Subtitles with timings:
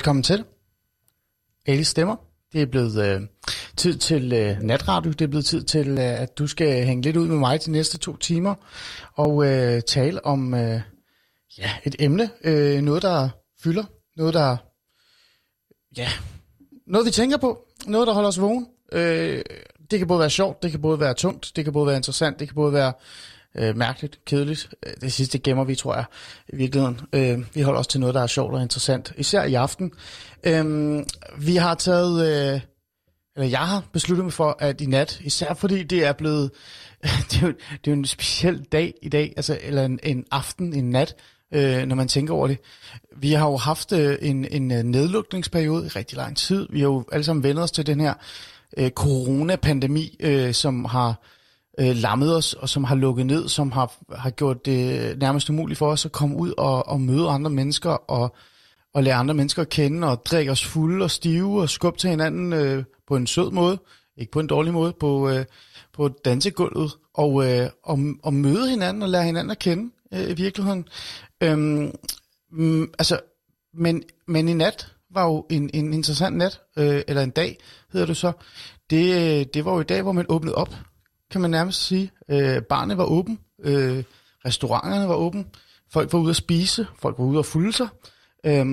[0.00, 0.44] Velkommen til.
[1.66, 2.16] Ali Stemmer.
[2.52, 3.20] Det er blevet øh,
[3.76, 5.12] tid til øh, natradio.
[5.12, 7.70] Det er blevet tid til, øh, at du skal hænge lidt ud med mig de
[7.70, 8.54] næste to timer
[9.14, 10.80] og øh, tale om øh,
[11.58, 12.30] ja, et emne.
[12.44, 13.28] Øh, noget, der
[13.62, 13.84] fylder.
[14.16, 14.56] Noget, der...
[15.96, 16.08] Ja,
[16.86, 17.64] noget vi tænker på.
[17.86, 18.66] Noget, der holder os vågen.
[18.92, 19.42] Øh,
[19.90, 22.40] det kan både være sjovt, det kan både være tungt, det kan både være interessant,
[22.40, 22.92] det kan både være
[23.54, 24.68] øh, mærkeligt, kedeligt.
[24.86, 26.04] Øh, det sidste gemmer vi, tror jeg,
[26.48, 27.00] i virkeligheden.
[27.12, 29.92] Øh, vi holder os til noget, der er sjovt og interessant, især i aften.
[30.44, 31.04] Øh,
[31.38, 32.60] vi har taget, øh,
[33.36, 36.50] eller jeg har besluttet mig for, at i nat, især fordi det er blevet,
[37.30, 40.24] det er jo, det er jo en speciel dag i dag, altså, eller en, en
[40.30, 41.14] aften, en nat,
[41.54, 42.58] øh, når man tænker over det.
[43.16, 46.66] Vi har jo haft øh, en, en øh, nedlukningsperiode i rigtig lang tid.
[46.70, 48.14] Vi har jo alle sammen vendt os til den her
[48.76, 51.14] øh, coronapandemi, øh, som har
[51.80, 55.78] øh, lammet os, og som har lukket ned, som har, har gjort det nærmest umuligt
[55.78, 58.34] for os at komme ud og, og møde andre mennesker, og,
[58.94, 62.10] og lære andre mennesker at kende, og drikke os fulde og stive, og skubbe til
[62.10, 63.78] hinanden øh, på en sød måde,
[64.16, 65.44] ikke på en dårlig måde, på, øh,
[65.92, 70.34] på dansegulvet, og, øh, og, og møde hinanden og lære hinanden at kende øh, i
[70.34, 70.88] virkeligheden.
[71.40, 71.92] Øhm,
[72.52, 73.20] mm, altså,
[73.74, 77.58] men, men i nat var jo en, en interessant nat, øh, eller en dag
[77.92, 78.32] hedder det så.
[78.90, 80.74] Det, øh, det var jo i dag, hvor man åbnede op
[81.30, 82.10] kan man nærmest sige.
[82.30, 84.04] Øh, barnet var åben, øh,
[84.46, 85.46] restauranterne var åben,
[85.92, 87.88] folk var ude at spise, folk var ude at fulde sig.
[88.46, 88.66] Øh,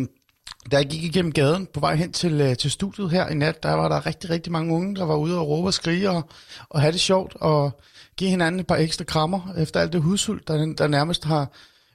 [0.71, 3.63] da jeg gik igennem gaden på vej hen til, øh, til studiet her i nat,
[3.63, 6.29] der var der rigtig, rigtig mange unge, der var ude og råbe og skrige og,
[6.69, 7.81] og have det sjovt og
[8.17, 11.51] give hinanden et par ekstra krammer efter alt det hudsult, der, der nærmest har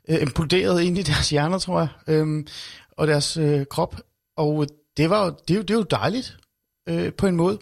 [0.08, 2.44] øh, imploderet ind i deres hjerner, tror jeg, øh,
[2.96, 3.96] og deres øh, krop.
[4.36, 6.36] Og det var det, er jo, det er jo dejligt
[6.88, 7.58] øh, på en måde.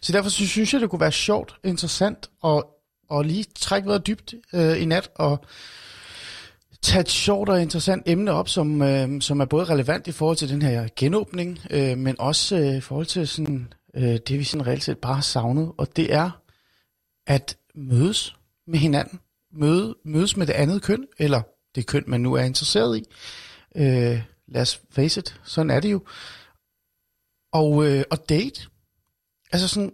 [0.00, 4.34] Så derfor synes jeg, det kunne være sjovt, interessant og, og lige trække vejret dybt
[4.52, 5.44] øh, i nat og
[6.82, 10.36] tage et sjovt og interessant emne op, som, øh, som er både relevant i forhold
[10.36, 14.44] til den her genåbning, øh, men også øh, i forhold til sådan, øh, det, vi
[14.44, 15.72] sådan reelt set bare har savnet.
[15.78, 16.30] Og det er
[17.26, 19.20] at mødes med hinanden.
[19.52, 21.42] Møde, mødes med det andet køn, eller
[21.74, 23.04] det køn, man nu er interesseret i.
[23.76, 26.02] Øh, lad os face it, sådan er det jo.
[27.52, 28.66] Og, øh, og date
[29.52, 29.92] Altså sådan,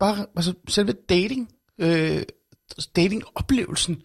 [0.00, 1.48] bare altså selve dating,
[1.78, 2.22] øh,
[2.96, 4.02] dating-oplevelsen,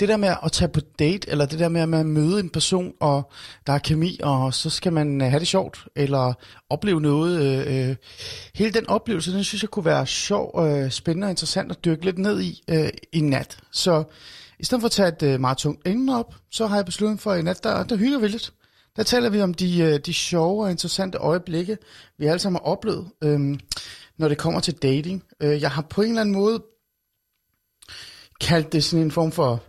[0.00, 2.92] det der med at tage på date, eller det der med at møde en person,
[3.00, 3.30] og
[3.66, 6.32] der er kemi, og så skal man øh, have det sjovt, eller
[6.70, 7.40] opleve noget.
[7.42, 7.96] Øh, øh,
[8.54, 12.04] hele den oplevelse, den synes jeg kunne være sjov, øh, spændende og interessant at dykke
[12.04, 13.58] lidt ned i øh, i nat.
[13.70, 14.04] Så
[14.58, 17.20] i stedet for at tage et øh, meget tungt emne op, så har jeg besluttet
[17.20, 18.52] for i nat, der, der hygger vi lidt.
[18.96, 21.78] Der taler vi om de, øh, de sjove og interessante øjeblikke,
[22.18, 23.06] vi alle sammen har oplevet.
[23.24, 23.58] Øh,
[24.18, 25.24] når det kommer til dating.
[25.40, 26.64] Øh, jeg har på en eller anden måde
[28.40, 29.64] kaldt det sådan en form for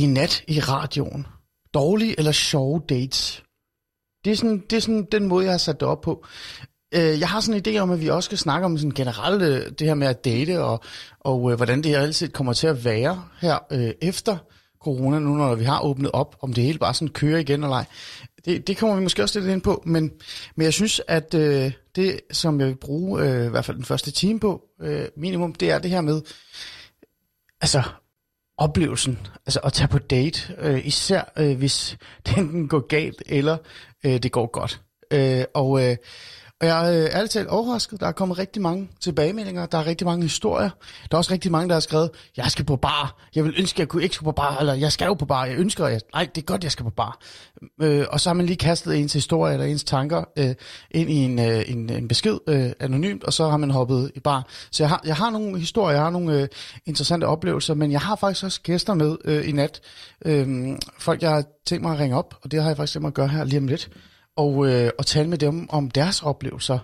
[0.00, 1.26] i nat i radioen.
[1.74, 3.44] Dårlige eller sjove dates.
[4.24, 6.26] Det er sådan, det er sådan den måde, jeg har sat det op på.
[6.94, 9.42] Øh, jeg har sådan en idé om, at vi også skal snakke om sådan generelt
[9.42, 10.80] øh, det her med at date, og,
[11.20, 14.38] og øh, hvordan det altid kommer til at være her øh, efter
[14.88, 17.76] corona, nu når vi har åbnet op, om det hele bare sådan kører igen eller
[17.76, 17.84] ej.
[18.44, 20.12] Det, det kommer vi måske også lidt ind på, men,
[20.56, 23.84] men jeg synes, at øh, det, som jeg vil bruge øh, i hvert fald den
[23.84, 26.22] første time på, øh, minimum, det er det her med,
[27.60, 27.82] altså
[28.58, 33.56] oplevelsen, altså at tage på date, øh, især øh, hvis den går galt, eller
[34.04, 34.80] øh, det går godt.
[35.12, 35.96] Øh, og øh,
[36.60, 38.00] og jeg er øh, ærligt talt overrasket.
[38.00, 39.66] Der er kommet rigtig mange tilbagemeldinger.
[39.66, 40.70] Der er rigtig mange historier.
[41.10, 43.16] Der er også rigtig mange, der har skrevet, jeg skal på bar.
[43.34, 44.56] Jeg vil ønske, at jeg kunne ikke skulle på bar.
[44.56, 45.44] Eller jeg skal jo på bar.
[45.44, 46.00] Jeg ønsker, at jeg...
[46.14, 47.18] Nej, det er godt, jeg skal på bar.
[47.82, 50.54] Øh, og så har man lige kastet ens historie eller ens tanker øh,
[50.90, 54.20] ind i en, øh, en, en besked øh, anonymt, og så har man hoppet i
[54.20, 54.46] bar.
[54.70, 56.48] Så jeg har, jeg har nogle historier, jeg har nogle øh,
[56.86, 59.80] interessante oplevelser, men jeg har faktisk også gæster med øh, i nat.
[60.24, 63.02] Øh, folk, jeg har tænkt mig at ringe op, og det har jeg faktisk tænkt
[63.02, 63.90] mig at gøre her lige om lidt
[64.38, 66.78] og, øh, og tale med dem om deres oplevelser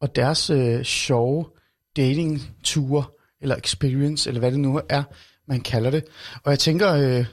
[0.00, 1.50] og deres øh, sjove
[1.96, 3.04] dating-ture
[3.40, 5.02] eller experience, eller hvad det nu er,
[5.46, 6.04] man kalder det.
[6.44, 7.26] Og jeg tænker, øh,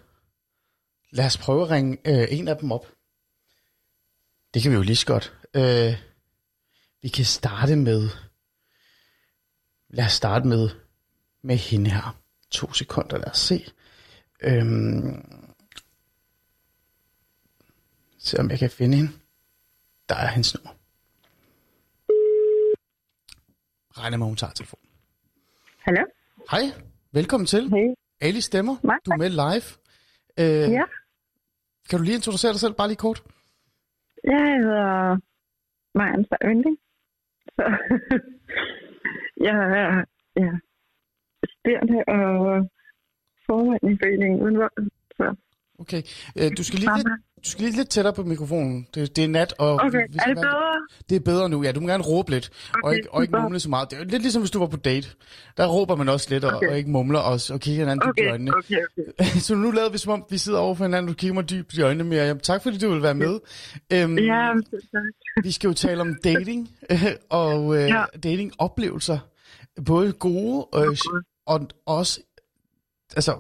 [1.12, 2.88] lad os prøve at ringe øh, en af dem op.
[4.54, 5.33] Det kan vi jo lige så godt.
[5.54, 5.95] Øh,
[7.01, 8.09] vi kan starte med,
[9.89, 10.69] lad os starte med,
[11.44, 12.19] med hende her.
[12.51, 13.66] To sekunder, lad os se.
[14.42, 15.25] Øhm,
[18.19, 19.12] se om jeg kan finde hende.
[20.13, 20.71] Der er hans nummer.
[24.00, 24.89] Regner med, hun tager telefonen.
[25.80, 26.04] Hallo?
[26.51, 26.62] Hej,
[27.12, 27.69] velkommen til.
[27.69, 27.95] Hej.
[28.21, 29.68] Ali Stemmer, Nej, du er med live.
[30.42, 30.83] Øh, Ja,
[31.89, 33.24] Kan du lige introducere dig selv, bare lige kort?
[34.24, 35.18] jeg hedder
[35.98, 36.77] Marian Støjvinding.
[37.56, 37.63] Så
[39.48, 40.06] jeg er
[40.44, 40.51] ja,
[41.54, 42.69] studerende og
[43.45, 44.89] formand i foreningen uden vold.
[45.18, 45.36] Så
[45.80, 46.01] Okay,
[46.39, 47.07] øh, du skal lige lidt,
[47.45, 48.88] du skal lige lidt tættere på mikrofonen.
[48.95, 49.74] Det, det er nat, og...
[49.74, 50.88] Okay, vi- er det bedre?
[51.10, 51.72] Det er bedre nu, ja.
[51.72, 53.92] Du må gerne råbe lidt, okay, og Okay, ikke, og ikke mumle så meget.
[53.92, 55.07] Det er lidt ligesom, hvis du var på date.
[55.57, 56.68] Der råber man også lidt, og, Okay.
[56.69, 58.51] og ikke mumler os, og kigger hinanden dybt i Okay, øjnene.
[58.57, 58.75] okay,
[59.18, 59.25] okay.
[59.48, 61.50] så nu lader vi som om, vi sidder over for hinanden, og du kigger mig
[61.50, 62.40] dybt i øjnene, Miriam.
[62.40, 63.40] Tak fordi du vil være med.
[63.94, 64.50] Øhm, Ja,
[64.92, 65.04] tak.
[65.44, 66.69] vi skal jo tale om dating,
[67.30, 68.04] og øh, Ja.
[68.24, 69.19] datingoplevelser.
[69.86, 70.95] Både gode og,
[71.45, 72.19] og også
[73.16, 73.38] altså,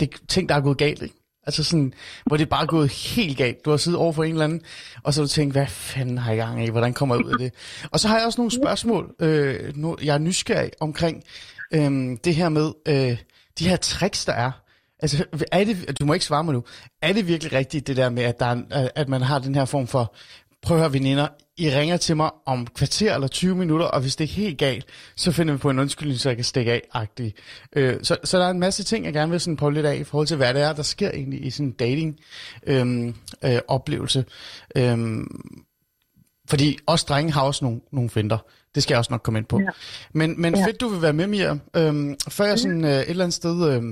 [0.00, 1.14] det er ting, der er gået galt, ikke?
[1.46, 1.94] Altså sådan,
[2.26, 3.64] hvor det er bare gået helt galt.
[3.64, 4.60] Du har siddet over for en eller anden,
[5.02, 6.70] og så har du tænkt, hvad fanden har jeg gang i?
[6.70, 7.52] Hvordan kommer jeg ud af det?
[7.90, 11.22] Og så har jeg også nogle spørgsmål, øh, nu, jeg er nysgerrig omkring
[11.74, 13.18] øh, det her med øh,
[13.58, 14.50] de her tricks, der er.
[15.02, 16.64] Altså, er det, du må ikke svare mig nu.
[17.02, 19.64] Er det virkelig rigtigt, det der med, at, der er, at man har den her
[19.64, 20.14] form for,
[20.62, 24.16] prøv at høre veninder, i ringer til mig om kvarter eller 20 minutter, og hvis
[24.16, 24.84] det er helt galt,
[25.16, 27.30] så finder vi på en undskyldning, så jeg kan stikke af -agtig.
[27.76, 29.96] Øh, så, så der er en masse ting, jeg gerne vil sådan prøve lidt af,
[29.96, 32.20] i forhold til, hvad det er, der sker egentlig i sådan en dating
[32.66, 33.14] øhm,
[33.44, 34.24] øh, oplevelse.
[34.76, 35.26] Øhm,
[36.48, 38.38] fordi os drenge har også nogle, nogle finder.
[38.74, 39.60] Det skal jeg også nok komme ind på.
[39.60, 39.66] Ja.
[40.12, 40.66] Men, men Ja.
[40.66, 41.58] fedt, du vil være med, Mia.
[41.76, 43.82] Øhm, før jeg sådan øh, et eller andet sted øh,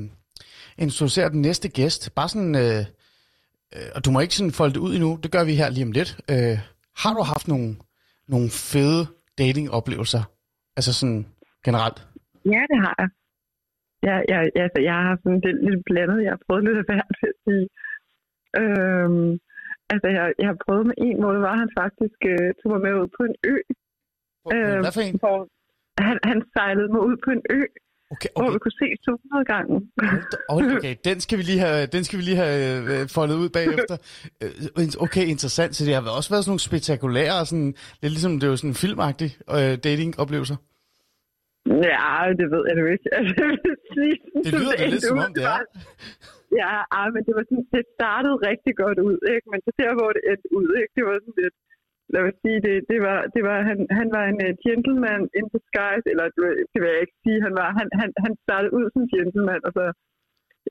[0.78, 2.84] introducerer den næste gæst, bare sådan, øh,
[3.76, 5.84] øh, og du må ikke sådan folde det ud endnu, det gør vi her lige
[5.84, 6.16] om lidt.
[6.30, 6.58] Øh,
[6.96, 7.76] har du haft nogle,
[8.28, 9.02] nogle fede
[9.38, 10.22] datingoplevelser?
[10.76, 11.26] Altså sådan
[11.64, 11.98] generelt?
[12.44, 13.08] Ja, det har jeg.
[14.08, 16.22] Ja, ja, ja, altså, jeg har haft sådan det lidt blandet.
[16.24, 17.66] Jeg har prøvet lidt af hvert, vil jeg sige.
[18.60, 19.30] Øhm,
[19.92, 22.80] altså, jeg, jeg har prøvet med en, hvor det var, han faktisk øh, tog mig
[22.86, 23.56] med ud på en ø.
[24.54, 25.18] Øh, Hvad for en?
[25.24, 25.38] Hvor
[26.08, 27.60] han, han sejlede mig ud på en ø,
[28.14, 28.28] Okay, okay.
[28.36, 28.52] hvor okay.
[28.54, 29.78] vi kunne se solnedgangen.
[30.48, 32.56] Hold- Okay, den skal vi lige have, den skal vi lige have
[32.92, 33.96] øh, foldet ud bagefter.
[34.42, 35.72] Øh, Okay, interessant.
[35.76, 37.70] Så det har også været sådan nogle spektakulære, sådan,
[38.02, 40.56] lidt ligesom det er jo sådan filmagtige øh, datingoplevelser.
[41.90, 42.08] Ja,
[42.40, 43.06] det ved jeg nu ikke.
[43.18, 43.34] Altså,
[44.44, 45.48] Det lyder endte lidt som om det er.
[45.56, 45.66] var-
[46.62, 49.46] Ja, ej, men det var sådan, det startede rigtig godt ud, ikke?
[49.52, 50.92] Men så der, hvor det endte ud, ikke?
[50.96, 51.56] Det var sådan lidt,
[52.12, 55.46] lad mig sige, det, det var, det var han, han var en uh, gentleman in
[55.54, 56.24] disguise, eller
[56.72, 59.72] det, vil jeg ikke sige, han var, han, han, han startede ud som gentleman, og
[59.78, 59.84] så,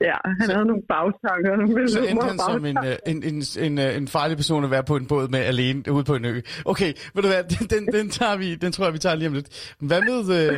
[0.08, 3.36] ja, han Så- havde nogle bagtanker, nogle Så endte han som en, øh, en, en,
[3.66, 6.24] en, øh, en farlig person at være på en båd med alene ude på en
[6.32, 6.34] ø.
[6.72, 9.36] Okay, ved du hvad, den, den, tager vi, den tror jeg, vi tager lige om
[9.38, 9.48] lidt.
[9.90, 10.54] Hvad med, øh,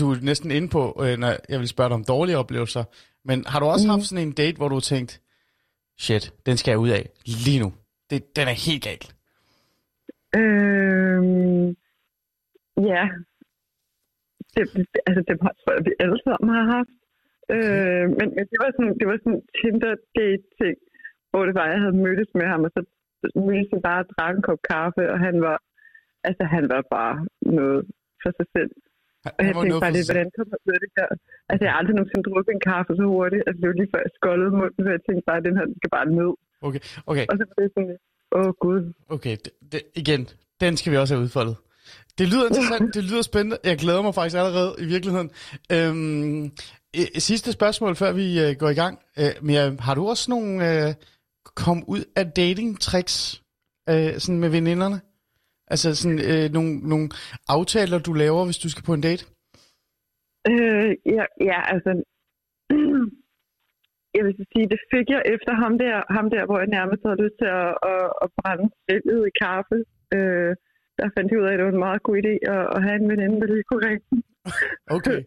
[0.00, 2.84] du er næsten inde på, øh, når jeg vil spørge dig om dårlige oplevelser,
[3.28, 3.90] men har du også Mhm.
[3.94, 5.12] haft sådan en date, hvor du har tænkt,
[6.00, 7.02] shit, den skal jeg ud af
[7.46, 7.72] lige nu.
[8.10, 9.06] Det, den er helt galt.
[10.38, 11.66] Øhm,
[12.92, 13.04] ja.
[14.54, 16.96] Det, det, altså, det var, tror jeg, vi alle sammen har haft.
[17.54, 20.76] Øh, men, men det var sådan, det var sådan Tinder-date-ting,
[21.30, 22.80] hvor det var, jeg havde mødtes med ham, og så
[23.46, 25.56] mødtes vi bare og drak en kop kaffe, og han var,
[26.28, 27.16] altså, han var bare
[27.58, 27.80] noget
[28.22, 28.72] for sig selv.
[29.24, 30.28] Han, Og jeg tænkte bare lidt, hvordan
[30.68, 31.08] ud af det her?
[31.50, 33.42] Altså, jeg har aldrig nogensinde drukket en kaffe så hurtigt.
[33.46, 35.66] Altså, det var lige før jeg skoldede munden, så jeg tænkte bare, at den her
[35.70, 36.32] den skal bare ned.
[36.66, 37.96] Okay, okay, Og så var det sådan
[38.34, 38.92] åh gud.
[39.08, 39.36] okay.
[39.44, 40.28] Det, det, igen,
[40.60, 41.56] den skal vi også have udfoldet.
[42.18, 43.58] Det lyder interessant, det lyder spændende.
[43.64, 45.30] Jeg glæder mig faktisk allerede i virkeligheden.
[45.72, 46.44] Øhm,
[46.98, 48.98] øh, sidste spørgsmål, før vi øh, går i gang.
[49.18, 50.94] Øh, Mia, har du også nogle øh,
[51.44, 53.42] kom ud af dating tricks
[53.88, 55.00] øh, sådan med veninderne?
[55.66, 57.08] Altså sådan øh, nogle, nogle
[57.48, 59.24] aftaler, du laver, hvis du skal på en date?
[60.48, 62.02] Øh, ja, ja, altså...
[64.16, 67.00] Jeg vil så sige, det fik jeg efter ham der, ham der hvor jeg nærmest
[67.06, 69.76] havde lyst til at, at, at brænde stillet i kaffe.
[70.16, 70.52] Øh,
[70.98, 72.96] der fandt jeg ud af, at det var en meget god idé at, at have
[73.02, 74.04] en veninde, der lige kunne ringe.
[74.96, 75.18] Okay,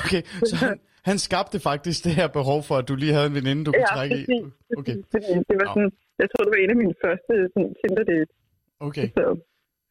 [0.00, 0.22] okay.
[0.50, 0.74] Så han,
[1.10, 3.86] han skabte faktisk det her behov for, at du lige havde en veninde, du kunne
[3.90, 4.24] Ja, trække i.
[4.24, 4.44] præcis.
[4.78, 5.92] Okay, Fordi det var sådan,
[6.22, 8.32] jeg tror, det var en af mine første sådan, Tinder dates.
[8.80, 9.06] okay.
[9.18, 9.24] Så,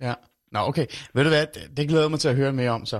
[0.08, 0.14] Ja.
[0.52, 0.86] Nå, okay.
[1.14, 1.46] Ved du hvad,
[1.78, 2.98] det, glæder jeg mig til at høre mere om så.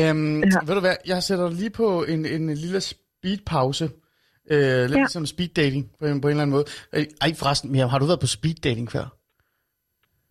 [0.00, 0.58] Øhm, ja.
[0.66, 3.84] Ved du hvad, jeg sætter lige på en, en lille speedpause.
[4.50, 4.98] Øh, lidt ja.
[4.98, 5.06] Ja.
[5.06, 6.64] som speed dating på en, på en eller anden måde.
[6.96, 9.06] Øh, Ej, forresten, Miriam, har du været på speed dating før?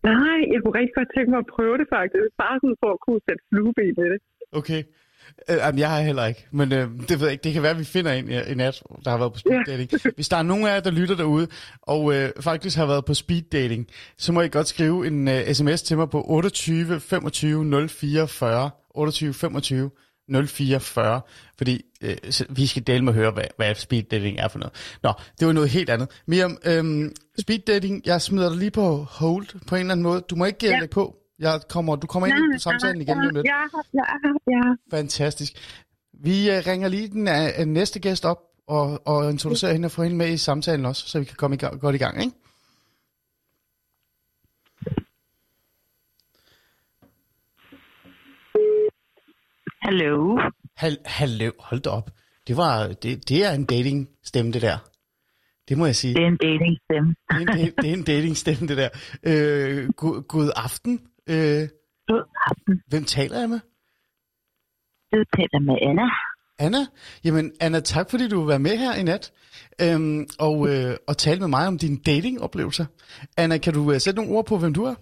[0.02, 2.26] nej, jeg kunne rigtig godt tænke mig at prøve det faktisk.
[2.42, 4.20] Bare sådan for at kunne sætte flueben med det.
[4.60, 4.82] Okay.
[5.50, 7.44] Øh, jamen, jeg har heller ikke, men øh, det ved jeg ikke.
[7.44, 9.56] Det kan være, at vi finder en i, i nat, der har været på speed
[9.66, 9.72] Ja.
[9.72, 9.90] dating.
[10.14, 11.46] Hvis der er nogen af jer, der lytter derude,
[11.82, 13.86] og øh, faktisk har været på speed dating,
[14.18, 18.70] så må I godt skrive en øh, sms til mig på 28 25 04 40.
[18.94, 19.90] 28 25
[20.46, 21.20] 04 40,
[21.58, 22.16] fordi øh,
[22.48, 24.98] vi skal dele med at høre, hvad, hvad speed dating er for noget.
[25.02, 26.22] Nå, det var noget helt andet.
[26.26, 30.20] Miriam, øhm, speed dating, jeg smider dig lige på hold på en eller anden måde.
[30.20, 30.78] Du må ikke ja.
[30.78, 31.16] Lægge på.
[31.38, 33.46] Jeg kommer, du kommer ind på samtalen igen lige om lidt.
[33.46, 33.62] Ja,
[33.94, 34.04] ja,
[34.50, 34.96] ja.
[34.96, 35.52] Fantastisk.
[36.12, 37.28] Vi uh, ringer lige den
[37.60, 38.38] uh, næste gæst op
[38.68, 41.56] og, og introducerer hende og får hende med i samtalen også, så vi kan komme
[41.56, 42.36] i gang, godt i gang, ikke?
[49.82, 50.38] Hallo.
[50.76, 52.10] Hal- Hallo, hold da op.
[52.46, 54.78] Det, var, det, det er en dating stemme, det der.
[55.68, 56.14] Det må jeg sige.
[56.14, 57.14] Det er en datingstemme.
[57.30, 58.88] Det er en, det, er en datingstemme, det der.
[59.22, 61.00] Øh, god, god aften.
[61.26, 61.68] Øh,
[62.08, 62.82] God aften.
[62.88, 63.60] hvem taler jeg med?
[65.12, 66.02] Du taler med Anna.
[66.58, 66.86] Anna?
[67.24, 69.32] Jamen, Anna, tak fordi du vil være med her i nat
[69.82, 72.86] øhm, og, øh, og tale med mig om dine datingoplevelser.
[73.36, 74.94] Anna, kan du øh, sætte nogle ord på, hvem du er?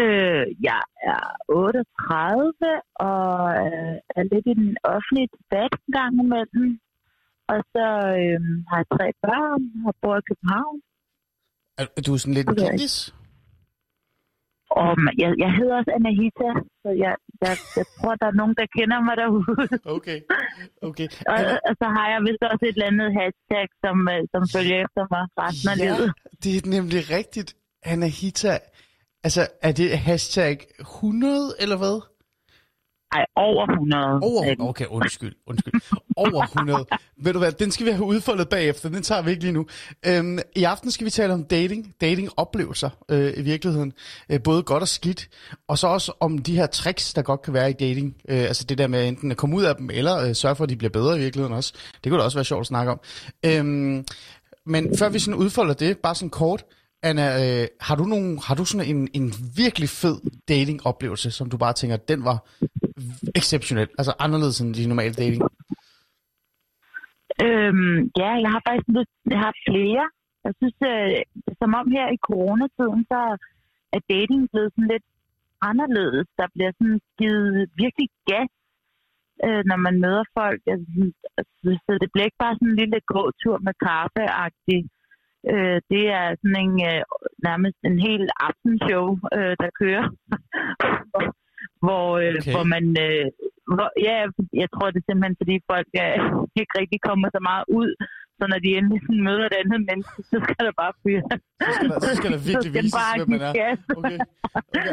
[0.00, 0.82] Øh, jeg
[1.12, 3.32] er 38 og
[3.62, 6.68] øh, er lidt i den offentlige debat en gang imellem.
[7.52, 7.86] Og så
[8.20, 10.76] øh, har jeg tre børn og bor i København.
[11.80, 12.96] Er, er du sådan lidt en kendis?
[14.80, 14.90] Og
[15.22, 16.48] jeg, jeg hedder også Anahita,
[16.82, 19.54] så jeg, jeg, jeg tror, der er nogen, der kender mig derude.
[19.96, 20.18] Okay,
[20.88, 21.08] okay.
[21.32, 24.76] og, og så har jeg vist også et eller andet hashtag, som, øh, som følger
[24.84, 26.08] efter mig resten af ja, livet.
[26.42, 27.50] det er nemlig rigtigt.
[27.92, 28.52] Anahita,
[29.24, 32.00] altså er det hashtag 100 eller hvad?
[33.12, 34.04] Ej, over 100.
[34.22, 35.80] Over, okay, undskyld, undskyld.
[36.16, 36.86] Over 100.
[37.24, 39.66] Ved du hvad, den skal vi have udfoldet bagefter, den tager vi ikke lige nu.
[40.06, 43.92] Øhm, I aften skal vi tale om dating, datingoplevelser øh, i virkeligheden.
[44.28, 45.28] Øh, både godt og skidt.
[45.68, 48.16] Og så også om de her tricks, der godt kan være i dating.
[48.28, 50.64] Øh, altså det der med enten at komme ud af dem, eller øh, sørge for,
[50.64, 51.72] at de bliver bedre i virkeligheden også.
[52.04, 53.00] Det kunne da også være sjovt at snakke om.
[53.46, 54.04] Øhm,
[54.66, 56.64] men før vi sådan udfolder det, bare sådan kort.
[57.08, 59.26] Anna, øh, har du, nogen, har du sådan en, en
[59.62, 60.16] virkelig fed
[60.52, 62.38] dating-oplevelse, som du bare tænker, den var
[63.40, 65.42] exceptionel, altså anderledes end de normale dating?
[67.46, 70.04] Øhm, ja, jeg har faktisk lidt, jeg har flere.
[70.44, 71.10] Jeg synes, øh,
[71.60, 73.20] som om her i coronatiden, så
[73.94, 75.06] er dating blevet sådan lidt
[75.70, 76.26] anderledes.
[76.40, 78.50] Der bliver sådan givet virkelig gas,
[79.46, 80.62] øh, når man møder folk.
[80.72, 80.86] Altså,
[81.38, 81.52] altså,
[81.84, 84.88] så det bliver ikke bare sådan en lille gåtur med kaffe-agtigt
[85.50, 87.02] Øh, det er sådan en øh,
[87.48, 89.06] nærmest en hel aftenshow,
[89.36, 90.06] øh, der kører.
[91.84, 92.52] hvor, øh, Okay.
[92.54, 92.84] hvor man...
[93.06, 93.26] Øh,
[93.74, 94.16] hvor, ja,
[94.62, 96.18] jeg tror det er simpelthen, fordi folk øh,
[96.60, 97.90] ikke rigtig kommer så meget ud.
[98.42, 101.22] Så når de endelig sådan møder et andet menneske, så skal der bare fyre.
[101.66, 103.52] Så skal der, så skal der virkelig så skal den vises, bare hvem man er.
[103.60, 103.78] gas.
[103.96, 104.18] Okay.
[104.18, 104.18] okay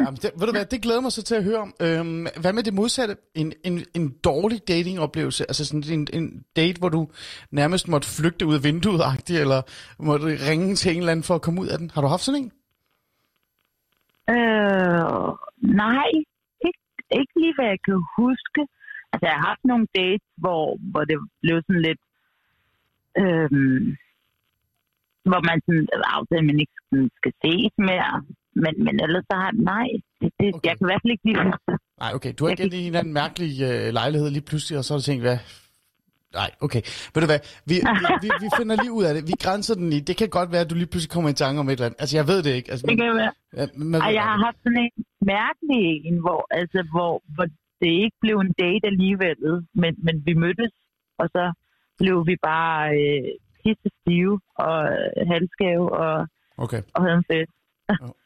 [0.04, 1.70] jamen, det, ved du hvad, det glæder mig så til at høre om.
[1.86, 3.14] Øhm, hvad med det modsatte?
[3.34, 5.42] En, en, en dårlig datingoplevelse?
[5.50, 7.02] Altså sådan en, en date, hvor du
[7.60, 9.02] nærmest måtte flygte ud af vinduet
[9.44, 9.60] eller
[10.08, 11.90] måtte ringe til en eller anden for at komme ud af den.
[11.94, 12.52] Har du haft sådan en?
[14.34, 15.30] Øh,
[15.82, 16.10] nej,
[16.66, 16.82] ikke,
[17.20, 18.62] ikke lige hvad jeg kan huske.
[19.12, 22.00] Altså, jeg har haft nogle dates, hvor, hvor det blev sådan lidt...
[23.18, 23.96] Øhm,
[25.30, 25.86] hvor man sådan
[26.16, 26.76] aftaler, at man ikke
[27.18, 28.12] skal ses mere.
[28.62, 29.88] Men, men ellers så har nej,
[30.20, 30.66] det, det, Okay.
[30.68, 31.78] jeg kan i hvert fald ikke lige huske det.
[32.02, 32.32] Nej, okay.
[32.38, 34.98] Du har ikke kan en eller anden mærkelig øh, lejlighed lige pludselig, og så har
[34.98, 35.38] du tænkt, hvad...
[36.40, 36.82] Nej, okay.
[37.12, 37.40] Ved du hvad,
[37.70, 39.22] vi, vi, vi, vi finder lige ud af det.
[39.32, 40.00] Vi grænser den i.
[40.08, 42.00] Det kan godt være, at du lige pludselig kommer i tanke om et eller andet.
[42.02, 42.70] Altså, jeg ved det ikke.
[42.72, 43.32] Altså, Det kan være.
[43.58, 44.92] ja, man, Ej, jeg har haft sådan en
[45.34, 47.46] mærkelig en, hvor, altså, hvor, hvor
[47.82, 49.38] det ikke blev en date alligevel,
[49.82, 50.72] men, men vi mødtes,
[51.20, 51.42] og så
[52.00, 53.24] blev vi bare øh,
[53.62, 54.76] pisse stive og
[55.32, 56.26] halvskæve og,
[56.64, 56.82] Okay.
[56.94, 57.52] og havde en fest.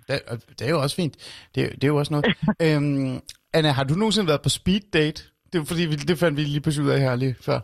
[0.08, 0.18] Det,
[0.58, 1.14] det er jo også fint.
[1.54, 2.26] Det, er- det er jo også noget.
[2.66, 3.20] øhm,
[3.56, 5.22] Anna, har du nogensinde været på speed date?
[5.52, 7.58] Det er fordi, vi, det fandt vi lige pludselig ud af her lige før.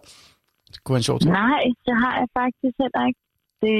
[0.72, 1.32] Det kunne være en sjov ting.
[1.32, 3.20] Nej, det har jeg faktisk heller ikke.
[3.64, 3.76] Det,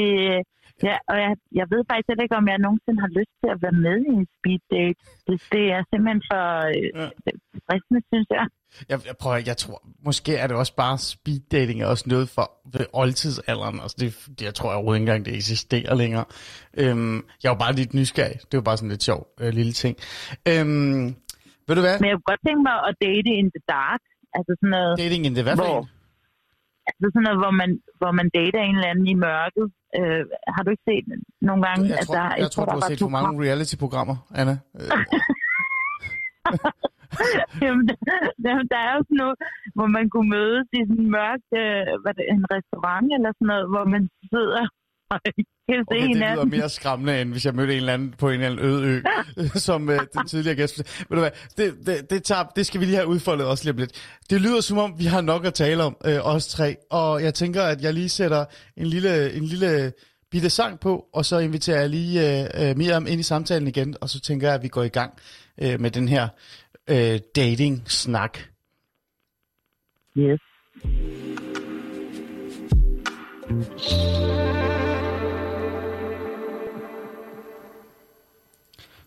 [0.88, 3.58] ja, og jeg, jeg ved faktisk heller ikke, om jeg nogensinde har lyst til at
[3.64, 4.99] være med i en speed date.
[5.26, 6.44] Det, det er simpelthen for
[6.75, 7.08] øh, Ja.
[7.62, 8.46] stressende, synes jeg.
[8.90, 12.28] Jeg, jeg prøver, jeg tror, måske er det også bare speed dating er også noget
[12.37, 13.76] for ved oldtidsalderen.
[13.84, 14.08] Altså det,
[14.38, 16.25] det, jeg tror jeg overhovedet ikke engang, det eksisterer længere.
[16.82, 18.38] Øhm, jeg var bare lidt nysgerrig.
[18.49, 19.94] Det var bare sådan lidt sjov øh, lille ting.
[20.50, 21.04] Øhm,
[21.66, 21.96] ved du hvad?
[22.00, 24.02] Men jeg kunne godt tænke mig at date in the dark.
[24.37, 25.88] Altså sådan noget, Dating in the hvad Hvor?
[26.94, 27.70] Altså sådan noget hvor, man,
[28.00, 29.66] hvor man dater en eller anden i mørket.
[29.99, 30.23] Øh,
[30.54, 31.04] har du ikke set
[31.49, 31.82] nogle gange?
[31.94, 34.54] Jeg tror, altså, jeg tror, du der har set for mange reality-programmer, Anna.
[34.78, 34.90] Øh,
[37.64, 37.97] Jamen, der,
[38.44, 39.37] der- der er jo sådan noget,
[39.76, 43.49] hvor man kunne mødes i sådan en mørk, øh, hvad det, en restaurant eller sådan
[43.52, 44.62] noget, hvor man sidder
[45.11, 48.35] se Okay, det lyder mere skræmmende, end hvis jeg mødte en eller anden på en
[48.35, 49.02] eller anden øde ø,
[49.69, 50.79] som øh, den tidligere gæst.
[50.79, 53.73] Ved du hvad, det, det, det, tager, det skal vi lige have udfoldet også lige
[53.73, 54.21] om lidt.
[54.31, 57.35] Det lyder som om, vi har nok at tale om, øh, os tre, og jeg
[57.35, 58.45] tænker, at jeg lige sætter
[58.76, 59.93] en lille, en lille
[60.31, 63.97] bitte sang på, og så inviterer jeg lige øh, øh, Miriam ind i samtalen igen,
[64.00, 65.12] og så tænker jeg, at vi går i gang
[65.62, 66.29] øh, med den her
[66.90, 68.38] øh, dating-snak.
[70.19, 70.40] Yes.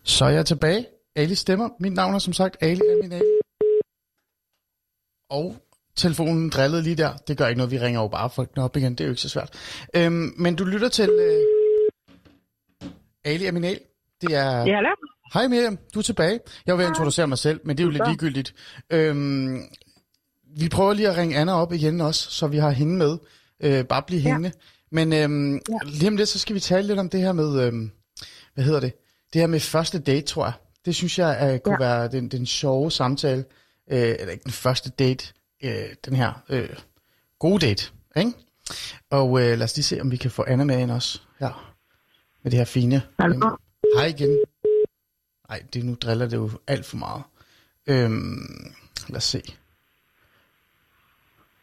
[0.04, 0.86] Så er jeg tilbage.
[1.16, 1.68] Ali stemmer.
[1.80, 3.24] Mit navn er som sagt Ali Amin Ali.
[5.30, 5.56] Og
[5.96, 7.16] telefonen drillede lige der.
[7.16, 8.92] Det gør ikke noget, vi ringer jo bare folk op igen.
[8.92, 9.50] Det er jo ikke så svært.
[9.96, 11.40] Øhm, men du lytter til øh,
[13.24, 13.78] Ali Amin Ali.
[14.20, 14.50] Det er...
[14.64, 14.88] Ja, hallo?
[15.34, 16.40] Hej Miriam, du er tilbage.
[16.66, 18.54] Jeg ved at introducere mig selv, men det er jo lidt ligegyldigt.
[18.90, 19.62] Øhm,
[20.56, 23.18] vi prøver lige at ringe Anna op igen også, så vi har hende med.
[23.62, 24.28] Øh, bare blive Ja.
[24.28, 24.52] hængende.
[24.92, 25.60] Men øhm, ja.
[25.84, 27.90] lige om lidt, så skal vi tale lidt om det her med, øhm,
[28.54, 28.92] hvad hedder det?
[29.34, 30.52] Det her med første date, tror jeg.
[30.84, 31.88] Det synes jeg uh, kunne ja.
[31.88, 33.44] være den, den sjove samtale.
[33.90, 35.32] Øh, eller ikke den første date,
[35.64, 36.68] øh, den her øh,
[37.38, 37.90] gode date.
[38.16, 38.32] Ikke?
[39.10, 41.74] Og øh, lad os lige se, om vi kan få Anna med ind også her.
[42.42, 43.02] Med det her fine.
[43.20, 43.56] Hallo.
[43.96, 44.38] hej igen.
[45.48, 47.22] Nej, det nu driller det jo alt for meget.
[47.86, 48.74] Øhm,
[49.08, 49.42] lad os se.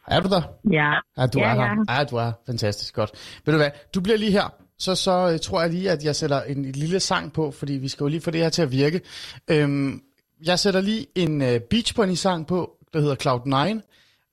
[0.08, 0.42] Er du der?
[0.72, 0.94] Ja.
[1.18, 1.84] Ja, du ja, er her.
[1.90, 1.98] Ja.
[1.98, 2.32] ja, du er.
[2.46, 3.12] Fantastisk, godt.
[3.46, 4.50] Ved du hvad, du bliver lige her.
[4.82, 7.74] Så, så øh, tror jeg lige, at jeg sætter en, en lille sang på, fordi
[7.74, 9.02] vi skal jo lige få det her til at virke.
[9.48, 10.02] Øhm,
[10.46, 13.74] jeg sætter lige en uh, Beach Bunny-sang på, der hedder Cloud9.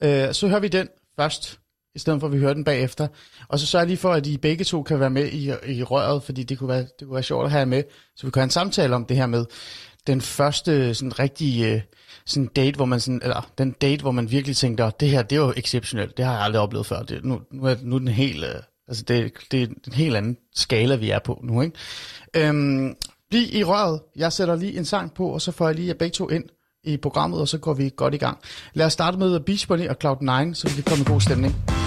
[0.05, 1.59] Uh, øh, så hører vi den først,
[1.95, 3.09] i stedet for at vi hører den bagefter.
[3.49, 5.83] Og så sørger jeg lige for, at I begge to kan være med i, i
[5.83, 7.83] røret, fordi det kunne, være, det kunne være sjovt at have med.
[8.17, 9.45] Så vi kan have en samtale om det her med
[10.07, 11.85] den første sådan rigtige
[12.26, 15.37] sådan date, hvor man sådan, eller den date, hvor man virkelig tænkte, det her, det
[15.37, 17.02] er jo exceptionelt, det har jeg aldrig oplevet før.
[17.02, 18.45] Det, nu, nu, er, nu er den helt,
[18.88, 21.76] altså det, det er en helt anden skala, vi er på nu, ikke?
[22.37, 22.95] Øhm,
[23.30, 24.00] bliv i røret.
[24.16, 26.45] Jeg sætter lige en sang på, og så får jeg lige jer begge to ind
[26.85, 28.38] i programmet, og så går vi godt i gang.
[28.75, 31.77] Lad os starte med Beach Bunny og Cloud9, så vi kan komme i god stemning.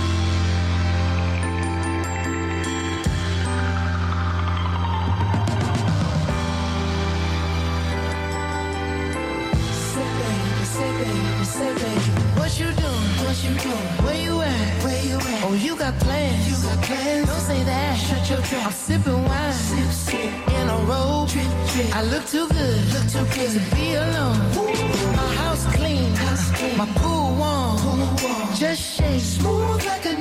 [22.01, 24.36] I look too good, look too good to be alone.
[24.58, 25.15] Ooh.
[25.15, 26.75] My house clean, house clean.
[26.75, 27.77] my pool warm.
[27.77, 28.55] pool warm.
[28.55, 30.21] Just shake smooth like a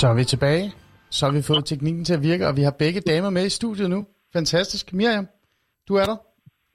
[0.00, 0.72] Så er vi tilbage.
[1.10, 3.48] Så har vi fået teknikken til at virke, og vi har begge damer med i
[3.48, 4.06] studiet nu.
[4.32, 4.92] Fantastisk.
[4.92, 5.28] Miriam,
[5.88, 6.16] du er der.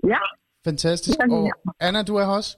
[0.08, 0.18] Ja,
[0.66, 1.18] Fantastisk.
[1.32, 1.52] Og.
[1.80, 2.58] Anna, du er her også.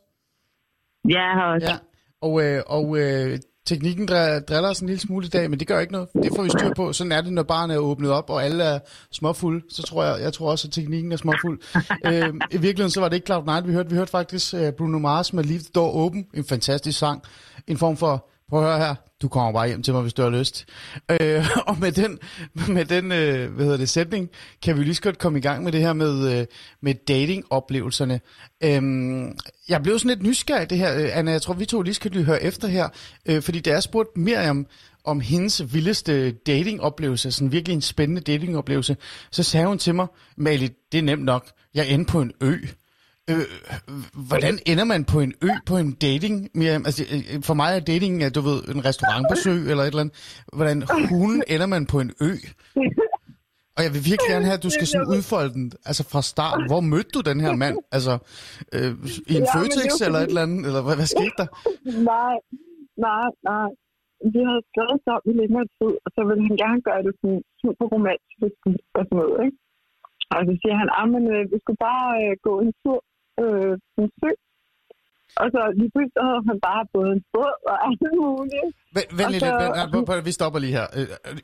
[1.09, 1.67] Ja, jeg har også.
[1.67, 1.77] Ja.
[2.21, 5.67] Og, øh, og øh, teknikken dr- driller os en lille smule i dag, men det
[5.67, 6.09] gør ikke noget.
[6.13, 6.93] Det får vi styr på.
[6.93, 8.79] Sådan er det, når barnet er åbnet op, og alle er
[9.11, 9.65] småfulde.
[9.69, 11.59] Så tror jeg, jeg tror også, at teknikken er småfuld.
[12.07, 13.89] øh, I virkeligheden så var det ikke Cloud9, vi hørte.
[13.89, 16.25] Vi hørte faktisk øh, Bruno Mars med Leave the Door Open.
[16.33, 17.23] En fantastisk sang.
[17.67, 20.21] En form for, prøv at høre her, du kommer bare hjem til mig, hvis du
[20.21, 20.65] har lyst.
[21.09, 22.19] Øh, og med den,
[22.67, 24.29] med den øh, hvad hedder det, sætning,
[24.63, 26.45] kan vi lige så godt komme i gang med det her med, øh,
[26.81, 28.19] med dating-oplevelserne.
[28.63, 29.37] Øhm,
[29.69, 32.11] jeg blev sådan lidt nysgerrig det her, øh, Anna, jeg tror, vi to lige skal
[32.11, 32.89] lige høre efter her,
[33.25, 34.67] øh, fordi da jeg spurgte Miriam
[35.03, 38.97] om hendes vildeste dating-oplevelse, sådan virkelig en spændende dating-oplevelse,
[39.31, 42.57] så sagde hun til mig, Mali, det er nemt nok, jeg endte på en ø.
[43.31, 43.45] Øh,
[44.29, 46.35] hvordan ender man på en ø på en dating?
[46.59, 46.83] Miriam?
[46.89, 50.43] Altså, øh, for mig er dating, at du ved, en restaurantbesøg eller et eller andet.
[50.59, 50.77] Hvordan
[51.11, 52.31] hulen ender man på en ø?
[53.75, 56.59] Og jeg vil virkelig gerne have, at du skal sådan udfolde den, altså fra start.
[56.71, 57.77] Hvor mødte du den her mand?
[57.97, 58.13] Altså,
[58.75, 58.91] øh,
[59.31, 60.61] i en Ja, Føtex jo eller et eller andet?
[60.67, 61.49] Eller hvad, hvad skete der?
[62.13, 62.35] nej,
[63.07, 63.69] nej, nej.
[64.33, 67.41] Vi havde skrevet sammen i længere tid, og så ville han gerne gøre det sådan
[67.61, 68.59] super romantisk
[68.97, 69.57] og sådan noget, ikke?
[70.35, 72.99] Og så siger han, at øh, vi skulle bare øh, gå en tur
[73.43, 74.29] øh, en sø.
[75.41, 78.67] Og så lige pludselig så havde han bare både en båd og alt muligt.
[78.97, 80.87] Vent, vent lidt, så- vent, vi stopper lige her.
[80.97, 81.37] Øh, øh,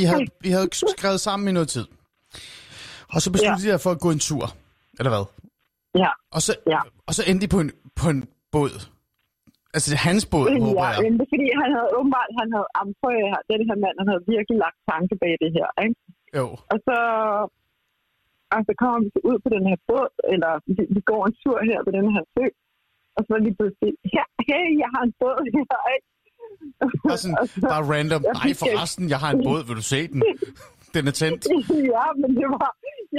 [0.00, 1.86] I havde, I havde skrevet sammen i noget tid.
[3.14, 4.44] Og så besluttede de jer for at gå en tur,
[4.98, 5.24] eller hvad?
[6.04, 6.10] Ja.
[6.36, 6.80] Og så, Ja.
[7.08, 7.70] og så endte de på en,
[8.00, 8.20] på en
[8.54, 8.74] båd.
[9.74, 10.98] Altså, det er hans båd, håber ja, jeg.
[11.04, 13.96] men det er fordi, han havde åbenbart, han havde, am, prøv høre, den her mand,
[14.00, 15.96] han havde virkelig lagt tanke bag det her, ikke?
[16.38, 16.46] Jo.
[16.72, 16.96] Og så,
[18.54, 21.34] og så kommer vi så ud på den her båd, eller vi, vi går en
[21.42, 22.44] tur her på den her sø,
[23.16, 26.06] og så var lige pludselig, her, hey, jeg har en båd her, ikke?
[27.08, 28.20] Bare, sådan, så- bare random.
[28.28, 29.60] Jeg Nej, forresten, jeg har en båd.
[29.68, 30.20] Vil du se den?
[30.94, 31.42] Den er tændt.
[31.96, 32.70] ja, men det var,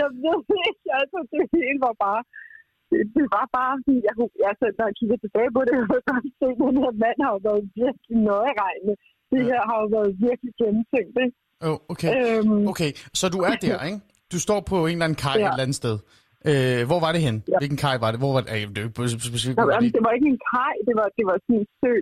[0.01, 2.21] jeg ved ikke, altså det hele var bare,
[2.89, 4.13] det, det var bare sådan, jeg,
[4.49, 7.17] altså, når jeg kigger tilbage på det, jeg kunne godt se, at den her mand
[7.27, 8.95] har været virkelig nøjeregnende.
[9.31, 11.35] Det her har jo været virkelig gennemtænkt, ikke?
[11.67, 12.09] Oh, okay.
[12.17, 13.99] Øhm, Okay, så du er der, ikke?
[14.33, 15.45] Du står på en eller anden kaj Ja.
[15.45, 15.95] et eller andet sted.
[16.49, 17.35] Øh, hvor var det hen?
[17.53, 17.57] Ja.
[17.61, 18.19] Hvilken kaj var det?
[18.23, 18.49] Hvor var det?
[18.55, 18.81] Ej, det
[19.13, 19.57] ikke specifikt.
[19.59, 21.93] Nå, jamen, det- var ikke en kaj, det var, det var sådan en sø.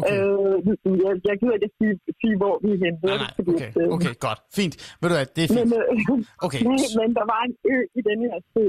[0.00, 0.16] Okay.
[0.16, 0.56] Øh,
[1.04, 2.98] jeg, jeg gider ikke at sige, sige, hvor vi er henne.
[3.10, 4.40] Nej, nej, okay, øh, okay, godt.
[4.58, 4.74] Fint.
[5.00, 5.74] Ved du hvad, det er Men, fint.
[5.74, 8.64] øh, Okay, men, men der var en ø i den her sø.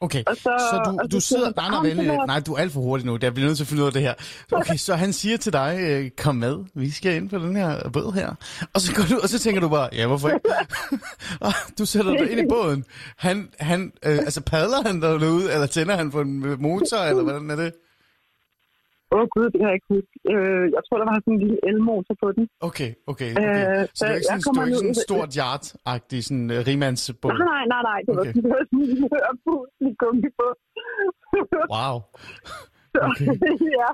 [0.00, 0.22] Okay.
[0.26, 1.44] og så- Så du, og du så sidder...
[1.44, 2.12] siger Nej, han, nej, "Kom, vent så lidt.
[2.12, 3.16] lad- Nej, du er alt for hurtig nu.
[3.16, 4.14] Der bliver nødt til at finde ud af det her.
[4.52, 7.88] Okay, så han siger til dig, øh, kom med, vi skal ind på den her
[7.88, 8.34] båd her.
[8.74, 10.40] Og så, går du, og så tænker du bare, ja, hvorfor ikke?
[11.46, 12.84] Og du sætter dig ind i båden.
[13.16, 17.50] Han, han, øh, altså padler han derude, eller tænder han på en motor, eller hvordan
[17.50, 17.72] er det?
[19.14, 20.14] Åh oh, gud, det kan jeg ikke huske.
[20.32, 22.44] Øh, jeg tror, der var sådan en lille elmotor på den.
[22.68, 23.60] Okay, okay, okay.
[23.80, 25.30] Øh, så det er så ikke jeg sådan, kommer det ikke ned sådan en stort
[25.42, 27.32] yard-agtig, sådan uh, rimandsbåd?
[27.32, 28.00] Nej, nej, nej, nej.
[28.06, 28.34] Det var, Okay.
[28.44, 30.54] det var sådan en hørpuslig gummibåd.
[31.74, 31.96] Wow.
[33.08, 33.26] Okay.
[33.80, 33.88] ja.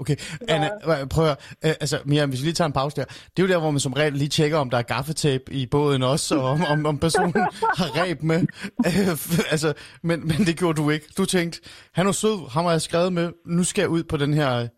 [0.00, 0.16] Okay,
[0.48, 0.68] Anna,
[1.14, 1.38] prøv at.
[1.64, 3.04] Øh, altså, Miriam, hvis vi lige tager en pause der.
[3.04, 5.66] Det er jo der, hvor man som regel lige tjekker, om der er gaffetape i
[5.66, 7.34] båden også, og om, om, om personen
[7.80, 8.40] har ræb med.
[8.88, 11.06] Øh, altså, men, men det gjorde du ikke.
[11.18, 11.60] Du tænkte,
[11.92, 14.68] han er sød, ham har jeg skrevet med, nu skal jeg ud på den her,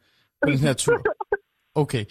[0.42, 0.98] på den her tur.
[1.74, 2.04] Okay,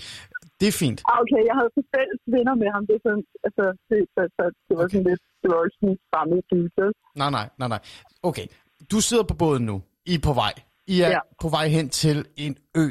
[0.60, 1.00] det er fint.
[1.10, 2.84] Ah, Okay, jeg havde fælles venner med ham.
[2.89, 6.94] Det, sådan, altså, det, så, så, det var sådan lidt, det var ikke sådan dude.
[7.22, 7.82] Nej, nej, nej, nej.
[8.24, 8.46] Okay,
[8.91, 9.82] du sidder på båden nu.
[10.06, 10.54] I er på vej.
[10.93, 11.21] I er ja.
[11.43, 12.88] På vej hen til en ø.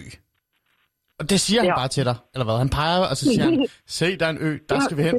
[1.20, 1.76] Og det siger han Ja.
[1.80, 2.57] bare til dig, eller hvad?
[2.64, 3.54] Han peger, og så siger han,
[3.98, 5.16] se, der er en ø, der skal vi hen.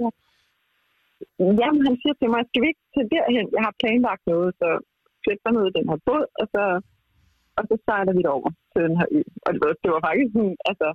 [1.61, 3.45] Jamen, han siger til mig, skal vi ikke til derhen?
[3.55, 4.69] Jeg har planlagt noget, så
[5.23, 6.63] sæt dig ned i den her båd, og så,
[7.57, 9.21] og så sejler vi over til den her ø.
[9.45, 10.88] Og det var, det var faktisk sådan, altså,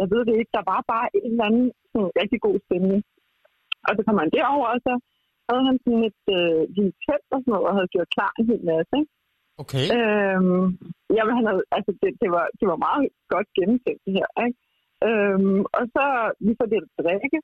[0.00, 3.00] jeg ved det ikke, der var bare en eller anden sådan, rigtig god stemning.
[3.88, 4.92] Og så kom han derover, og så
[5.48, 8.46] havde han sådan et øh, lille telt og sådan noget, og havde gjort klar en
[8.50, 9.12] hel masse, ikke?
[9.62, 9.84] Okay.
[9.96, 10.64] Øhm,
[11.16, 14.58] jamen, han havde, altså, det, det, var, det var meget godt gennemtænkt, det her, ikke?
[15.08, 16.04] Øhm, og så,
[16.46, 17.38] vi får det at drikke,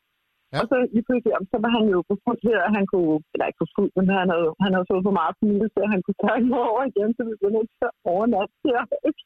[0.52, 0.58] Ja.
[0.60, 3.46] og så lige pludselig, jamen, så var han jo på fuld her, han kunne, eller
[3.48, 6.20] ikke på fuld, men han havde, han havde fået for meget familie, så han kunne
[6.24, 9.22] tage over igen, så vi blev nødt til at overnatte her, ikke?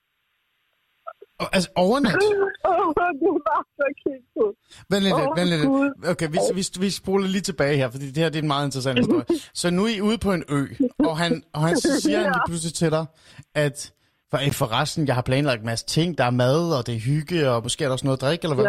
[1.41, 2.15] Og, altså, overnat?
[2.71, 4.45] Åh, det var så kæmpe.
[4.91, 5.67] Vent lidt, Åh, vent lidt.
[5.67, 5.91] Gud.
[6.13, 8.67] Okay, vi, vi, vi spoler lige tilbage her, fordi det her det er en meget
[8.67, 9.25] interessant historie.
[9.61, 10.67] Så nu er I ude på en ø,
[10.99, 13.07] og han, og han så siger han lige pludselig til dig,
[13.55, 13.93] at
[14.31, 16.99] for, eh, forresten, jeg har planlagt en masse ting, der er mad, og det er
[16.99, 18.65] hygge, og måske er der også noget at drikke, eller hvad?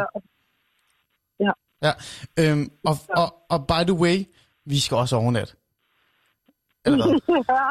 [1.39, 1.51] Ja.
[1.88, 1.93] Ja,
[2.39, 4.17] øhm, og, og, og by the way,
[4.65, 5.53] vi skal også overnatte.
[6.86, 7.19] Eller hvad?
[7.53, 7.65] ja,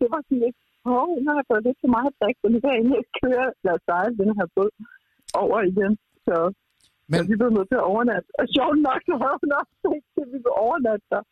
[0.00, 0.56] det var sådan lidt,
[0.98, 3.16] åh, nu har jeg fået lidt for meget drik, så nu kan jeg egentlig ikke
[3.24, 4.72] køre, os sejle den her båd
[5.42, 5.92] over igen.
[6.26, 6.36] Så,
[7.10, 7.18] Men...
[7.18, 8.28] Så vi blev nødt til at overnatte.
[8.40, 11.22] Og sjovt nok, så havde hun også tænkt at vi ville overnatte der.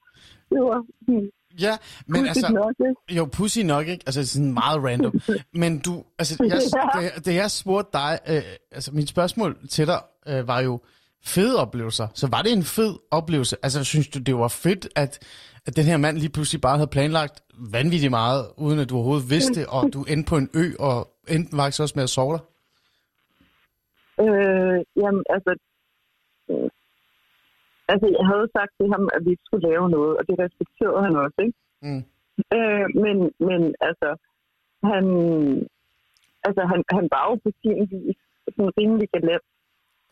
[0.51, 1.27] Det var hmm,
[1.61, 3.16] Ja, men pudsigt altså, nok, ikke?
[3.18, 4.03] jo, pussy nok, ikke?
[4.07, 5.21] Altså, sådan meget random.
[5.53, 6.61] Men du, altså, jeg,
[6.94, 8.42] da, da jeg spurgte dig, øh,
[8.73, 10.81] altså, mit spørgsmål til dig øh, var jo
[11.25, 12.09] fede oplevelser.
[12.14, 13.57] Så var det en fed oplevelse?
[13.62, 15.18] Altså, synes du, det var fedt, at,
[15.68, 17.37] at den her mand lige pludselig bare havde planlagt
[17.76, 20.96] vanvittigt meget, uden at du overhovedet vidste, og du endte på en ø, og
[21.35, 22.42] endte faktisk også med at sove dig?
[24.24, 25.52] Øh, jamen, altså,
[26.50, 26.68] øh,
[27.92, 31.02] altså, jeg havde sagt til ham, at vi ikke skulle lave noget, og det respekterede
[31.07, 31.59] han også, ikke?
[31.87, 32.02] Mm.
[32.57, 33.16] Øh, men,
[33.48, 34.11] men altså,
[34.90, 35.04] han,
[36.46, 39.46] altså, han, han var jo på sin vis sådan rimelig galant,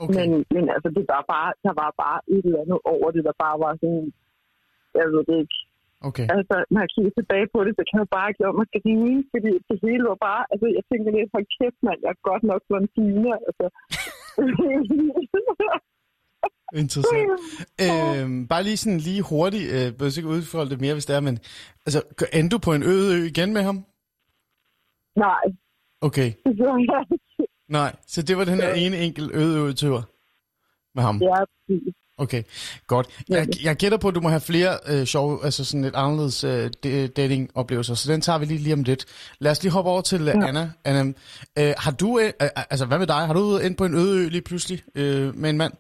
[0.03, 0.15] Okay.
[0.17, 3.37] men, men altså, det var bare, der var bare et eller andet over det, der
[3.45, 4.13] bare var sådan,
[5.01, 5.57] jeg ved det ikke.
[6.09, 6.27] okay.
[6.37, 9.21] Altså, når jeg kigger tilbage på det, så kan jeg bare ikke lade mig grine,
[9.33, 12.45] fordi det hele var bare, altså, jeg tænker lidt, hold kæft, mand, jeg er godt
[12.51, 13.67] nok blondine, altså.
[16.83, 17.31] Interessant.
[17.87, 21.25] Øhm, bare lige sådan lige hurtigt, øh, jeg ikke udfolde det mere, hvis det er,
[21.29, 21.37] men
[21.87, 22.01] altså,
[22.39, 23.79] endte du på en øde ø igen med ham?
[25.27, 25.45] Nej,
[26.01, 26.33] Okay,
[27.79, 27.97] nej.
[28.07, 29.99] Så det var den her ene enkelt øde ø-tur
[30.95, 31.17] med ham?
[31.23, 31.95] Ja, præcis.
[32.19, 32.43] Okay,
[32.87, 33.07] godt.
[33.29, 36.45] Jeg, jeg gætter på, at du må have flere øh, sjove, altså sådan lidt anderledes
[36.45, 39.03] øh, d- dating-oplevelser, så den tager vi lige lige om lidt.
[39.39, 40.49] Lad os lige hoppe over til ja.
[40.49, 40.71] Anna.
[40.85, 41.03] Anna
[41.59, 43.23] øh, har du, øh, øh, altså hvad med dig?
[43.27, 45.73] Har du endt på en øde ø lige pludselig øh, med en mand?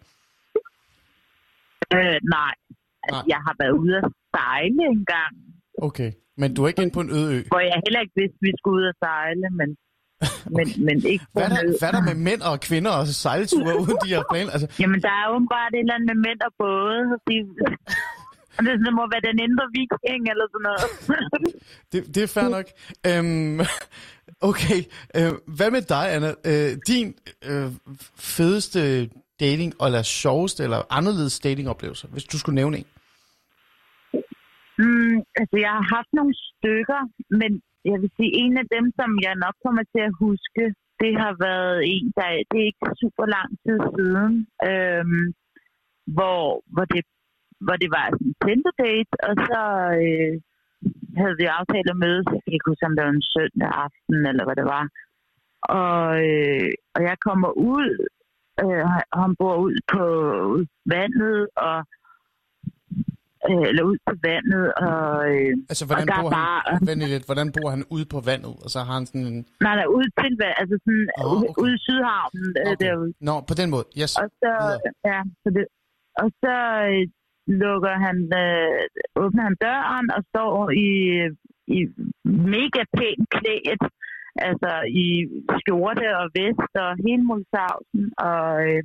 [1.94, 2.54] Øh, nej.
[3.06, 3.24] Altså, Nej.
[3.34, 5.34] jeg har været ude at sejle en gang
[5.88, 7.40] Okay, men du er ikke inde på en øde ø.
[7.52, 9.68] Hvor jeg heller ikke vidste, at vi skulle ud og sejle, men,
[10.56, 13.72] men, men ikke Hvad er, der, hvad er der med mænd og kvinder og sejleture
[13.82, 14.50] uden de her planer?
[14.50, 16.98] Altså, Jamen, der er åbenbart et eller andet med mænd og både.
[17.28, 17.36] De,
[18.64, 20.84] det, det må være den indre viking eller sådan noget.
[21.92, 22.66] det, det er fair nok.
[23.08, 23.60] Øhm,
[24.50, 24.80] okay,
[25.16, 26.30] øh, hvad med dig, Anna?
[26.50, 27.14] Øh, din
[27.50, 27.68] øh,
[28.36, 32.86] fedeste dating, eller sjoveste, eller anderledes datingoplevelse, hvis du skulle nævne en?
[34.78, 37.00] Mm, altså, jeg har haft nogle stykker,
[37.40, 37.50] men
[37.90, 40.64] jeg vil sige, en af dem, som jeg nok kommer til at huske,
[41.02, 44.32] det har været en, der det er ikke super lang tid siden,
[44.70, 45.26] øhm,
[46.16, 46.40] hvor,
[46.74, 47.02] hvor, det,
[47.64, 49.62] hvor det var en Tinder-date, og så
[50.04, 50.34] øh,
[51.20, 54.18] havde vi aftalt at mødes, jeg kan ikke huske, om det var en søndag aften,
[54.30, 54.84] eller hvad det var.
[55.80, 57.90] Og, øh, og jeg kommer ud,
[58.62, 60.04] øh, og han bor ud på
[60.56, 61.76] ud på vandet, og
[63.50, 66.60] øh, eller ud på vandet, og, øh, Altså, hvordan og der bor er bare...
[66.88, 68.54] han, lige lidt, hvordan bor han ude på vandet?
[68.64, 69.38] Og så har han sådan en...
[69.66, 71.62] Nej, nej, ud til vand, altså sådan oh, okay.
[71.62, 72.76] ude i Sydhavnen øh, Okay.
[72.82, 73.12] derude.
[73.28, 74.12] Nå, på den måde, yes.
[74.22, 74.52] Og så,
[75.10, 75.64] ja, så det,
[76.22, 76.54] og så
[76.90, 77.02] øh,
[77.62, 80.54] lukker han, øh, åbner han døren og står
[80.86, 80.90] i,
[81.76, 81.78] i
[82.54, 83.84] mega pænt klædt,
[84.48, 84.72] altså
[85.04, 85.06] i
[85.60, 88.82] skjorte og vest og hele mulsavsen, og øh,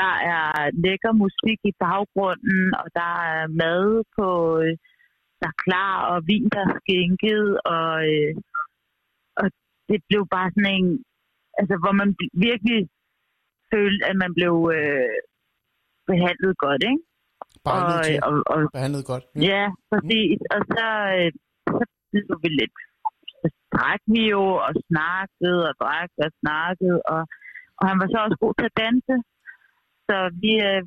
[0.00, 0.46] der er
[0.84, 3.84] lækker musik i baggrunden, og der er mad
[4.16, 4.28] på,
[4.62, 4.74] øh,
[5.40, 8.32] der er klar, og vin, der er skænket, og, øh,
[9.40, 9.46] og
[9.88, 10.88] det blev bare sådan en,
[11.60, 12.08] altså hvor man
[12.48, 12.80] virkelig
[13.72, 15.18] følte, at man blev øh,
[16.10, 17.02] behandlet godt, ikke?
[17.64, 19.24] Bare og, til og, og, behandlet godt.
[19.50, 20.38] ja, præcis.
[20.54, 21.30] Og så, øh,
[22.10, 22.74] så blev vi lidt,
[23.74, 27.22] drak vi jo og snakkede og drak og snakkede, og,
[27.78, 29.14] og han var så også god til at danse.
[30.08, 30.82] Så vi, øh,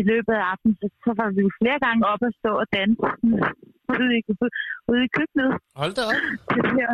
[0.00, 3.06] i løbet af aftenen, så, så var vi flere gange op og stå og danse
[3.94, 4.20] ude i,
[4.90, 6.18] ude i køkkenet Hold da op.
[6.50, 6.92] til det her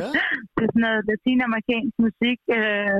[0.00, 0.08] Ja.
[0.54, 2.98] det er sådan noget latinamerikansk musik, øh,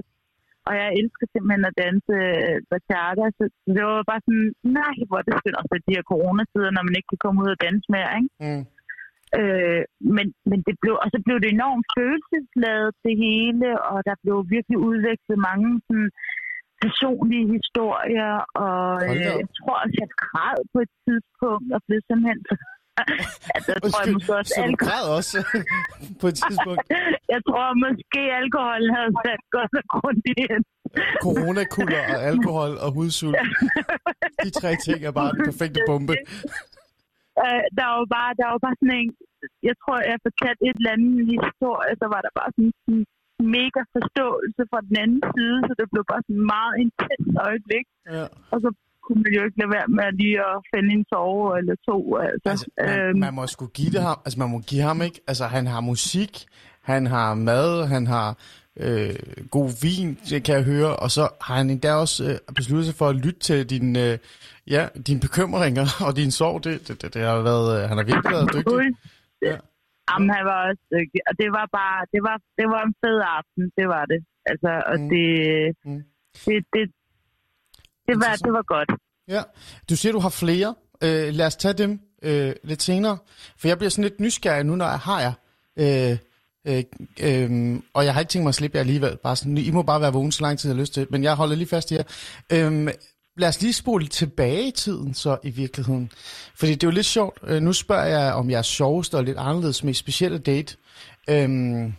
[0.68, 3.44] og jeg elsker simpelthen at danse øh, bachata, så
[3.76, 6.96] det var bare sådan, nej, hvor er det skønt også de her coronatider, når man
[6.96, 8.30] ikke kan komme ud og danse mere, ikke?
[8.44, 8.64] Mm.
[9.40, 9.82] Øh,
[10.16, 14.36] men, men det blev, og så blev det enormt følelsesladet det hele, og der blev
[14.56, 16.10] virkelig udvekslet mange sådan,
[16.84, 22.40] personlige historier, og øh, jeg tror også, jeg græd på et tidspunkt, og blev simpelthen
[22.48, 22.54] så...
[23.54, 25.38] altså, jeg tror jeg måske også, så du alkohol græd også
[26.20, 26.84] på et tidspunkt.
[27.34, 30.64] jeg tror måske alkoholen havde sat godt og grundigt ind.
[31.24, 33.36] Coronakulder og alkohol og hudsult.
[34.44, 36.14] De tre ting er bare den perfekte bombe.
[37.44, 39.10] Øh, der var bare, der var bare sådan en,
[39.68, 41.14] jeg tror, jeg fortalte et eller andet
[41.46, 43.04] historie, så var der bare sådan en
[43.56, 47.86] mega forståelse fra den anden side, så det blev bare sådan meget intens øjeblik.
[48.16, 48.24] Ja.
[48.52, 48.68] Og så
[49.04, 51.98] kunne man jo ikke lade være med at lige at finde en sove eller to.
[52.16, 54.18] Altså, Altså, man, øhm, man må sgu give det ham.
[54.24, 55.20] Altså, man må give ham, ikke?
[55.30, 56.32] Altså, han har musik,
[56.82, 58.28] han har mad, han har
[58.80, 59.14] øh,
[59.50, 62.94] god vin, det kan jeg høre, og så har han endda også øh, besluttet sig
[62.94, 64.18] for at lytte til din, øh,
[64.66, 66.64] ja, dine bekymringer og din sorg.
[66.64, 68.92] Det, det, det, det har været, øh, han har virkelig været dygtig.
[69.42, 69.56] Ja.
[70.08, 71.20] Jamen, han var også dygtig.
[71.28, 74.20] Og det var bare, det var, det var en fed aften, det var det.
[74.50, 75.08] Altså, og Mm.
[75.12, 75.28] det,
[75.84, 76.02] Mm.
[76.46, 76.84] det, det,
[78.08, 78.90] det, var, det var godt.
[79.28, 79.42] Ja.
[79.90, 80.74] Du siger, du har flere.
[81.04, 83.18] Øh, lad os tage dem øh, lidt senere.
[83.58, 85.32] For jeg bliver sådan lidt nysgerrig nu, når jeg har jer.
[85.82, 86.16] Øh,
[86.68, 86.84] øh,
[87.26, 89.16] øh, og jeg har ikke tænkt mig at slippe jer alligevel.
[89.22, 91.06] Bare sådan, I må bare være vågen så lang tid, jeg har lyst til.
[91.10, 92.02] Men jeg holder lige fast i jer.
[92.52, 92.88] Øh,
[93.38, 96.10] lad os lige spole tilbage i tiden så i virkeligheden.
[96.54, 97.38] Fordi det er jo lidt sjovt.
[97.46, 100.76] Øh, nu spørger jeg om jeres sjoveste og lidt anderledes, mest specielle date.
[101.30, 101.94] Øhm,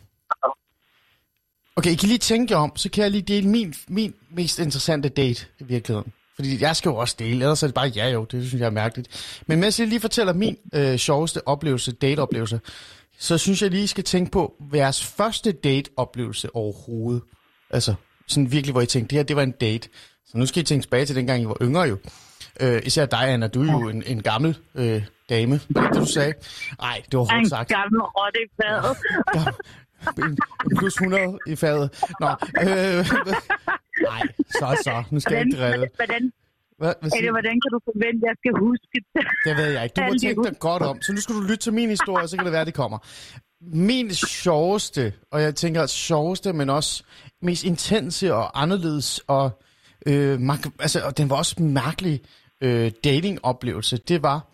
[1.80, 5.10] Okay, I kan lige tænke om, så kan jeg lige dele min, min mest interessante
[5.10, 6.14] date i virkeligheden.
[6.36, 8.66] Fordi jeg skal jo også dele, ellers er det bare ja jo, det synes jeg
[8.66, 9.42] er mærkeligt.
[9.48, 12.60] Men mens jeg lige fortæller min øh, sjoveste oplevelse, dateoplevelse,
[13.20, 17.22] så synes jeg lige, I skal tænke på jeres første dateoplevelse overhovedet.
[17.70, 17.94] Altså,
[18.28, 19.90] sådan virkelig, hvor I tænkte, det her, det var en date.
[20.32, 21.98] Så nu skal I tænke tilbage til dengang, I var yngre jo.
[22.62, 25.56] Øh, især dig, Anna, du er jo en, en gammel øh, dame.
[25.56, 26.34] Det du sagde?
[26.82, 27.70] Nej, det var En hårdt sagt.
[27.70, 28.98] gammel rotte i fadet.
[30.18, 30.38] en,
[30.72, 32.04] en plus 100 i fadet.
[32.20, 32.28] Nå,
[32.62, 33.06] øh,
[34.10, 35.04] nej, så så.
[35.12, 35.88] Nu skal jeg ikke drille.
[35.96, 36.32] hvordan,
[36.78, 39.26] Hvad, hvad eller, hvordan kan du forvente, at jeg skal huske det?
[39.46, 39.94] Det ved jeg ikke.
[39.94, 41.02] Du må tænke dig godt om.
[41.02, 42.98] Så nu skal du lytte til min historie, så kan det være, det kommer.
[43.62, 47.04] Min sjoveste, og jeg tænker sjoveste, men også
[47.42, 49.62] mest intense og anderledes, og,
[50.06, 52.22] øh, man, altså, og den var også mærkelig
[52.62, 54.48] øh, datingoplevelse, det var,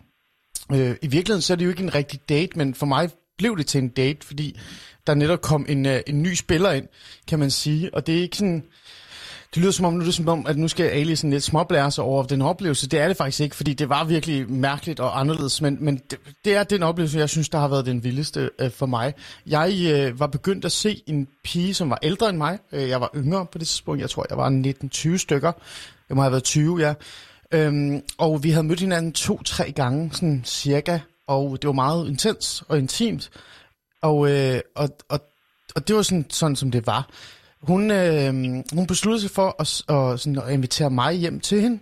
[0.72, 3.56] øh, i virkeligheden så er det jo ikke en rigtig date, men for mig blev
[3.58, 4.58] det til en date, fordi
[5.06, 6.88] der netop kom en, øh, en ny spiller ind,
[7.28, 8.64] kan man sige, og det er ikke sådan,
[9.56, 11.42] det lyder som om, nu er det som om, at nu skal Ali sådan lidt
[11.42, 12.88] småblære sig over den oplevelse.
[12.88, 16.18] Det er det faktisk ikke, fordi det var virkelig mærkeligt og anderledes, men, men det,
[16.44, 19.14] det er den oplevelse, jeg synes, der har været den vildeste øh, for mig.
[19.46, 22.58] Jeg øh, var begyndt at se en pige, som var ældre end mig.
[22.72, 24.50] Øh, jeg var yngre på det tidspunkt, jeg tror, jeg var
[25.14, 25.52] 19-20 stykker.
[26.08, 26.94] Jeg må have været 20, ja.
[27.52, 32.64] Øhm, og vi havde mødt hinanden to-tre gange, sådan cirka, og det var meget intens
[32.68, 33.30] og intimt.
[34.02, 35.20] Og, øh, og, og,
[35.74, 37.08] og det var sådan, sådan, som det var.
[37.66, 38.34] Hun, øh,
[38.72, 41.78] hun besluttede sig for at, at, sådan, at invitere mig hjem til hende,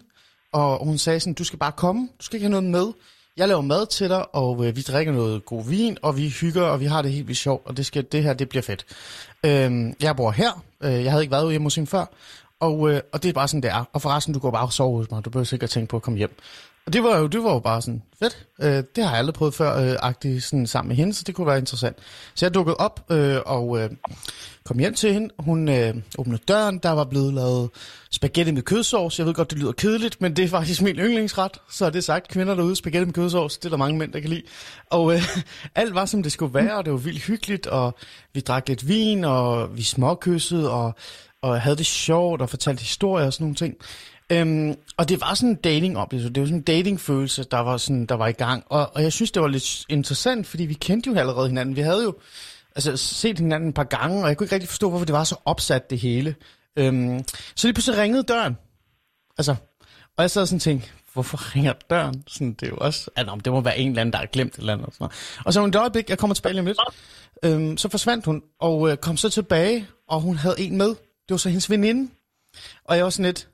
[0.52, 2.92] og hun sagde sådan, du skal bare komme, du skal ikke have noget med.
[3.36, 6.62] Jeg laver mad til dig, og øh, vi drikker noget god vin, og vi hygger,
[6.62, 8.86] og vi har det helt vildt sjovt, og det, skal, det her, det bliver fedt.
[9.44, 12.06] Øh, jeg bor her, øh, jeg havde ikke været hjemme hos hende før,
[12.60, 13.84] og, øh, og det er bare sådan, det er.
[13.92, 16.02] Og forresten, du går bare og sover hos mig, du behøver sikkert tænke på at
[16.02, 16.36] komme hjem.
[16.86, 18.46] Og det var jo, det var jo bare sådan fedt.
[18.62, 21.34] Øh, det har jeg aldrig prøvet før, øh, agtigt sådan sammen med hende, så det
[21.34, 21.96] kunne være interessant.
[22.34, 23.90] Så jeg dukkede op øh, og øh,
[24.64, 25.28] kom hjem til hende.
[25.38, 27.70] Hun øh, åbnede døren, der var blevet lavet
[28.10, 29.18] spaghetti med kødsovs.
[29.18, 31.52] Jeg ved godt, det lyder kedeligt, men det er faktisk min yndlingsret.
[31.70, 34.20] Så er det sagt, kvinder derude, spaghetti med kødsovs, det er der mange mænd, der
[34.20, 34.42] kan lide.
[34.90, 35.22] Og øh,
[35.74, 37.94] alt var, som det skulle være, og det var vildt hyggeligt, og
[38.34, 40.94] vi drak lidt vin, og vi småkyssede, og,
[41.42, 43.74] og havde det sjovt, og fortalte historier og sådan nogle ting.
[44.30, 46.32] Øhm, og det var sådan en dating oplevelse.
[46.32, 48.64] Det var sådan en dating-følelse, der var, sådan, der var i gang.
[48.66, 51.76] Og, og jeg synes, det var lidt interessant, fordi vi kendte jo allerede hinanden.
[51.76, 52.14] Vi havde jo
[52.74, 55.24] altså, set hinanden et par gange, og jeg kunne ikke rigtig forstå, hvorfor det var
[55.24, 56.34] så opsat det hele.
[56.76, 58.56] Øhm, så lige pludselig ringede døren.
[59.38, 59.54] Altså,
[60.16, 62.24] og jeg sad sådan og tænkte, hvorfor ringer døren?
[62.26, 64.54] Sådan, det er jo også, at det må være en eller anden, der har glemt
[64.54, 64.86] et eller andet.
[64.86, 65.42] Og, sådan noget.
[65.44, 66.78] og så hun et øjeblik, jeg kommer tilbage lige om lidt,
[67.42, 70.88] øhm, så forsvandt hun, og øh, kom så tilbage, og hun havde en med.
[70.88, 72.10] Det var så hendes veninde.
[72.84, 73.48] Og jeg var sådan lidt,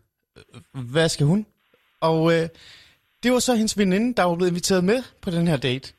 [0.74, 1.46] hvad skal hun?
[2.00, 2.48] Og øh,
[3.22, 5.92] det var så hendes veninde, der var blevet inviteret med på den her date.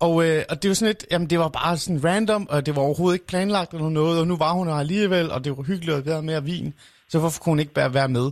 [0.00, 2.76] Og, øh, og det var sådan lidt, jamen det var bare sådan random, og det
[2.76, 5.62] var overhovedet ikke planlagt eller noget, og nu var hun her alligevel, og det var
[5.62, 6.74] hyggeligt at være mere vin,
[7.08, 8.30] så hvorfor kunne hun ikke bare være med?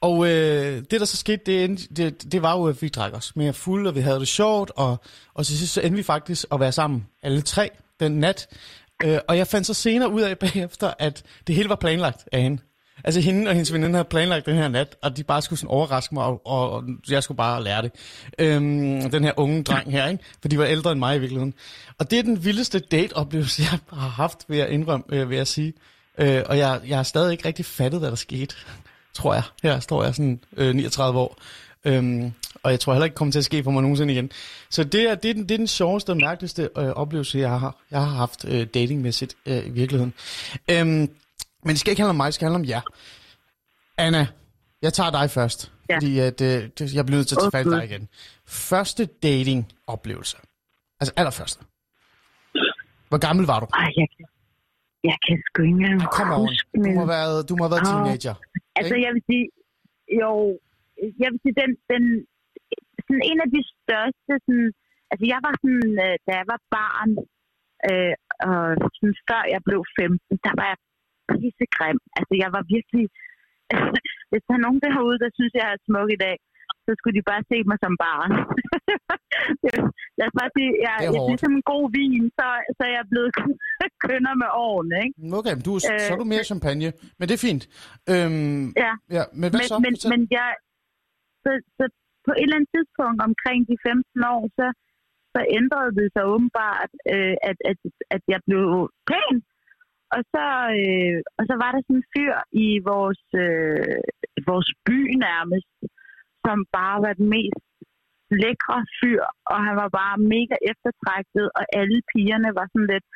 [0.00, 3.36] Og øh, det der så skete, det, det, det var jo, at vi drak os
[3.36, 4.96] mere fuld, og vi havde det sjovt, og,
[5.34, 8.48] og til sidst så endte vi faktisk at være sammen, alle tre, den nat.
[9.04, 12.42] Øh, og jeg fandt så senere ud af bagefter, at det hele var planlagt af
[12.42, 12.62] hende.
[13.04, 15.70] Altså hende og hendes veninde havde planlagt den her nat, og de bare skulle sådan
[15.70, 17.92] overraske mig, og, og, og jeg skulle bare lære det.
[18.38, 20.24] Øhm, den her unge dreng her, ikke?
[20.42, 21.54] For de var ældre end mig i virkeligheden.
[21.98, 25.48] Og det er den vildeste date-oplevelse, jeg har haft, ved at indrømme, øh, ved at
[25.48, 25.72] sige.
[26.18, 28.56] Øh, og jeg, jeg har stadig ikke rigtig fattet, hvad der skete,
[29.14, 29.42] tror jeg.
[29.62, 31.36] Her står jeg sådan øh, 39 år.
[31.84, 32.32] Øhm,
[32.62, 34.30] og jeg tror heller ikke kommer til at ske for mig nogensinde igen.
[34.70, 37.50] Så det er, det er, den, det er den sjoveste og mærkeligste øh, oplevelse, jeg
[37.50, 40.14] har, jeg har haft øh, datingmæssigt øh, i virkeligheden.
[40.70, 41.10] Øhm,
[41.64, 42.82] men det skal ikke handle om mig, det skal handle om jer.
[44.04, 44.22] Anna,
[44.82, 45.94] jeg tager dig først, Ja.
[45.96, 46.60] fordi at, øh,
[46.96, 48.04] jeg bliver nødt til at tage fat i dig igen.
[48.70, 50.36] Første dating-oplevelse.
[51.00, 51.60] Altså allerførste.
[53.10, 53.66] Hvor gammel var du?
[53.82, 54.24] Ej, jeg kan,
[55.10, 57.86] jeg kan sgu ikke engang Kom huske, Du må have været, du må have været
[57.86, 57.90] Åh.
[57.92, 58.34] teenager.
[58.78, 59.04] Altså, ikke?
[59.06, 59.44] jeg vil sige,
[60.22, 60.30] jo,
[61.22, 62.02] jeg vil sige, den, den,
[63.06, 64.68] sådan en af de største, sådan,
[65.10, 67.10] altså jeg var sådan, øh, da jeg var barn,
[67.88, 68.14] øh,
[68.84, 70.78] og sådan, før jeg blev 15, der var jeg
[71.38, 71.98] pissegrim.
[72.18, 73.04] Altså, jeg var virkelig,
[74.30, 76.36] hvis der er nogen derude, der synes, jeg er smuk i dag,
[76.84, 78.30] så skulle de bare se mig som barn.
[80.18, 81.28] Lad os bare sige, jeg, Det er jeg hårdt.
[81.30, 83.30] synes, som en god vin, så, så er jeg blevet
[84.06, 85.14] kønner med årene, ikke?
[85.38, 86.88] Okay, men du, er- så er du mere champagne,
[87.18, 87.64] men det er fint.
[88.12, 88.92] Øhm, Ja.
[89.16, 89.76] ja men hvad men, så?
[89.86, 90.48] men, men jeg,
[91.44, 91.84] så, så
[92.26, 94.66] på et eller andet tidspunkt omkring de 15 år, så,
[95.34, 97.78] så ændrede det sig åbenbart, øh, at, at,
[98.14, 98.62] at jeg blev
[99.10, 99.34] pæn.
[100.14, 100.46] Og så,
[100.80, 102.34] øh, og så var der sådan en fyr
[102.66, 104.00] i vores, øh,
[104.50, 105.72] vores by nærmest,
[106.44, 107.64] som bare var den mest
[108.42, 113.06] lækre fyr, og han var bare mega eftertragtet, og alle pigerne var sådan lidt,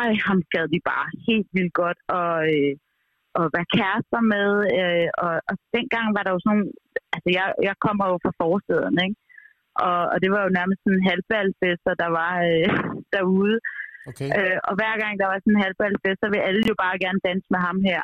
[0.00, 2.74] ej, ham gad de bare helt vildt godt, og, øh,
[3.38, 6.66] og være kærester med, øh, og, og dengang var der jo sådan nogle,
[7.14, 9.18] altså jeg, jeg kommer jo fra forstederne, ikke?
[9.86, 12.68] Og, og det var jo nærmest sådan en halvbalfester, der var øh,
[13.14, 13.56] derude.
[14.10, 14.28] Okay.
[14.38, 17.20] Øh, og hver gang der var sådan en halvbalfest, så ville alle jo bare gerne
[17.28, 18.02] danse med ham her.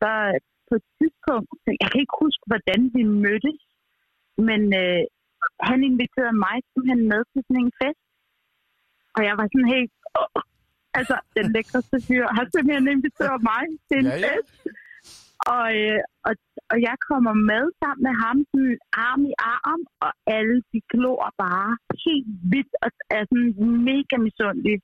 [0.00, 0.38] Så øh,
[0.68, 1.48] på et tidspunkt,
[1.82, 3.60] jeg kan ikke huske, hvordan vi mødtes,
[4.48, 5.02] men øh,
[5.68, 8.02] han inviterede mig simpelthen med til sådan en fest.
[9.16, 10.42] Og jeg var sådan helt, åh,
[10.98, 14.28] altså den lækreste fyr har simpelthen inviteret mig til en Ja, ja.
[14.28, 14.52] fest.
[15.54, 16.34] Og, øh, og,
[16.70, 18.78] og jeg kommer med sammen med ham, sådan
[19.08, 21.70] arm i arm, og alle de glor bare
[22.04, 23.52] helt vildt og er sådan
[23.90, 24.80] mega misundelige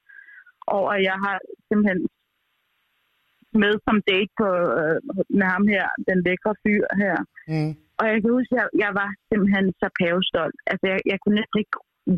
[0.77, 1.37] over, at jeg har
[1.69, 2.01] simpelthen
[3.62, 4.49] med som date på,
[4.81, 4.97] øh,
[5.39, 7.17] med ham her, den lækre fyr her.
[7.53, 7.73] Mm.
[7.99, 10.57] Og jeg kan huske, at jeg, jeg var simpelthen så pavestolt.
[10.71, 11.77] Altså, jeg, jeg kunne næsten ikke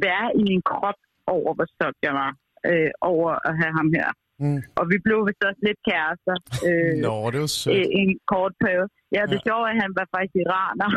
[0.08, 0.98] være i min krop
[1.36, 2.30] over, hvor stolt jeg var
[2.68, 4.10] øh, over at have ham her
[4.44, 4.60] Mm.
[4.78, 6.36] Og vi blev vist også lidt kærester
[6.68, 7.86] øh, Nå, det var i sødt.
[8.00, 8.88] en kort periode.
[9.16, 9.44] Ja, det Ja.
[9.46, 10.88] sjove er, at han var faktisk iraner.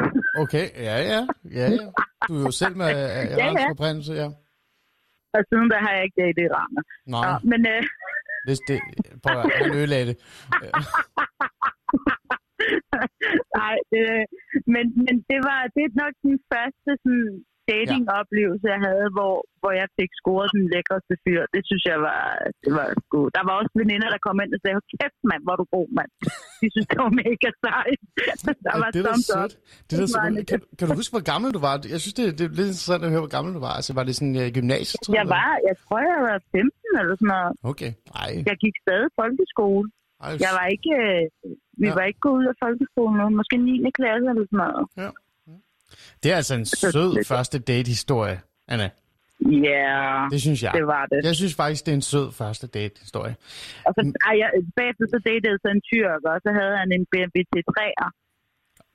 [0.44, 1.22] Okay, ja, ja.
[1.60, 1.86] ja, ja.
[2.28, 3.36] Du er jo selv med ja.
[3.36, 4.28] iransk oprindelse, ja.
[5.36, 6.82] Og siden da har jeg ikke datet iraner.
[7.14, 7.82] Nej, Ja, men øh,
[8.48, 8.78] det, det,
[9.24, 10.18] prøv at han ødelagde det.
[13.60, 14.06] nej, det,
[14.74, 17.32] men, men det var det er nok den første sådan,
[17.72, 21.42] datingoplevelse, jeg havde, hvor, hvor jeg fik scoret den lækreste fyr.
[21.56, 22.22] Det synes jeg var,
[22.64, 23.20] det var sgu.
[23.38, 26.12] Der var også veninder, der kom ind og sagde, kæft mand, hvor du god, mand.
[26.62, 28.00] De synes, det var mega sejt.
[28.68, 29.14] Der var det er
[29.44, 29.52] up.
[29.90, 31.74] Det er var kan, kan, du huske, hvor gammel du var?
[31.94, 33.74] Jeg synes, det, det er lidt interessant at høre, hvor gammel du var.
[33.80, 35.00] Altså, var det sådan uh, gymnasiet?
[35.02, 35.36] tror Jeg eller?
[35.40, 37.52] var, jeg tror, jeg var 15 eller sådan noget.
[37.72, 37.92] Okay,
[38.24, 38.32] ej.
[38.50, 39.86] Jeg gik stadig folkeskole.
[40.26, 41.22] ej Jeg var ikke, øh,
[41.84, 41.94] vi Ja.
[42.00, 43.26] var ikke gået ud af folkeskolen, nu.
[43.40, 43.92] måske 9.
[44.00, 44.84] klasse eller sådan noget.
[46.24, 48.90] Det er altså en sød første date-historie, Anna.
[49.42, 50.72] Ja, yeah, Det synes jeg.
[50.80, 51.20] det var det.
[51.30, 53.36] Jeg synes faktisk, det er en sød første date-historie.
[53.88, 56.90] Og så, ej, jeg, bagefter så datede jeg så en tyrker, og så havde han
[56.98, 58.10] en BMW T3'er.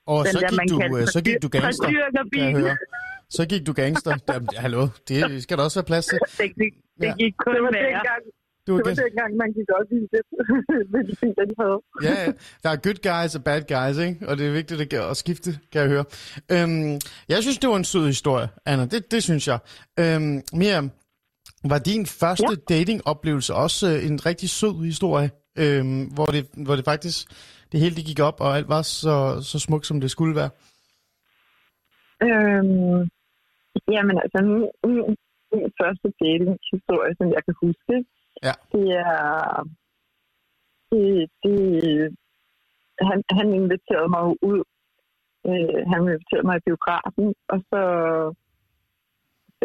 [0.07, 1.89] Og så der, gik, du, kaldte øh, så gik du gangster,
[2.33, 2.77] kan jeg høre.
[3.37, 4.13] Så gik du gangster.
[4.29, 6.19] Jamen, hallo, det skal der også være plads til.
[6.39, 6.69] Det, det,
[7.01, 8.23] det gik kun Det var dengang,
[8.67, 10.23] Du, det var det, dengang man gik op i det,
[10.93, 11.79] med de biler, de havde.
[12.07, 12.33] ja, ja.
[12.63, 14.29] Der er good guys og bad guys, ikke?
[14.29, 16.05] Og det er vigtigt at, skifte, kan jeg høre.
[16.55, 16.95] Øhm,
[17.29, 18.85] jeg synes, det var en sød historie, Anna.
[18.87, 19.59] Det, det synes jeg.
[20.01, 20.91] Øhm, Miriam,
[21.73, 22.75] var din første ja.
[22.75, 25.31] dating-oplevelse også øh, en rigtig sød historie?
[25.63, 27.19] Øhm, hvor, det, hvor det faktisk,
[27.73, 29.17] det hele det gik op, og alt var så,
[29.51, 30.51] så smukt, som det skulle være?
[32.27, 33.01] Øhm,
[33.95, 35.17] jamen altså, min, min,
[35.53, 37.95] min første dating-historie, som jeg kan huske,
[38.47, 38.55] Ja.
[38.73, 39.69] det er...
[40.91, 41.57] Det, det,
[43.09, 44.61] han, han inviterede mig ud.
[45.49, 47.81] Øh, han inviterede mig i biografen, og så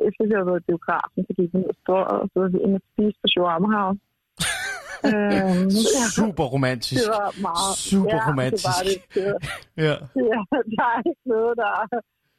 [0.07, 2.59] efter vi havde været i biografen, så gik vi ned og og så var vi
[2.65, 3.99] inde og spise på Shawarma House.
[5.09, 5.67] øhm,
[5.97, 7.01] ja, Super romantisk.
[7.01, 7.73] det var meget...
[7.91, 8.65] Super ja, romantisk.
[8.65, 8.97] det var det.
[9.15, 9.39] det var,
[9.85, 9.95] Ja,
[10.31, 10.39] Ja,
[10.77, 11.71] der er ikke noget, der,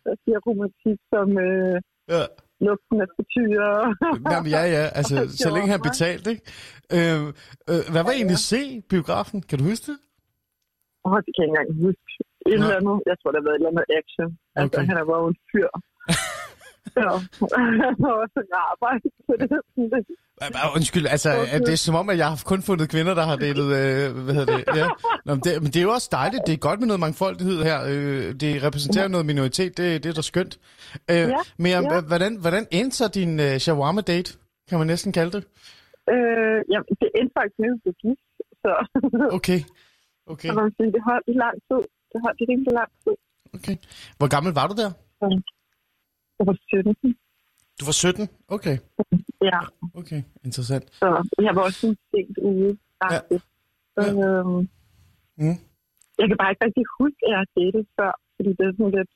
[0.04, 1.76] der siger romantik som øh,
[2.14, 2.22] ja.
[2.66, 3.68] Lugten af frityre.
[4.32, 6.44] Jamen, ja, ja, altså, så længe han betalte, ikke?
[6.96, 7.22] Øh,
[7.70, 8.60] øh, hvad var egentlig se
[8.92, 9.38] biografen?
[9.48, 9.98] Kan du huske det?
[11.04, 12.10] Åh, det kan jeg ikke engang huske.
[12.50, 12.96] Et eller andet.
[13.10, 14.28] Jeg tror, der har været et eller andet action.
[14.60, 14.86] Altså, Okay.
[14.90, 15.68] han er bare en fyr.
[16.96, 17.56] Så
[18.04, 19.48] har også en arbejde på det.
[20.76, 21.58] Undskyld, altså, Okay.
[21.66, 24.34] det er som om, at jeg har kun fundet kvinder, der har datet, øh, hvad
[24.34, 24.86] hedder det, ja.
[25.24, 27.58] Nå, men, det, men det er jo også dejligt, det er godt med noget mangfoldighed
[27.62, 30.58] her, øh, det repræsenterer noget minoritet, det, det er da skønt.
[31.10, 31.80] Øh, Ja, men ja.
[31.94, 32.00] ja.
[32.00, 34.30] hvordan, hvordan endte så din øh, shawarma-date,
[34.68, 35.42] kan man næsten kalde det?
[36.12, 38.20] Øh, jamen, det endte faktisk med at gift.
[38.62, 38.70] Så
[39.38, 39.60] Okay,
[40.32, 41.82] okay, kan man sige, det holdt i lang tid.
[42.12, 43.14] Det holdt i rimelig lang tid.
[43.56, 43.76] okay.
[44.18, 44.90] Hvor gammel var du der?
[46.40, 46.94] Jeg var 17.
[47.80, 48.28] Du var 17?
[48.48, 48.76] Okay,
[49.42, 49.60] Ja,
[50.00, 50.84] okay, interessant.
[50.94, 51.06] så
[51.46, 52.78] jeg var også sent ude.
[53.02, 53.14] Ja.
[53.14, 53.38] Ja.
[53.96, 54.12] Ja.
[54.28, 54.68] Øhm,
[55.42, 55.56] Mm.
[56.20, 58.92] Jeg kan bare ikke rigtig huske, at jeg har datet før, fordi det er sådan
[58.98, 59.10] lidt,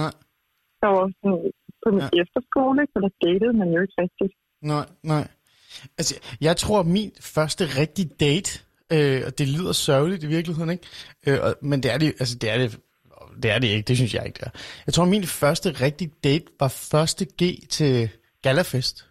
[0.00, 0.12] Nej,
[0.82, 1.52] der var sådan,
[1.82, 2.20] på min Ja.
[2.22, 4.32] efterskole, så der datede man jo ikke rigtigt.
[4.72, 5.24] nej, nej.
[5.98, 8.50] Altså, jeg tror, min første rigtige date,
[8.94, 10.86] øh, og det lyder sørgeligt i virkeligheden, ikke?
[11.26, 12.70] Øh, og, men det er det, altså, det er det,
[13.42, 14.50] det er det ikke, det synes jeg ikke, det er.
[14.86, 18.08] Jeg tror, min første rigtige date var første G til
[18.42, 19.06] Galafest.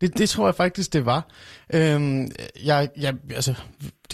[0.00, 1.30] Det, det tror jeg faktisk, det var.
[1.74, 2.30] Øhm,
[2.64, 3.54] jeg, jeg, altså,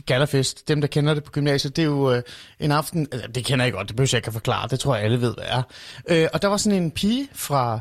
[0.07, 2.23] Galafest, dem der kender det på gymnasiet, det er jo øh,
[2.61, 4.95] en aften, altså, det kender jeg godt, det behøver jeg ikke at forklare, det tror
[4.95, 5.63] jeg alle ved, hvad er.
[6.09, 7.81] Øh, og der var sådan en pige fra,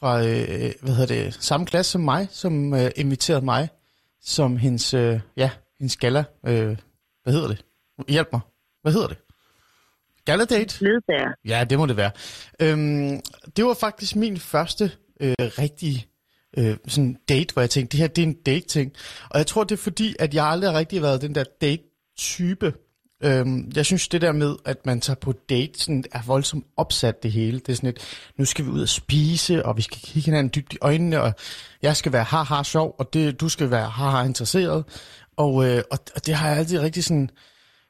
[0.00, 3.68] fra øh, hvad hedder det, samme klasse som mig, som øh, inviterede mig
[4.22, 6.76] som hendes, øh, ja, hendes gala, øh,
[7.22, 7.64] hvad hedder det?
[8.08, 8.40] Hjælp mig.
[8.82, 9.16] Hvad hedder det?
[10.24, 10.84] Gala-date?
[10.84, 11.30] Ledsager.
[11.44, 12.10] Ja, det må det være.
[12.62, 13.20] Øhm,
[13.56, 14.90] det var faktisk min første
[15.20, 16.06] øh, rigtige
[16.58, 18.92] øh, sådan date, hvor jeg tænkte, det her det er en date-ting.
[19.30, 22.72] Og jeg tror, det er fordi, at jeg aldrig har rigtig været den der date-type.
[23.22, 27.22] Øhm, jeg synes, det der med, at man tager på date, sådan, er voldsomt opsat
[27.22, 27.58] det hele.
[27.58, 30.52] Det er sådan et, nu skal vi ud og spise, og vi skal kigge hinanden
[30.54, 31.32] dybt i øjnene, og
[31.82, 34.84] jeg skal være haha sjov, og det, du skal være haha interesseret.
[35.36, 37.30] Og, øh, og, og det har jeg altid rigtig sådan...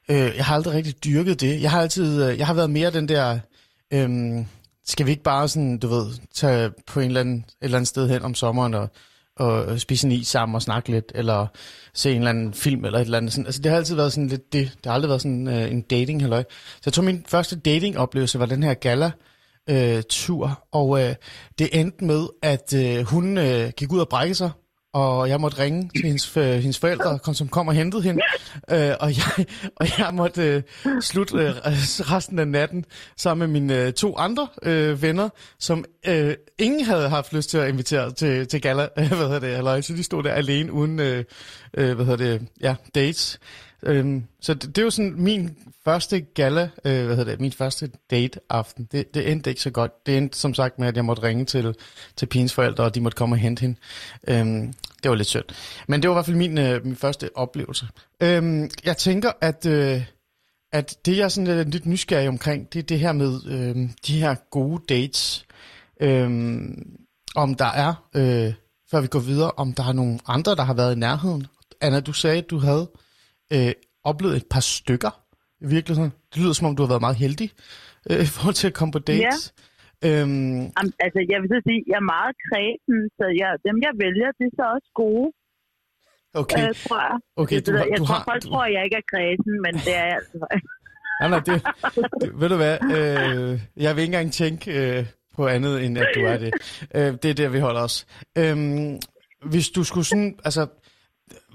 [0.09, 1.61] Øh, jeg har aldrig rigtig dyrket det.
[1.61, 3.39] Jeg har altid, øh, jeg har været mere den der,
[3.93, 4.45] øhm,
[4.85, 7.87] skal vi ikke bare sådan, du ved, tage på en eller anden, et eller andet
[7.87, 8.89] sted hen om sommeren og,
[9.35, 11.47] og spise en is sammen og snakke lidt, eller
[11.93, 13.33] se en eller anden film eller et eller andet.
[13.33, 13.45] Sådan.
[13.45, 14.71] Altså, det har altid været sådan lidt det.
[14.77, 16.43] Det har aldrig været sådan øh, en dating halløj.
[16.51, 19.11] Så jeg tror, min første dating-oplevelse var den her gala,
[19.69, 21.15] øh, tur, og øh,
[21.59, 24.51] det endte med, at øh, hun øh, gik ud og brækkede sig,
[24.93, 28.21] og jeg måtte ringe til hendes, øh, hendes forældre, kom, som kom og hentede hende,
[28.71, 29.45] øh, og, jeg,
[29.79, 30.43] og jeg måtte
[30.85, 31.51] øh, slutte øh,
[32.11, 32.85] resten af natten
[33.17, 35.29] sammen med mine øh, to andre øh, venner,
[35.59, 39.39] som øh, ingen havde haft lyst til at invitere til, til gala, øh, hvad hedder
[39.39, 41.23] det, eller så de stod der alene uden, øh,
[41.73, 43.39] øh, hvad hedder det, ja, dates.
[43.83, 47.51] Øhm, så det, det er jo sådan min første gala, øh, hvad hedder det, min
[47.51, 48.87] første date-aften.
[48.91, 50.05] Det, det endte ikke så godt.
[50.05, 51.75] Det endte som sagt med, at jeg måtte ringe til,
[52.15, 53.75] til pigens forældre, og de måtte komme og hente hende.
[54.27, 54.73] Øhm,
[55.03, 55.45] det var lidt synd.
[55.87, 57.87] Men det var i hvert fald min, øh, min første oplevelse.
[58.23, 60.05] Øhm, jeg tænker, at, øh,
[60.71, 63.89] at det jeg er sådan lidt, lidt nysgerrig omkring, det er det her med øh,
[64.07, 65.45] de her gode dates.
[66.01, 66.29] Øh,
[67.35, 68.53] om der er, øh,
[68.91, 71.47] før vi går videre, om der er nogle andre, der har været i nærheden.
[71.81, 72.89] Anna, du sagde, at du havde
[73.53, 73.71] øh,
[74.03, 75.13] oplevet et par stykker
[75.63, 76.11] i virkeligheden.
[76.31, 77.49] Det lyder som om, du har været meget heldig
[78.09, 79.53] øh, i forhold til at komme på dates.
[80.03, 80.07] Ja.
[80.07, 83.93] Øhm, Jamen, altså, jeg vil så sige, jeg er meget kredsen, så jeg, dem, jeg
[84.03, 85.27] vælger, det er så også gode,
[86.41, 87.17] okay, øh, tror jeg.
[87.41, 88.23] okay du, har, jeg du tror, har...
[88.29, 90.37] folk Du, tror, jeg ikke er kredsen, men det er jeg altså.
[91.21, 91.55] nej, nej, det,
[92.21, 92.75] det, ved du hvad?
[92.97, 96.51] Øh, jeg vil ikke engang tænke øh, på andet, end at du er det.
[96.95, 98.07] Øh, det er der, vi holder os.
[98.37, 98.99] Øhm,
[99.45, 100.67] hvis du skulle sådan, altså,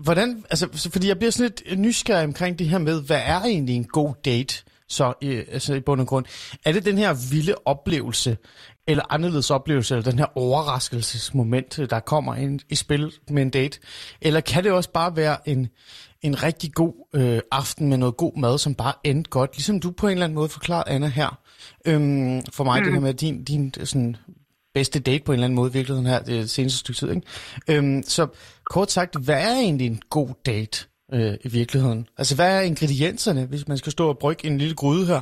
[0.01, 3.41] hvordan, altså, så- fordi jeg bliver sådan lidt nysgerrig omkring det her med, hvad er
[3.41, 4.55] egentlig en god date,
[4.89, 6.25] så øh, altså i bund og grund.
[6.65, 8.37] Er det den her vilde oplevelse,
[8.87, 13.79] eller anderledes oplevelse, eller den her overraskelsesmoment, der kommer ind i spil med en date?
[14.21, 15.69] Eller kan det også bare være en,
[16.23, 19.91] en rigtig god øh, aften med noget god mad, som bare endte godt, ligesom du
[19.91, 21.39] på en eller anden måde forklarede, Anna, her.
[21.85, 22.85] Øhm, for mig, mm.
[22.85, 24.17] det her med din, din sådan,
[24.79, 27.27] bedste date på en eller anden måde, i virkeligheden her, det seneste stykke tid, ikke?
[27.71, 28.27] Øhm, så
[28.75, 30.77] kort sagt, hvad er egentlig en god date
[31.15, 32.09] øh, i virkeligheden?
[32.19, 35.21] Altså, hvad er ingredienserne, hvis man skal stå og brygge en lille gryde her,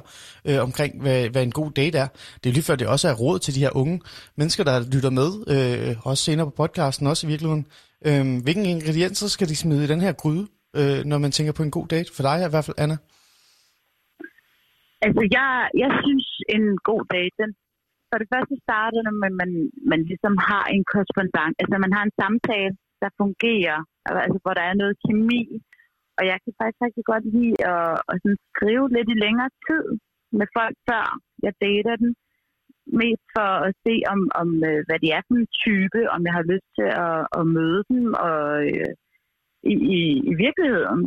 [0.49, 2.09] øh, omkring, hvad, hvad en god date er?
[2.41, 4.01] Det er lige før, det også er råd til de her unge
[4.37, 7.67] mennesker, der lytter med, øh, også senere på podcasten, også i virkeligheden.
[8.07, 10.47] Øh, hvilke ingredienser skal de smide i den her gryde,
[10.77, 12.11] øh, når man tænker på en god date?
[12.17, 12.97] For dig i hvert fald, Anna.
[15.07, 15.51] Altså, jeg,
[15.83, 16.27] jeg synes,
[16.57, 17.53] en god date, den
[18.15, 19.51] for det første starter, når man, man,
[19.93, 23.79] man ligesom har en korrespondent, altså man har en samtale, der fungerer,
[24.25, 25.43] altså hvor der er noget kemi,
[26.19, 29.85] og jeg kan faktisk rigtig godt lide at, at sådan skrive lidt i længere tid
[30.39, 31.05] med folk, før
[31.45, 32.11] jeg dater dem,
[33.03, 36.35] mest for at se, om, om øh, hvad de er for en type, om jeg
[36.39, 38.93] har lyst til at, at møde dem og, øh,
[39.73, 40.01] i, i,
[40.31, 41.03] i virkeligheden.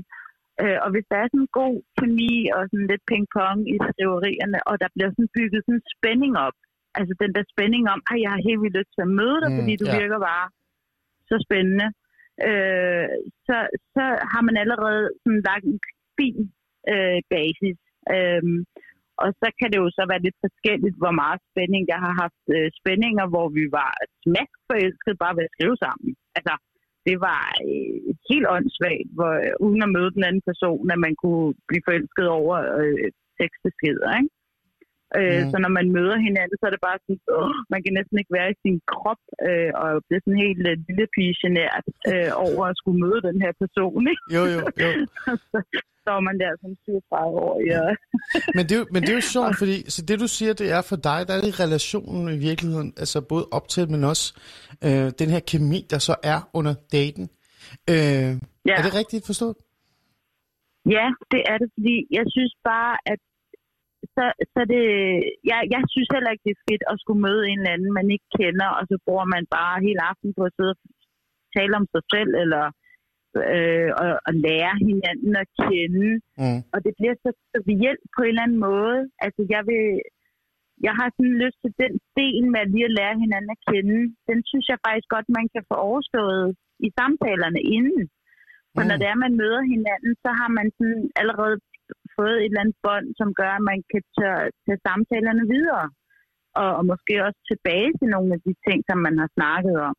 [0.64, 4.60] Øh, og hvis der er sådan en god kemi og sådan lidt ping-pong i skriverierne,
[4.70, 6.58] og der bliver sådan bygget sådan en spænding op,
[7.00, 9.50] altså den der spænding om, at jeg har helt vildt lyst til at møde dig,
[9.52, 9.96] Mm, fordi du ja.
[10.00, 10.46] virker bare
[11.30, 11.88] så spændende,
[12.48, 13.08] øh,
[13.48, 13.56] så,
[13.96, 15.80] så har man allerede sådan lagt en
[16.20, 16.40] fin
[16.94, 17.78] øh, basis.
[18.16, 18.60] Øhm,
[19.24, 21.84] og så kan det jo så være lidt forskelligt, hvor meget spænding.
[21.94, 23.92] Jeg har haft øh, spændinger, hvor vi var
[24.24, 26.10] smaskforelskede bare ved at skrive sammen.
[26.38, 26.54] Altså,
[27.08, 27.98] det var øh,
[28.30, 32.28] helt åndssvagt, hvor, øh, uden at møde den anden person, at man kunne blive forelsket
[32.40, 33.08] over øh,
[33.40, 34.32] tekstbeskeder, ikke?
[35.20, 35.50] Øh, Mm.
[35.52, 38.34] Så når man møder hinanden, så er det bare sådan, åh, man kan næsten ikke
[38.40, 42.64] være i sin krop, øh, og bliver sådan helt øh, lille pige genert øh, over
[42.72, 44.24] at skulle møde den her person, ikke?
[44.36, 44.90] Jo, jo, jo.
[45.52, 45.58] så
[46.04, 47.84] står man der som 37 år, ja.
[48.56, 50.68] Men det, er, jo- men det er jo sjovt, fordi så det du siger, det
[50.78, 54.26] er for dig, der er det relationen i virkeligheden, altså både op til, men også
[54.88, 57.26] øh, den her kemi, der så er under daten.
[57.94, 58.32] Øh,
[58.70, 58.76] Ja.
[58.80, 59.56] Er det rigtigt forstået?
[60.98, 63.20] Ja, det er det, fordi jeg synes bare, at
[64.18, 64.84] så, så det,
[65.52, 68.08] jeg, jeg synes heller ikke, det er fedt at skulle møde en eller anden, man
[68.16, 70.80] ikke kender, og så bruger man bare hele aften på at sidde og
[71.58, 72.66] tale om sig selv, eller
[73.56, 76.10] øh, og, og lære hinanden at kende.
[76.42, 76.60] Mm.
[76.74, 78.98] Og det bliver så trivielt på en eller anden måde.
[79.26, 79.86] Altså, jeg vil,
[80.86, 84.00] jeg har sådan lyst til den del med at lige at lære hinanden at kende.
[84.30, 86.48] Den synes jeg faktisk godt, man kan få overstået
[86.88, 88.04] i samtalerne inden.
[88.74, 88.88] For Mm.
[88.90, 91.56] når det er, man møder hinanden, så har man sådan allerede
[92.20, 95.88] fået et eller andet bånd, som gør, at man kan tage, tage samtalerne videre.
[96.62, 99.96] Og, og måske også tilbage til nogle af de ting, som man har snakket om.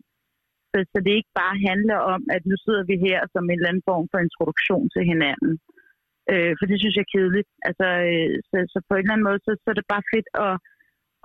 [0.71, 3.71] Så, så det ikke bare handler om, at nu sidder vi her som en eller
[3.71, 5.53] anden form for introduktion til hinanden.
[6.33, 7.51] Øh, for det synes jeg er kedeligt.
[7.69, 10.29] Altså, øh, så, så på en eller anden måde, så, så er det bare fedt
[10.47, 10.55] at,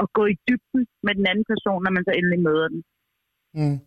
[0.02, 2.82] at gå i dybden med den anden person, når man så endelig møder den.
[3.60, 3.78] Mm.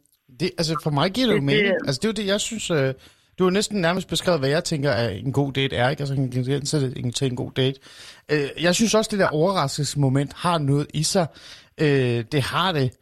[0.40, 1.74] Det, altså for mig giver det jo mening.
[1.86, 2.66] Altså det er jo det, jeg synes...
[2.78, 2.92] Øh,
[3.38, 6.00] du har næsten nærmest beskrevet, hvad jeg tænker er en god date er, ikke?
[6.00, 6.70] Altså en ingrediens
[7.14, 7.80] til en god date.
[8.30, 11.26] Øh, jeg synes også, det der overraskelsesmoment har noget i sig.
[11.80, 12.92] Øh, det har det.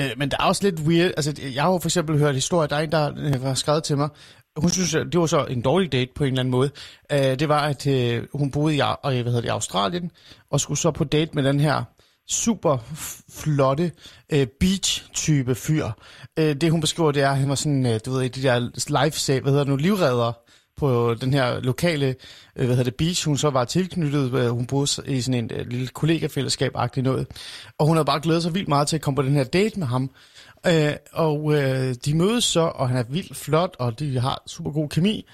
[0.00, 1.12] Øh, men der er også lidt weird.
[1.16, 3.84] Altså, jeg har jo for eksempel hørt historier, der er en, der øh, har skrevet
[3.84, 4.08] til mig.
[4.56, 6.70] Hun synes, det var så en dårlig date på en eller anden måde.
[7.12, 10.10] Øh, det var, at øh, hun boede i, øh, hvad hedder det, i Australien,
[10.50, 11.84] og skulle så på date med den her
[12.28, 12.78] super
[13.30, 13.92] flotte
[14.32, 15.86] øh, beach-type fyr.
[16.38, 18.58] Øh, det hun beskriver, det er, at han var sådan, øh, du ved, de der
[19.04, 20.32] life hvad hedder det nu, livredder
[20.78, 22.06] på den her lokale,
[22.56, 25.50] øh, hvad hedder det, beach, hun så var tilknyttet, øh, hun boede i sådan en
[25.54, 27.26] øh, lille kollegafællesskab-agtig noget,
[27.78, 29.78] og hun havde bare glædet sig vildt meget til at komme på den her date
[29.78, 30.10] med ham,
[30.66, 34.70] øh, og øh, de mødes så, og han er vildt flot, og de har super
[34.70, 35.26] god kemi,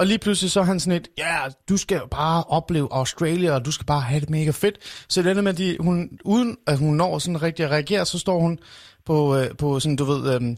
[0.00, 1.38] og lige pludselig så er han sådan et, ja,
[1.68, 4.78] du skal bare opleve Australia, og du skal bare have det mega fedt.
[5.08, 8.06] Så det ender med, at de, hun, uden at hun når sådan rigtig at reagere,
[8.06, 8.58] så står hun
[9.10, 10.56] på, øh, på sådan, du ved, øh,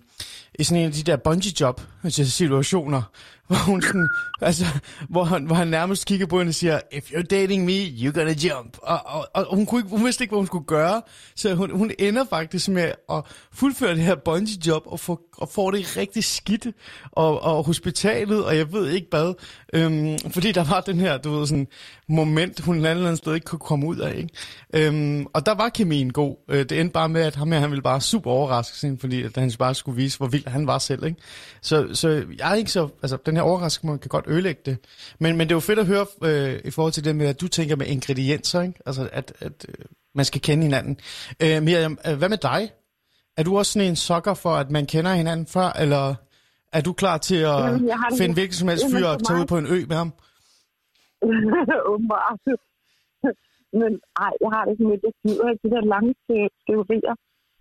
[0.59, 3.03] i sådan en af de der bungee job altså, situationer,
[3.46, 4.09] hvor hun sådan,
[4.40, 4.64] altså,
[5.09, 8.12] hvor han, hvor han nærmest kigger på hende og siger, if you're dating me, you're
[8.12, 8.78] gonna jump.
[8.82, 11.03] Og, og, og hun, kunne ikke, hun vidste ikke, hvad hun skulle gøre,
[11.36, 13.22] så hun, hun ender faktisk med at
[13.53, 16.66] fuldføre det her bungee job og, få, og får det rigtig skidt
[17.12, 19.34] og, og hospitalet, og jeg ved ikke hvad,
[19.72, 21.66] øhm, fordi der var den her, du ved, sådan
[22.09, 24.28] moment, hun et eller andet sted ikke kunne komme ud af, ikke?
[24.74, 26.36] Øhm, og der var kemien god.
[26.48, 29.22] Øh, det endte bare med, at ham her, han ville bare super overraske hende, fordi
[29.22, 31.20] at han bare skulle vise, hvor vild han var selv, ikke?
[31.61, 34.76] Så, så jeg er ikke så, altså den her overraskelse kan godt ødelægge det.
[35.18, 37.40] Men, men det er jo fedt at høre øh, i forhold til det med, at
[37.40, 38.80] du tænker med ingredienser, ikke?
[38.86, 39.84] Altså at, at øh,
[40.14, 40.97] man skal kende hinanden.
[41.43, 42.70] Øh, Miriam, øh, hvad med dig?
[43.36, 46.14] Er du også sådan en sokker for, at man kender hinanden før, eller
[46.72, 49.59] er du klar til at Jamen, finde hvilken som helst fyr og tage ud på
[49.59, 50.12] en ø med ham?
[51.93, 52.40] Åbenbart.
[53.80, 53.90] Men
[54.24, 57.14] ej, jeg har det sådan lidt, jeg gider ikke de der lange te- teorier,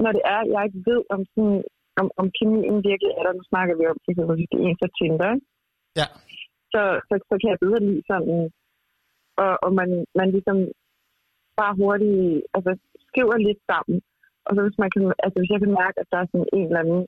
[0.05, 1.61] når det er, jeg ikke ved, om, sådan,
[1.99, 3.33] om, om kemien virkelig er der.
[3.39, 5.31] Nu snakker vi om, det kan det er en for Tinder?
[5.99, 6.07] Ja.
[6.71, 8.39] så, så, så kan jeg bedre lide sådan,
[9.43, 9.89] og, og man,
[10.19, 10.57] man ligesom
[11.59, 12.71] bare hurtigt altså,
[13.07, 13.97] skriver lidt sammen.
[14.45, 16.65] Og så hvis, man kan, altså, hvis jeg kan mærke, at der er sådan en
[16.67, 17.03] eller anden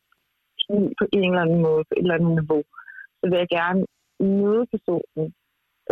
[0.62, 2.62] kemi på en eller anden måde, på et eller andet niveau,
[3.18, 3.82] så vil jeg gerne
[4.40, 5.26] møde personen.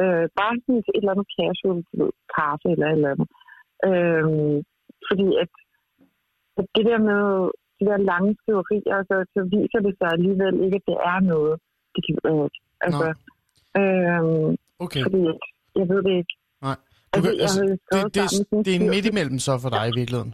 [0.01, 3.29] Øh, bare sådan til et eller andet casual, du ved, kaffe eller et eller andet.
[3.89, 4.27] Øh,
[5.07, 5.51] fordi at,
[6.61, 7.21] at det der med
[7.79, 11.55] de der lange skriverier, så, så viser det sig alligevel ikke, at det er noget.
[11.93, 12.47] Det kan øh,
[12.85, 13.07] altså,
[13.79, 14.23] øh,
[14.85, 15.01] Okay.
[15.05, 15.37] fordi at,
[15.79, 16.33] jeg ved det ikke.
[16.67, 16.77] Nej.
[17.11, 19.69] Du Altså, kan, jeg altså, skrevet det, det, en det er midt imellem så for
[19.75, 20.33] dig i virkeligheden.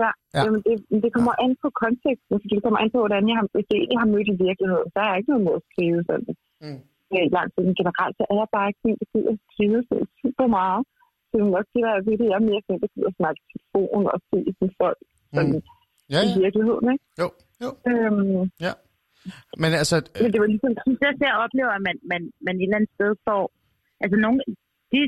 [0.02, 0.10] Ja.
[0.36, 0.40] ja.
[0.44, 3.46] Jamen, det, det kommer an på konteksten, fordi det kommer an på, hvordan jeg har,
[3.54, 6.00] hvis jeg egentlig har mødt i virkeligheden, så er jeg ikke noget mod at skrive
[6.08, 6.32] sådan.
[6.64, 6.78] Mm.
[7.12, 7.28] Mm.
[7.36, 10.82] Langt siden generelt, så er jeg bare ikke sådan, at jeg skrive så super meget.
[11.36, 12.26] Det er nok det, der er ved det.
[12.32, 14.98] Jeg er mere sådan, at jeg at snakke i telefon og se sådan folk
[15.36, 15.62] sådan, Mm.
[16.14, 16.38] Ja, i ja.
[16.44, 16.86] virkeligheden.
[16.94, 17.04] Ikke?
[17.22, 17.28] Jo,
[17.64, 17.70] jo.
[17.90, 18.72] Øhm, Ja.
[19.62, 22.22] Men altså, øh, men det var ligesom, Jeg synes også, jeg oplever, at man, man,
[22.46, 23.42] man et eller andet sted får...
[24.02, 24.38] Altså, nogle,
[24.92, 25.00] de,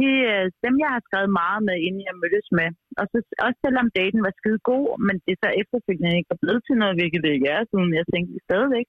[0.00, 2.68] de, øh, dem, jeg har skrevet meget med, inden jeg mødtes med,
[3.00, 3.16] og så,
[3.46, 6.98] også selvom daten var skide god, men det så efterfølgende ikke er blevet til noget,
[6.98, 8.88] hvilket det ikke er, siden jeg tænkte stadigvæk,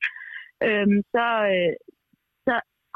[0.67, 1.73] øhm, så, øh,
[2.47, 2.55] så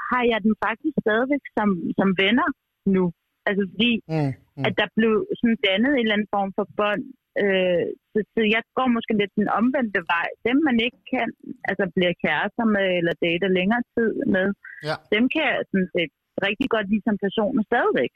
[0.10, 1.70] har jeg dem faktisk stadigvæk som,
[2.00, 2.50] som venner
[2.96, 3.04] nu.
[3.48, 4.64] Altså, fordi mm, mm.
[4.68, 7.04] at der blev sådan dannet en eller anden form for bånd.
[7.44, 10.28] Øh, så, så jeg går måske lidt den omvendte vej.
[10.48, 11.28] Dem, man ikke kan,
[11.70, 14.48] altså bliver kærester med, eller dater længere tid med,
[14.90, 14.96] Ja.
[15.16, 16.12] dem kan jeg sådan set
[16.48, 18.14] rigtig godt lide som personer stadigvæk.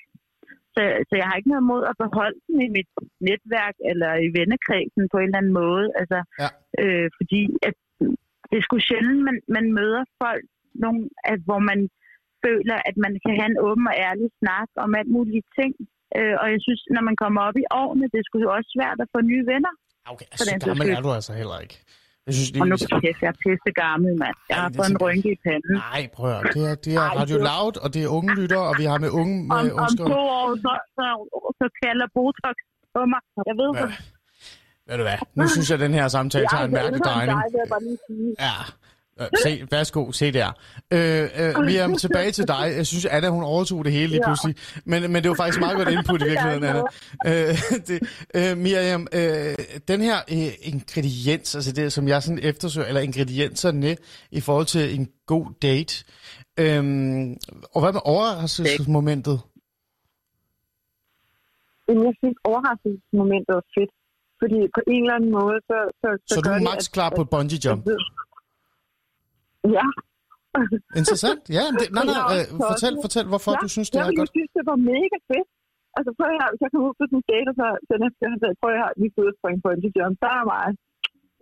[0.75, 2.89] Så, så jeg har ikke noget mod at beholde dem i mit
[3.29, 5.86] netværk eller i vennekredsen på en eller anden måde.
[6.01, 6.49] Altså, Ja.
[6.82, 7.75] øh, fordi at
[8.49, 10.45] det er sgu sjældent, man, man møder folk,
[10.84, 11.01] nogle,
[11.32, 11.79] at, hvor man
[12.45, 15.73] føler, at man kan have en åben og ærlig snak om alt mulige ting.
[16.17, 18.69] Øh, og jeg synes, når man kommer op i årene, det er sgu jo også
[18.77, 19.73] svært at få nye venner.
[20.13, 21.77] Okay, så gammel sags er du altså heller ikke.
[22.27, 24.35] Jeg synes, Og nu det, kæft, jeg er pisse gammel, mand.
[24.51, 25.75] Jeg har det fået en rynke i panden.
[25.87, 26.43] Nej, prøv at.
[26.55, 28.85] Det er, det er Ej, Radio det- Loud, og det er unge lytter, og vi
[28.91, 31.05] har med unge Om, med om unge to år, så, så,
[31.59, 32.55] så kalder Botox
[32.95, 33.21] på mig.
[33.49, 33.89] Jeg ved, hvad
[34.87, 35.19] Ved du hvad?
[35.39, 37.37] Nu synes jeg, at den her samtale tager en mærkelig drejning.
[38.47, 38.55] Ja.
[39.22, 40.47] Øh, Se, værsgo, se der.
[40.93, 42.74] Øh, øh, vi er tilbage til dig.
[42.76, 44.28] Jeg synes, Anna, hun overtog det hele lige Ja.
[44.28, 44.55] pludselig.
[44.86, 46.82] Men, men det var faktisk meget godt input i virkeligheden, Anna.
[47.28, 47.55] Øh,
[47.88, 47.99] det,
[48.36, 49.55] øh, Miriam, øh,
[49.88, 53.97] den her øh, ingrediens, altså det, som jeg sådan eftersøger, eller ingredienserne
[54.32, 56.03] i forhold til en god date.
[56.59, 56.84] Øh,
[57.76, 59.39] og hvad med overraskelsesmomentet?
[61.88, 63.91] Men jeg synes, overraskelsesmomentet er fedt.
[64.41, 65.78] Fordi på en eller anden måde, så...
[66.01, 67.86] Så, Så du gør er det, max at- klar på et bungee jump?
[69.78, 69.86] Ja.
[70.99, 71.41] Interessant.
[71.57, 74.32] Ja, det, nej, nej, øh, fortæl, fortæl, hvorfor ja, du synes, det jeg er godt.
[74.38, 75.49] synes, det var mega fedt.
[75.97, 78.22] Altså prøv høre, hvis jeg kom ud på sådan en date, og så den efter,
[78.34, 80.45] jeg sagde, prøv at høre, vi skal ud og springe på en jump, der er
[80.53, 80.68] mig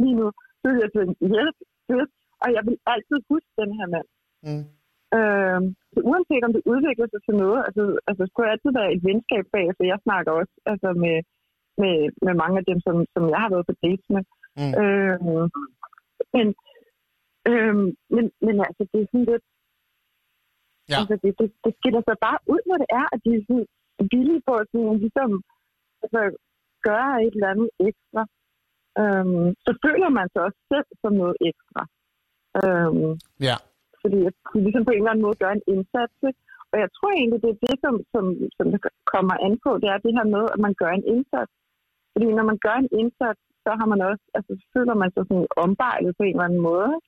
[0.01, 0.28] lige nu.
[0.59, 1.55] Så ville jeg tænke, yes,
[1.93, 2.09] yes.
[2.43, 4.07] Og jeg vil altid huske den her mand.
[4.47, 4.65] Mm.
[5.17, 8.93] Øhm, så uanset om det udvikler sig til noget, altså, altså skulle jeg altid være
[8.95, 11.17] et venskab bag, for jeg snakker også altså, med,
[11.82, 11.95] med,
[12.26, 14.24] med mange af dem, som, som jeg har været på dates med.
[14.59, 14.74] Mm.
[14.82, 15.47] Øhm,
[16.36, 16.47] men,
[17.51, 19.45] øhm, men, men altså, det er sådan lidt,
[20.91, 20.97] Ja.
[21.01, 23.67] altså, det, det, det skiller sig bare ud, når det er, at de er sådan
[24.13, 25.29] villige på at sådan, ligesom,
[26.03, 26.21] altså,
[26.87, 28.21] gøre et eller andet ekstra,
[29.01, 31.81] øhm, så føler man sig også selv som noget ekstra.
[32.61, 33.11] Øhm,
[33.47, 33.55] Ja.
[34.01, 36.15] fordi at kunne ligesom på en eller anden måde gøre en indsats.
[36.29, 36.41] ikke?
[36.71, 38.25] Og jeg tror egentlig, det er det, som, som,
[38.57, 38.67] som
[39.13, 41.53] kommer an på, det er det her med, at man gør en indsats.
[42.13, 45.23] Fordi når man gør en indsats, så har man også, altså så føler man sig
[45.29, 46.89] sådan ombejlet på en eller anden måde.
[46.97, 47.07] ikke?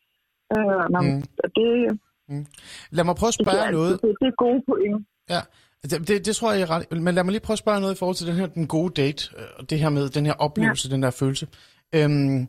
[0.57, 1.07] Øh, når, Mm.
[1.07, 2.45] mm.
[2.45, 2.47] det,
[2.91, 4.01] Lad mig prøve at det, spørge er, noget.
[4.01, 5.07] det, det er gode point.
[5.29, 5.41] Ja,
[5.83, 6.91] det, det, det tror jeg, er ret.
[7.01, 9.01] Men lad mig lige prøve at spørge noget i forhold til den her den gode
[9.01, 10.93] date, øh, og det her med den her oplevelse, ja.
[10.93, 11.47] den der følelse.
[11.95, 12.47] Øhm,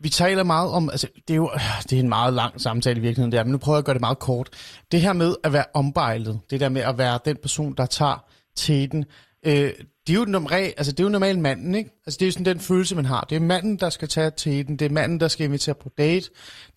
[0.00, 1.50] vi taler meget om, altså det er jo
[1.90, 3.94] det er en meget lang samtale i virkeligheden der, men nu prøver jeg at gøre
[3.94, 4.48] det meget kort.
[4.92, 8.24] Det her med at være ombejlet, det der med at være den person, der tager
[8.56, 9.04] teten,
[9.46, 9.70] øh,
[10.06, 11.90] det er jo normal, altså det er jo normalt manden, ikke?
[12.06, 13.26] Altså det er jo sådan den følelse, man har.
[13.30, 16.30] Det er manden, der skal tage teten, det er manden, der skal invitere på date,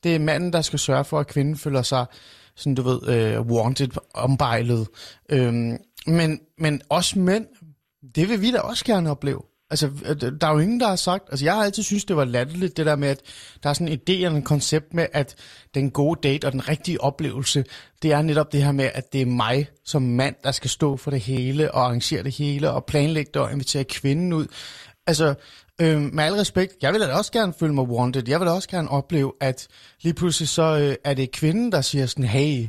[0.04, 2.06] det er manden, der skal sørge for, at kvinden føler sig
[2.56, 4.88] sådan, du ved, øh, wanted, ombejlet.
[5.30, 7.46] Øhm, men, men også mænd,
[8.16, 9.42] det vil vi da også gerne opleve.
[9.70, 11.24] Altså, øh, der er jo ingen, der har sagt...
[11.30, 13.22] Altså, jeg har altid synes det var latterligt, det der med, at
[13.64, 15.36] der er sådan en idé og en koncept med, at
[15.74, 17.66] den gode date og den rigtige oplevelse,
[18.02, 20.98] det er netop det her med, at det er mig som mand, der skal stå
[20.98, 24.48] for det hele, og arrangere det hele, og planlægge det, og invitere kvinden ud.
[25.08, 25.36] Altså,
[25.82, 28.24] øh, med al respekt, jeg vil da også gerne føle mig wanted.
[28.28, 29.68] Jeg vil da også gerne opleve, at
[30.02, 32.68] lige pludselig så øh, er det kvinden, der siger sådan, hey,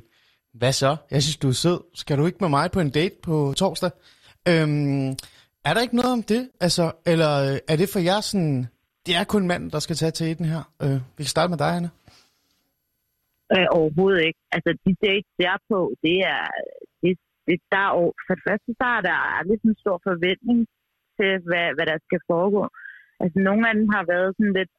[0.54, 0.96] hvad så?
[1.10, 1.80] Jeg synes, du er sød.
[1.94, 3.90] Skal du ikke med mig på en date på torsdag?
[4.48, 5.16] Øhm,
[5.66, 6.42] er der ikke noget om det?
[6.66, 8.58] Altså, eller øh, er det for jer sådan,
[9.06, 10.62] det er kun manden, der skal tage til den her?
[10.84, 11.90] Øh, vi kan starte med dig, Anna.
[13.54, 14.40] Øh, overhovedet ikke.
[14.56, 16.42] Altså, de dates, jeg er på, det er...
[17.02, 17.12] Det,
[17.46, 17.92] det, der er
[18.26, 20.60] for det første, der er der aldrig sådan en stor forventning
[21.18, 22.62] til, hvad, hvad der skal foregå.
[23.22, 24.72] Altså, nogle af dem har været sådan lidt,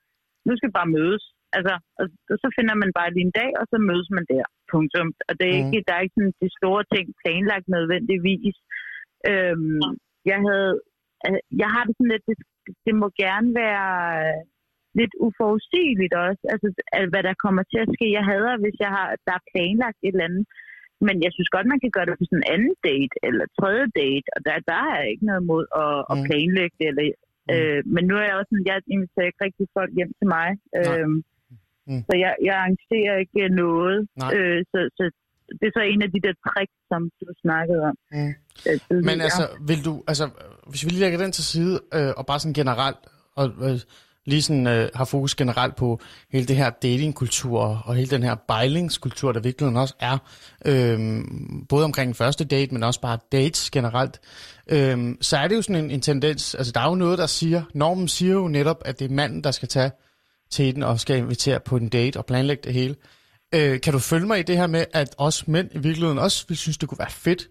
[0.48, 1.24] nu skal vi bare mødes.
[1.58, 4.46] Altså, og, og så finder man bare lige en dag, og så mødes man der.
[4.74, 5.08] Punktum.
[5.30, 5.74] Og det er Mhm.
[5.76, 8.56] ikke, der er ikke sådan de store ting planlagt nødvendigvis.
[9.32, 9.82] Øhm,
[10.32, 10.74] jeg havde,
[11.62, 12.38] jeg har det sådan lidt, det,
[12.86, 13.88] det må gerne være
[14.24, 14.40] øh,
[15.00, 16.68] lidt uforudsigeligt også, altså
[16.98, 18.06] at- hvad der kommer til at ske.
[18.18, 20.46] Jeg hader, hvis jeg har, der er planlagt et eller andet.
[21.08, 23.86] Men jeg synes godt, man kan gøre det på sådan en anden date, eller tredje
[24.02, 26.24] date, og der, der er jeg ikke noget imod at, at Mm.
[26.28, 26.88] planlægge det.
[26.92, 27.06] Eller,
[27.54, 30.48] øh, men nu er jeg også sådan, jeg inviterer ikke rigtig folk hjem til mig.
[30.58, 31.00] Nej.
[31.00, 31.20] Øhm,
[31.92, 32.02] Mm.
[32.08, 33.98] Så jeg, jeg arrangerer ikke noget.
[34.22, 34.32] Nej.
[34.38, 35.04] Øh, så, så
[35.60, 37.96] det er så en af de der tricks, som du snakkede om.
[38.12, 38.34] Mm.
[38.92, 39.04] øh.
[39.04, 40.30] Men altså, vil du, altså,
[40.70, 42.98] hvis vi lige lægger den til side, øh, og bare sådan generelt,
[43.36, 43.80] og øh,
[44.26, 46.00] lige sådan øh, har fokus generelt på
[46.32, 50.18] hele det her datingkultur, og hele den her bejlingskultur, der virkelig også er,
[50.66, 51.00] øh,
[51.70, 54.20] både omkring den første date, men også bare dates generelt,
[54.70, 57.26] øh, så er det jo sådan en, en tendens, altså der er jo noget, der
[57.26, 59.92] siger, normen siger jo netop, at det er manden, der skal tage
[60.50, 62.96] til den, og skal invitere på en date og planlægge det hele.
[62.96, 63.17] Øh,
[63.54, 66.58] kan du følge mig i det her med, at os mænd i virkeligheden også vil
[66.58, 67.42] synes, det kunne være fedt,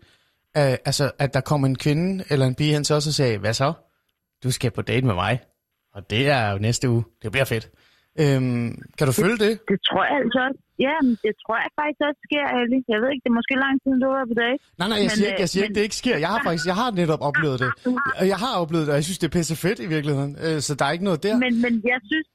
[0.57, 3.39] øh, altså, at der kom en kvinde eller en pige hen til os og sagde,
[3.39, 3.73] hvad så?
[4.45, 5.41] Du skal på date med mig.
[5.95, 7.05] Og det er jo næste uge.
[7.23, 7.71] Det bliver fedt.
[8.21, 9.55] Øhm, kan du følge det?
[9.71, 10.61] Det tror jeg altså også.
[10.87, 12.79] Ja, men det tror jeg faktisk også sker, Ali.
[12.93, 14.55] Jeg ved ikke, det er måske lang tid, du har på dag.
[14.81, 16.17] Nej, nej, jeg Men, siger ikke, jeg øh, siger men- ikke, det ikke sker.
[16.25, 17.71] Jeg har faktisk, jeg har netop oplevet det.
[18.21, 20.33] Og Jeg har oplevet det, og jeg synes, det er pisse fedt i virkeligheden.
[20.47, 21.35] Øh, så der er ikke noget der.
[21.45, 22.27] Men, men jeg synes,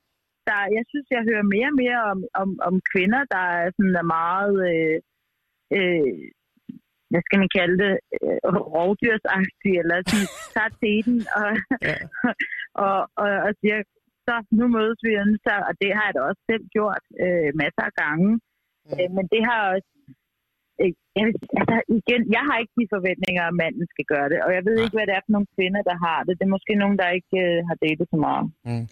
[0.51, 3.95] der, jeg synes, jeg hører mere og mere om, om, om kvinder, der er, sådan,
[4.03, 4.97] er meget, øh,
[5.77, 6.13] øh,
[7.11, 8.39] hvad skal man kalde det, øh,
[8.75, 11.49] rovdyrsagtige, eller sådan, tager teten og,
[11.89, 11.95] Ja.
[12.85, 13.77] og, og, og siger,
[14.27, 15.11] så nu mødes vi,
[15.45, 18.29] så, og det har jeg da også selv gjort øh, masser af gange.
[18.85, 18.91] Mm.
[18.99, 19.91] Øh, men det har også,
[20.81, 24.39] øh, jeg, vil- altså igen, jeg har ikke de forventninger, at manden skal gøre det,
[24.45, 24.83] og jeg ved Nej.
[24.83, 26.33] ikke, hvad det er for nogle kvinder, der har det.
[26.39, 28.45] Det er måske nogen, der ikke øh, har datet så meget.
[28.67, 28.85] Mm.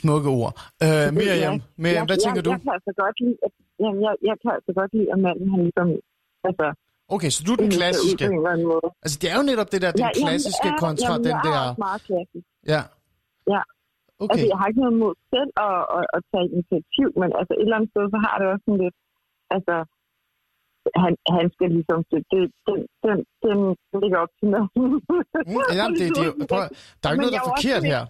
[0.00, 0.52] Smukke ord.
[0.84, 2.50] Øh, Miriam, Miriam, hvad tænker du?
[2.54, 5.46] Jeg kan altså godt lide, at, jamen, jeg, jeg kan altså godt lide, at manden
[5.52, 5.88] han ligesom,
[6.48, 6.66] altså,
[7.14, 8.24] Okay, så du er den klassiske.
[9.04, 11.36] Altså, det er jo netop det der, den Ja, jamen, klassiske er- kontra jamen, den
[11.46, 11.52] der...
[11.58, 12.46] er også meget klassisk.
[12.72, 12.80] Ja.
[13.54, 13.60] Ja.
[14.22, 14.32] Okay.
[14.32, 17.64] Altså, jeg har ikke noget mod selv at, at, at tage initiativ, men altså et
[17.66, 18.96] eller andet sted, så har det også sådan lidt,
[19.56, 19.76] altså,
[21.02, 23.58] han, han skal ligesom, det, det, den, den, den,
[24.02, 24.68] ligger op til noget.
[24.78, 24.98] Mm,
[25.78, 26.64] jamen, det, det, er prøv,
[27.00, 28.02] der er jo ikke noget, der er er forkert her.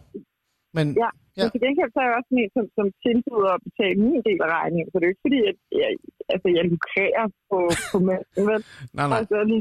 [0.77, 1.11] Men Ja.
[1.37, 1.43] Ja.
[1.43, 4.23] Men til gengæld så er jeg også sådan en, som, som tilbyder at betale min
[4.29, 5.91] del af regningen, så det er jo ikke fordi, at jeg,
[6.35, 7.59] altså, jeg lukrerer på,
[7.93, 8.63] på manden, vel?
[8.99, 9.19] nej, nej.
[9.21, 9.61] Altså, det,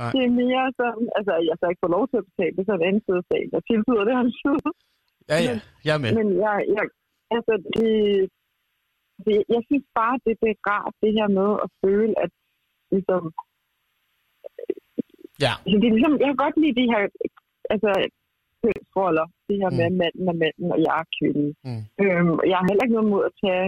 [0.00, 0.10] Nej.
[0.14, 2.68] det er mere sådan, altså, jeg så ikke får lov til at betale, det er
[2.70, 3.50] så en anden side af sagen.
[3.56, 4.70] Jeg tilbyder det, han side.
[5.30, 5.54] Ja, ja,
[5.86, 6.10] jeg er med.
[6.18, 6.84] Men jeg, jeg,
[7.36, 7.92] altså, det,
[9.26, 12.30] det, jeg synes bare, det, det er rart, det her med at føle, at
[12.94, 13.22] ligesom,
[15.44, 17.02] Ja, altså, det er ligesom, jeg kan godt lide de her,
[17.74, 17.90] altså,
[18.62, 19.88] kønsroller, det her med, Mm.
[19.90, 21.50] at manden er manden, og jeg er kvinden.
[21.66, 21.82] Mm.
[22.02, 23.66] Øhm, jeg har heller ikke noget mod at tage,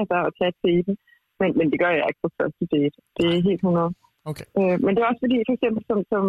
[0.00, 0.94] altså, at tage daten,
[1.40, 2.96] men, men det gør jeg ikke på første date.
[3.16, 3.94] Det er helt 100.
[4.30, 4.46] Okay.
[4.58, 6.24] Øh, men det er også fordi, for eksempel, som, som,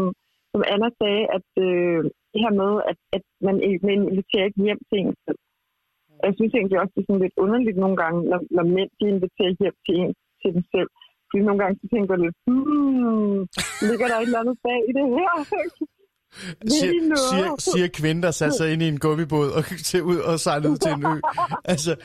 [0.51, 1.99] som Anna sagde, at øh,
[2.33, 3.55] det her med, at, at man
[3.87, 5.39] man inviterer ikke hjem til en selv.
[6.27, 9.05] Jeg synes egentlig også, det er sådan lidt underligt nogle gange, når, når mænd de
[9.15, 10.89] inviterer hjem til en til dem selv.
[11.27, 13.37] Fordi nogle gange så tænker jeg lidt, hmm,
[13.89, 15.31] ligger der et eller andet bag i det her?
[16.67, 16.91] Siger,
[17.31, 20.69] siger, siger kvinden, der satte sig ind i en gummibåd og til ud og sejlede
[20.69, 21.19] ud til en ø.
[21.65, 21.95] Altså,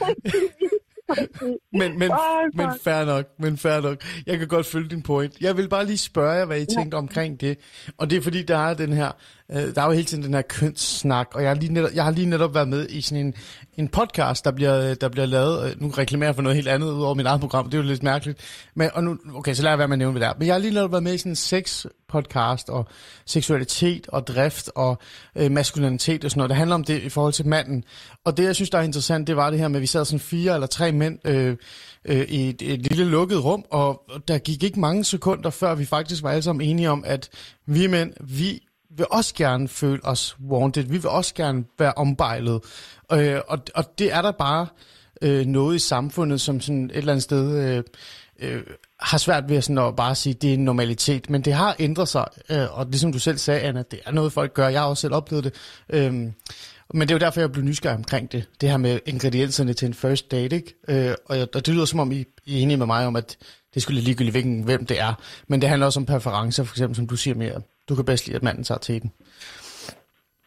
[1.72, 2.12] men, men,
[2.54, 4.04] men fair nok, men fair nok.
[4.26, 5.40] Jeg kan godt følge din point.
[5.40, 7.58] Jeg vil bare lige spørge jer, hvad I tænkte omkring det.
[7.98, 9.10] Og det er fordi, der er den her,
[9.51, 12.05] øh, der er jo hele tiden den her kønssnak, og jeg har lige netop, jeg
[12.05, 13.34] har lige netop været med i sådan en,
[13.76, 16.68] en podcast, der bliver, øh, der bliver lavet, øh, nu reklamerer jeg for noget helt
[16.68, 18.38] andet ud over mit eget program, det er jo lidt mærkeligt.
[18.74, 20.38] Men, og nu, okay, så lad jeg være med at nævne, hvad det er.
[20.38, 22.86] Men jeg har lige netop været med i sådan en sex podcast, og
[23.26, 24.99] seksualitet og drift og
[25.36, 26.51] øh, maskulinitet og sådan noget.
[26.51, 27.84] Det handler om det i forhold til manden.
[28.24, 30.05] Og det, jeg synes, der er interessant, det var det her med, at vi sad
[30.05, 31.57] sådan fire eller tre mænd øh,
[32.05, 35.84] øh, i et, et lille lukket rum, og der gik ikke mange sekunder, før vi
[35.84, 37.28] faktisk var alle sammen enige om, at
[37.66, 38.61] vi mænd, vi
[38.97, 40.82] vil også gerne føle os wanted.
[40.82, 42.61] Vi vil også gerne være ombejlet.
[43.12, 44.66] Øh, og, og det er der bare
[45.22, 47.82] øh, noget i samfundet, som sådan et eller andet sted øh,
[48.38, 48.62] øh,
[49.01, 51.30] har svært ved sådan at bare sige, at det er en normalitet.
[51.30, 54.32] Men det har ændret sig, øh, og ligesom du selv sagde, Anna, det er noget,
[54.32, 54.68] folk gør.
[54.68, 55.55] Jeg har også selv oplevet det.
[55.88, 56.12] Øh,
[56.95, 58.45] men det er jo derfor, jeg blev nysgerrig omkring det.
[58.61, 60.74] Det her med ingredienserne til en first date, ikke?
[60.88, 63.16] Øh, og, jeg, og det lyder som om, I, I er enige med mig om,
[63.16, 63.36] at
[63.74, 65.14] det skulle ligegyldigt, hvilken, hvem det er.
[65.49, 67.61] Men det handler også om præferencer, for eksempel, som du siger mere.
[67.88, 69.12] Du kan bedst lide, at manden tager til den.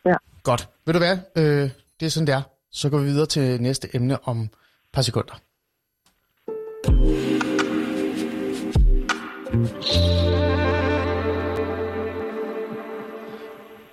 [0.06, 0.16] Ja.
[0.44, 0.70] Godt.
[0.86, 1.18] Ved du hvad?
[1.36, 1.70] Øh,
[2.00, 2.42] det er sådan, det er.
[2.72, 4.50] Så går vi videre til næste emne om et
[4.94, 5.36] par sekunder.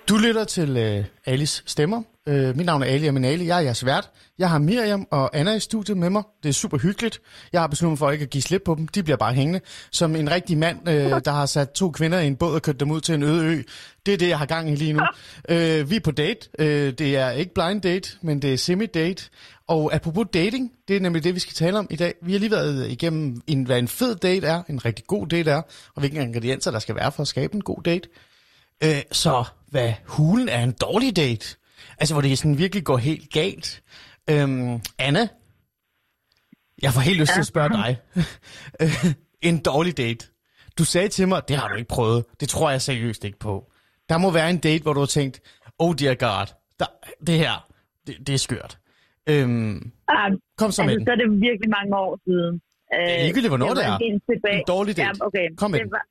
[0.09, 2.03] Du lytter til øh, Alice Stemmer.
[2.27, 3.47] Øh, mit navn er Ali Aminali.
[3.47, 4.09] Jeg er jeres vært.
[4.39, 6.23] Jeg har Miriam og Anna i studiet med mig.
[6.43, 7.21] Det er super hyggeligt.
[7.53, 8.87] Jeg har besluttet mig for ikke at give slip på dem.
[8.87, 9.61] De bliver bare hængende.
[9.91, 12.79] Som en rigtig mand, øh, der har sat to kvinder i en båd og kørt
[12.79, 13.61] dem ud til en øde ø.
[14.05, 15.03] Det er det, jeg har gang i lige nu.
[15.49, 16.49] Øh, vi er på date.
[16.59, 19.29] Øh, det er ikke blind date, men det er semi-date.
[19.67, 22.13] Og apropos dating, det er nemlig det, vi skal tale om i dag.
[22.21, 25.51] Vi har lige været igennem, en, hvad en fed date er, en rigtig god date
[25.51, 25.61] er,
[25.95, 28.09] og hvilke ingredienser der skal være for at skabe en god date.
[28.83, 31.55] Øh, så hvad hulen er en dårlig date?
[32.03, 33.83] Altså, hvor det sådan virkelig går helt galt.
[34.29, 35.27] Øhm, Anna,
[36.81, 37.89] jeg får helt lyst til at spørge dig.
[39.49, 40.25] En dårlig date.
[40.77, 42.25] Du sagde til mig, det har du ikke prøvet.
[42.39, 43.71] Det tror jeg seriøst ikke på.
[44.09, 45.41] Der må være en date, hvor du har tænkt,
[45.79, 46.47] oh dear god,
[46.79, 46.85] der,
[47.27, 47.67] det her,
[48.07, 48.77] det, det er skørt.
[49.29, 51.05] Øhm, Ah, kom så med altså, den.
[51.05, 52.53] så er det virkelig mange år siden.
[52.93, 53.97] Øh, er ligegyldigt, hvornår det er.
[53.97, 54.57] tilbage.
[54.57, 55.07] En dårlig date.
[55.07, 55.45] Ja, okay.
[55.57, 56.05] Kom med det var,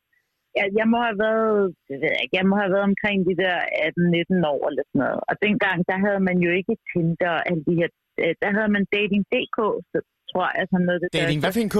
[0.57, 3.57] ja, jeg må have været, det ved jeg jeg må have været omkring de der
[3.89, 5.21] 18-19 år eller sådan noget.
[5.31, 7.89] Og dengang, der havde man jo ikke Tinder og alle de her,
[8.23, 9.59] øh, der havde man Dating.dk,
[9.93, 9.99] så
[10.31, 10.99] tror jeg sådan noget.
[11.03, 11.79] Det Dating, hvad for en K?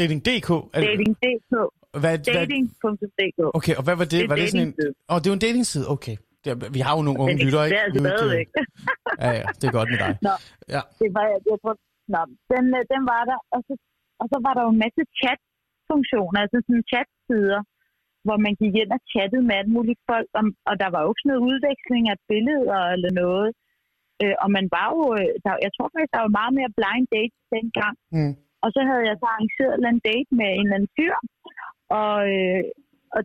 [0.00, 0.50] Dating.dk?
[0.74, 1.52] Er det- Dating.dk.
[2.02, 3.38] Hvad, Dating.dk.
[3.58, 4.18] okay, og hvad var det?
[4.20, 4.74] Det er var det sådan en...
[5.10, 6.16] Åh, oh, det er jo en datingside, okay.
[6.42, 7.76] Det er, vi har jo nogle unge lyttere, ikke?
[7.78, 8.48] eksisterer Ude, stadigvæk.
[9.24, 10.12] Ja, ja, det er godt med dig.
[10.28, 10.34] Nå.
[10.74, 10.82] Ja.
[11.00, 11.74] Det var, jeg tror,
[12.14, 12.20] nå,
[12.52, 13.72] den, øh, den var der, og så,
[14.20, 17.60] og så var der jo en masse chat-funktioner, altså sådan chat-sider,
[18.26, 21.10] hvor man gik ind og chattede med alle mulige folk, om, og der var jo
[21.12, 23.48] ikke noget udveksling af billeder eller noget.
[24.22, 27.06] Øh, og man var jo, øh, der, jeg tror faktisk, der var meget mere blind
[27.14, 27.96] date dengang.
[28.16, 28.34] Mm.
[28.64, 31.16] Og så havde jeg så arrangeret en date med en eller anden fyr,
[32.00, 32.62] og, øh,
[33.16, 33.20] og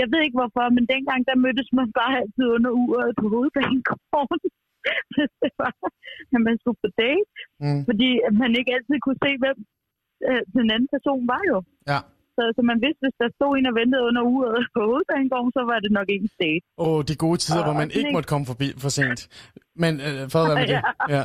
[0.00, 4.40] jeg ved ikke hvorfor, men dengang der mødtes man bare altid under uret på hovedbanegården.
[5.14, 5.74] Hvis det var,
[6.32, 7.30] når man skulle på date
[7.64, 7.82] Mm.
[7.88, 9.58] fordi at man ikke altid kunne se, hvem
[10.28, 11.58] øh, den anden person var jo.
[11.90, 12.00] Ja.
[12.40, 15.62] Så, så man vidste, hvis der stod en og ventede under uret på hovedbanegården, så
[15.70, 16.64] var det nok ikke en date.
[16.84, 19.20] Åh, de gode tider, Og- hvor man ikke måtte komme forbi for sent.
[19.82, 20.80] Men øh, for hvad med det?
[21.16, 21.22] Ja.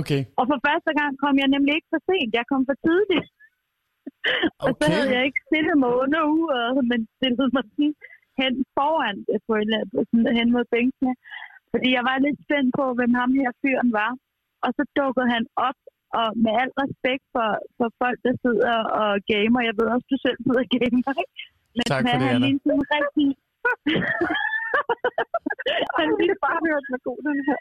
[0.00, 0.20] Okay.
[0.40, 2.30] Og for første gang kom jeg nemlig ikke for sent.
[2.38, 3.26] Jeg kom for tidligt.
[4.64, 4.90] Og så Okay.
[4.96, 7.92] havde jeg ikke stillet mig under uret, men stillet mig sådan
[8.40, 9.16] hen foran
[9.46, 11.12] på andet, sådan hen mod bænkene.
[11.72, 14.12] Fordi jeg var lidt spændt på, hvem ham her fyren var.
[14.64, 15.78] Og så dukkede han op,
[16.18, 17.48] og med al respekt for,
[17.78, 21.34] for folk, der sidder og gamer, jeg ved også, du selv sidder og gamer, ikke?
[21.76, 22.48] Men Tak for det, han Anna.
[22.64, 23.28] sådan en rigtig...
[26.00, 27.60] han ville bare hørt, hvor god den her.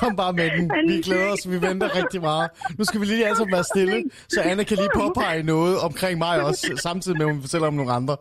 [0.00, 0.64] Kom bare med den.
[0.88, 1.42] Vi glæder os.
[1.52, 2.48] Vi venter rigtig meget.
[2.78, 3.96] Nu skal vi lige alle sammen være stille,
[4.28, 7.74] så Anna kan lige påpege noget omkring mig også, samtidig med, at hun fortæller om
[7.74, 8.16] nogle andre.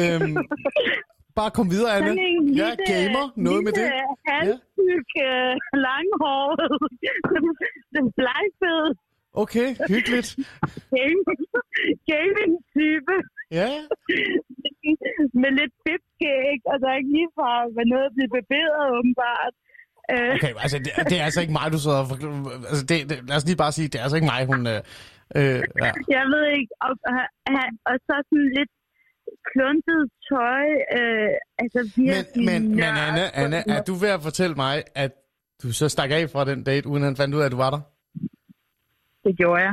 [0.00, 0.36] Øhm,
[1.38, 1.92] bare kom videre.
[1.98, 3.24] Sådan en Ja, lille- gamer.
[3.48, 3.86] Noget med det.
[3.90, 5.54] lille, halvtyk, øh,
[5.86, 6.64] langhåret,
[7.96, 8.88] den blegfede
[9.42, 10.28] Okay, hyggeligt.
[10.96, 11.40] gaming,
[12.12, 13.14] gaming-type
[13.58, 13.68] Ja,
[15.42, 19.54] med lidt fipskæg, og der er ikke lige fra hvad noget at blive barberet, åbenbart.
[20.12, 20.52] Øh, okay.
[20.64, 23.46] Altså, det, det er altså ikke mig, du sidder forkl- altså, det, det, Lad os
[23.48, 24.60] lige bare sige, det er altså ikke mig, hun...
[24.74, 24.80] Øh,
[25.38, 25.90] øh, ja.
[26.16, 27.18] Jeg ved ikke, og, og,
[27.90, 28.72] og så sådan lidt
[29.52, 30.66] kluntet tøj.
[30.98, 32.88] Øh, altså Men, virkelig men, men nørd.
[33.08, 35.12] Anna, Anna, er du ved at fortælle mig, at
[35.62, 37.70] du så stak af fra den date, uden han fandt ud af, at du var
[37.70, 37.80] der?
[39.24, 39.72] Det gjorde jeg.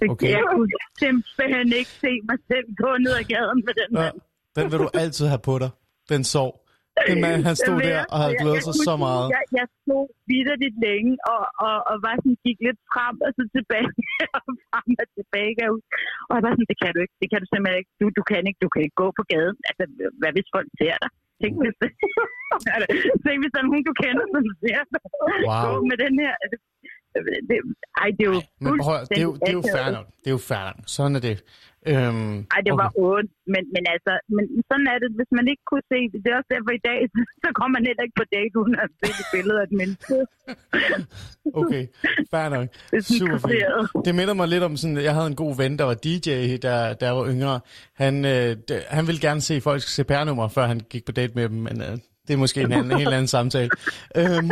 [0.00, 0.30] Det, Okay.
[0.30, 0.68] Jeg kunne
[0.98, 4.14] simpelthen ikke se mig selv gå ned ad gaden med den Ja, mand.
[4.56, 5.70] den vil du altid have på dig.
[6.08, 6.63] Den sov.
[7.10, 9.26] Den mand, han stod der og havde glædet sig så meget.
[9.36, 13.42] Jeg, jeg stod vidderligt længe, og, og, og var sådan, gik lidt frem og så
[13.56, 13.90] tilbage,
[14.36, 15.52] og frem og tilbage.
[15.74, 15.88] huske.
[16.28, 17.92] Og jeg var sådan, det kan du ikke, det kan du simpelthen ikke.
[18.00, 19.56] Du, du, kan ikke, du kan ikke gå på gaden.
[19.68, 19.84] Altså,
[20.20, 21.10] hvad hvis folk ser dig?
[21.40, 21.90] Tænk hvis, det,
[23.24, 25.02] Tænk, hvis der er nogen, du kender, som ser dig.
[25.48, 25.62] Wow.
[25.64, 26.34] Gå med den her.
[26.42, 26.58] Altså,
[27.48, 27.56] det,
[28.02, 29.62] ej, det er jo Men prøv, det, er jo, det er jo
[29.98, 30.06] nok.
[30.22, 30.76] Det er jo nok.
[30.86, 31.36] Sådan er det.
[31.90, 33.04] Øhm, Ej, det var okay.
[33.08, 36.18] ondt, men, men altså, men sådan er det, hvis man ikke kunne se det.
[36.24, 36.98] Det er også derfor i dag,
[37.42, 40.14] så kommer man heller ikke på date, uden at se det billede af et menneske.
[41.62, 41.86] Okay,
[42.30, 42.68] fair nok.
[42.92, 44.04] Er Super fint.
[44.06, 46.94] Det minder mig lidt om sådan, jeg havde en god ven, der var DJ, der,
[46.94, 47.60] der var yngre.
[47.94, 48.56] Han, øh,
[48.88, 51.98] han ville gerne se folks CPR-nummer, før han gik på date med dem, men øh,
[52.28, 53.70] det er måske en, anden, en helt anden samtale.
[54.16, 54.50] Øhm,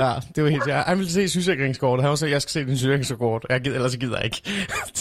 [0.00, 0.82] ja, det var helt ja.
[0.86, 2.02] Han ville se sygesikringskortet.
[2.02, 3.46] Han var så, jeg skal se din sygesikringskort.
[3.48, 4.42] Jeg gider, ellers gider jeg ikke.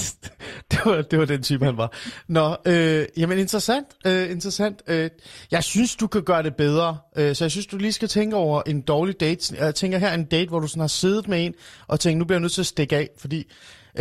[0.71, 1.93] det, var, det var den type, han var.
[2.27, 3.85] Nå, øh, jamen interessant.
[4.05, 4.81] Øh, interessant.
[4.87, 5.09] Øh,
[5.51, 6.97] jeg synes, du kan gøre det bedre.
[7.17, 9.55] Øh, så jeg synes, du lige skal tænke over en dårlig date.
[9.59, 11.53] Jeg tænker her en date, hvor du sådan har siddet med en,
[11.87, 13.47] og tænkt, nu bliver jeg nødt til at stikke af, fordi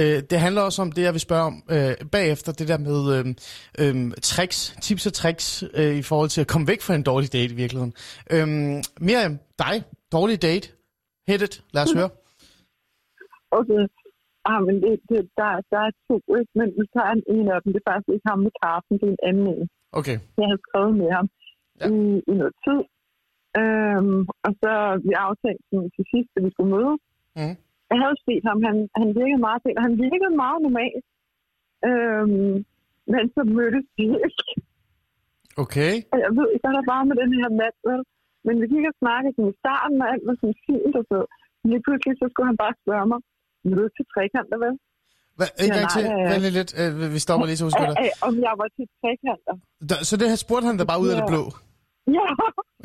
[0.01, 3.01] Øh, det handler også om det, jeg vil spørge om øh, bagefter, det der med
[3.17, 3.25] øh,
[3.83, 5.47] øh, tricks, tips og tricks
[5.81, 7.95] øh, i forhold til at komme væk fra en dårlig date i virkeligheden.
[8.35, 8.47] Øh,
[9.09, 9.35] Miriam,
[9.65, 9.75] dig,
[10.17, 10.67] dårlig date,
[11.29, 12.11] hit it, lad os høre.
[13.59, 13.83] Okay.
[14.51, 16.53] Ah, men det, det, der, der er to, ikke?
[16.59, 17.69] men vi tager en, en af dem.
[17.73, 19.69] Det er faktisk ikke ham med kaffen, det er en anden en.
[19.99, 21.27] Okay, Jeg havde skrevet med ham
[21.81, 21.87] Ja.
[21.95, 21.99] i,
[22.31, 22.81] i noget tid.
[23.61, 24.73] Øhm, og så
[25.07, 26.95] vi aftalte sådan, til sidst, at vi skulle møde.
[27.41, 27.55] Mhm.
[27.91, 31.05] Jeg havde set ham, han, han virkede meget og han virkede meget normalt.
[31.89, 32.55] Øhm,
[33.13, 34.45] men så mødtes vi ikke.
[35.65, 38.01] okay, Og jeg ved ikke, hvad der var med den her mand, vel?
[38.47, 41.19] Men vi gik og snakkede sådan i starten, og alt var sådan fint og så.
[41.61, 43.21] Men lige pludselig, så skulle han bare spørge mig,
[43.65, 44.75] vil du ikke til trekanter, vel?
[45.39, 47.99] Hva, en Ja, gang til, vent lidt, øh, vi stopper lige, så husker Æ, dig.
[48.29, 49.55] om jeg var til trekanter.
[49.91, 51.43] Der, så det her spurgte han da bare ud af det blå.
[52.19, 52.27] Ja,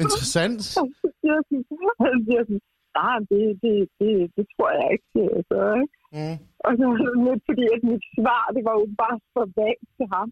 [0.06, 0.62] Interessant.
[2.06, 2.62] han siger sådan,
[3.00, 5.08] nej, det, det, det, det tror jeg ikke.
[5.50, 5.96] Så, ikke?
[6.16, 6.36] Mm.
[6.66, 6.86] og så
[7.28, 10.28] lidt fordi, at mit svar, det var jo bare så vagt til ham,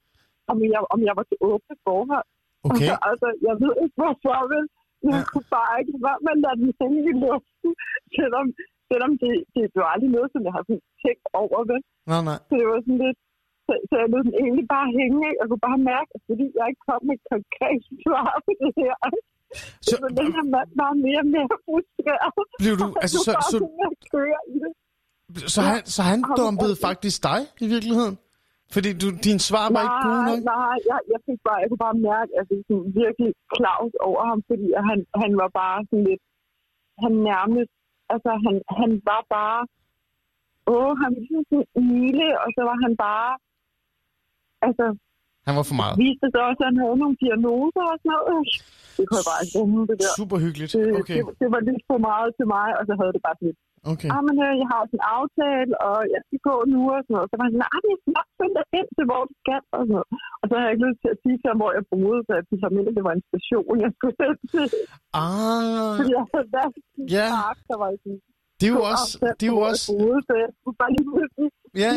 [0.51, 2.27] om jeg, om jeg var til åbne forhold.
[2.69, 4.35] Okay, Altså, altså, jeg ved ikke hvorfor?
[5.03, 5.29] Men jeg Ja.
[5.31, 7.69] kunne bare ikke være med at lade den hænge i luften,
[8.17, 8.45] selvom,
[8.89, 10.65] selvom det, det blev aldrig noget, som jeg har
[11.03, 11.81] tænkt over, vel?
[12.11, 12.39] nej, nej.
[12.47, 13.19] Så det var sådan lidt,
[13.65, 15.39] så, så jeg lod den egentlig bare hænge, ikke?
[15.41, 18.71] Jeg kunne bare mærke, at fordi jeg ikke kom med et konkret svar på det
[18.81, 18.95] her,
[19.87, 22.31] Så, så den her mand var mere og mere frustreret.
[22.61, 23.57] blev du, altså, så, bare så,
[25.55, 28.15] så, han, så han dumpede faktisk dig i virkeligheden?
[28.75, 30.39] Fordi du, din svar var ikke gode Nej, nok?
[30.53, 33.93] nej, jeg, jeg, fik bare, jeg kunne bare mærke, at det er sådan virkelig klaus
[34.07, 36.23] over ham, fordi han, han var bare sådan lidt,
[37.03, 37.73] han nærmest,
[38.13, 39.59] altså han, han var bare,
[40.73, 43.31] åh, han var ligesom sådan ile, og så var han bare,
[44.67, 44.85] altså,
[45.47, 45.95] Han var for meget.
[46.03, 48.41] viste sig også, at han havde nogle diagnoser og sådan noget.
[48.99, 50.11] Det kunne jeg bare rumme, det der.
[50.19, 50.71] Super hyggeligt.
[50.75, 53.35] Det, Okay, det, det, var lidt for meget til mig, og så havde det bare
[53.37, 53.59] sådan lidt,
[53.93, 54.09] okay.
[54.15, 57.13] ah, men øh, jeg har også en aftale, og jeg skal gå nu og sådan
[57.15, 57.27] noget.
[57.29, 59.61] Så var han sådan, ah, det er nok finde dig hen til, hvor du skal,
[59.75, 60.09] og sådan noget.
[60.41, 62.31] Og så har jeg ikke lyst til at sige til ham, hvor jeg boede, så
[62.39, 64.15] jeg fik ham ind, at det var en station, jeg skulle
[64.53, 64.67] til.
[65.23, 66.73] Ah, Fordi jeg havde været
[67.17, 67.27] Ja.
[67.37, 68.21] park, der var sådan
[68.61, 71.47] det er jo også, det er jo også, boede, så jeg skulle bare lige pludselig,
[71.75, 71.91] ja,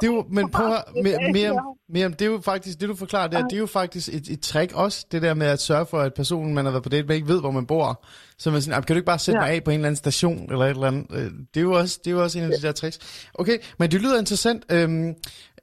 [0.00, 0.84] det er jo, men prøv at
[1.34, 1.56] Miriam,
[1.88, 4.40] Miriam, det er jo faktisk, det du forklarer der, det er jo faktisk et, et
[4.40, 7.06] trick også, det der med at sørge for, at personen, man har været på date
[7.06, 8.04] med, ikke ved, hvor man bor.
[8.38, 9.46] Så man siger, kan du ikke bare sætte Ja.
[9.46, 11.06] mig af på en eller anden station, eller et eller andet.
[11.12, 13.28] Øh, Det er jo også, det er jo også en af de der tricks.
[13.34, 14.64] Okay, men det lyder interessant.
[14.72, 15.08] Øhm,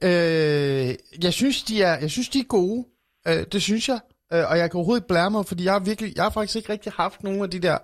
[0.04, 2.86] øh, jeg synes, de er, jeg synes, de er gode.
[3.28, 4.00] Øh, det synes jeg.
[4.34, 6.56] Øh, og jeg kan overhovedet ikke blære mig, fordi jeg har virkelig, jeg har faktisk
[6.56, 7.78] ikke rigtig haft nogen af de der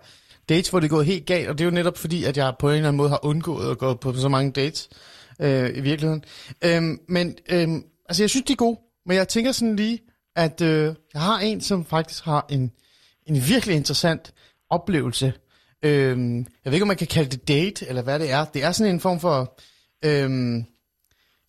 [0.50, 2.54] dates, hvor det er gået helt galt, og det er jo netop fordi, at jeg
[2.60, 4.90] på en eller anden måde har undgået at gå på så mange dates
[5.40, 6.24] øh, i virkeligheden.
[6.62, 10.00] Øhm, men øhm, altså, jeg synes, de er gode, men jeg tænker sådan lige,
[10.36, 12.72] at øh, jeg har en, som faktisk har en,
[13.26, 14.34] en virkelig interessant
[14.70, 15.34] oplevelse.
[15.86, 18.46] Øhm, jeg ved ikke, om man kan kalde det date, eller hvad det er.
[18.46, 19.60] Det er sådan en form for
[20.06, 20.66] øhm,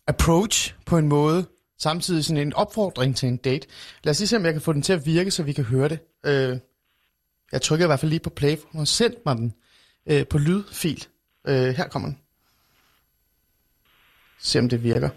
[0.07, 1.47] approach på en måde,
[1.81, 3.67] samtidig sådan en opfordring til en date.
[4.05, 5.65] Lad os lige se, om jeg kan få den til at virke, så vi kan
[5.65, 5.99] høre det.
[6.27, 6.59] Øh,
[7.53, 9.55] jeg trykker i hvert fald lige på play, for hun har sendt mig den
[10.07, 11.07] øh, på lydfil.
[11.47, 12.19] Øh, her kommer den.
[14.39, 15.11] Se om det virker.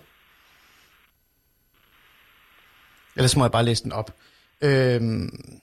[3.16, 4.16] Ellers må jeg bare læse den op.
[4.62, 5.56] Øhm,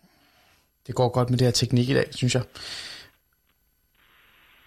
[0.86, 2.42] det går godt med det her teknik i dag, synes jeg.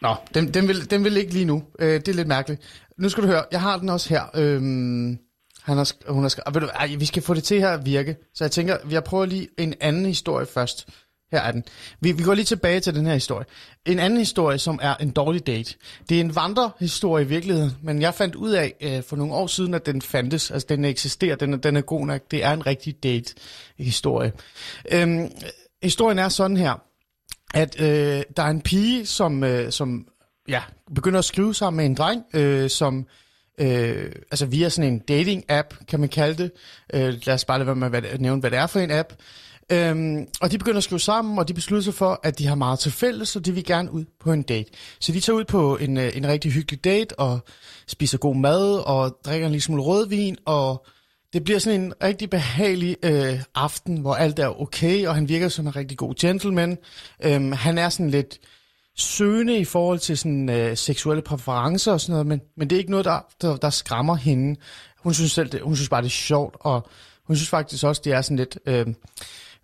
[0.02, 1.64] Nå, den, den, vil, den vil ikke lige nu.
[1.80, 2.62] Øh, det er lidt mærkeligt.
[2.98, 4.26] Nu skal du høre, jeg har den også her.
[4.34, 5.20] Øhm,
[5.64, 7.59] han har, sk- hun har sk- og ved du, ej, vi skal få det til
[7.59, 8.16] her at virke.
[8.34, 10.88] Så jeg tænker, jeg prøver lige en anden historie først.
[11.32, 11.64] Her er den.
[11.99, 13.45] Vi, vi går lige tilbage til den her historie.
[13.86, 15.76] En anden historie, som er en dårlig date.
[16.09, 19.47] Det er en vandrehistorie i virkeligheden, men jeg fandt ud af øh, for nogle år
[19.47, 20.51] siden, at den fandtes.
[20.51, 22.22] Altså, den eksisterer, den er, den er god nok.
[22.32, 24.32] Det er en rigtig date-historie.
[24.91, 25.32] Øhm,
[25.84, 26.82] historien er sådan her,
[27.53, 30.07] at øh, der er en pige, som, øh, som
[30.47, 30.61] ja,
[30.95, 33.07] begynder at skrive sammen med en dreng, øh, som
[33.58, 36.51] øh, altså via sådan en dating-app, kan man kalde det.
[36.93, 39.14] Øh, lad os bare lade være med at nævne, hvad det er for en app.
[39.72, 42.56] Øhm, og de begynder at skrive sammen, og de beslutter sig for, at de har
[42.56, 44.72] meget til fælles, så de vil gerne ud på en date.
[44.99, 47.39] Så de tager ud på en, øh, en rigtig hyggelig date, og
[47.88, 50.86] spiser god mad, og drikker en lille smule rødvin, og
[51.34, 55.49] det bliver sådan en rigtig behagelig øh, aften, hvor alt er okay, og han virker
[55.49, 56.78] som en rigtig god gentleman.
[57.24, 58.39] Øhm, han er sådan lidt
[58.98, 62.80] søgende i forhold til sådan, øh, seksuelle præferencer og sådan noget, men, men det er
[62.80, 64.60] ikke noget, der, der, der skræmmer hende.
[65.00, 66.88] Hun synes, selv, det, hun synes bare, det er sjovt, og
[67.28, 68.60] hun synes faktisk også, det er sådan lidt...
[68.66, 68.86] Øh,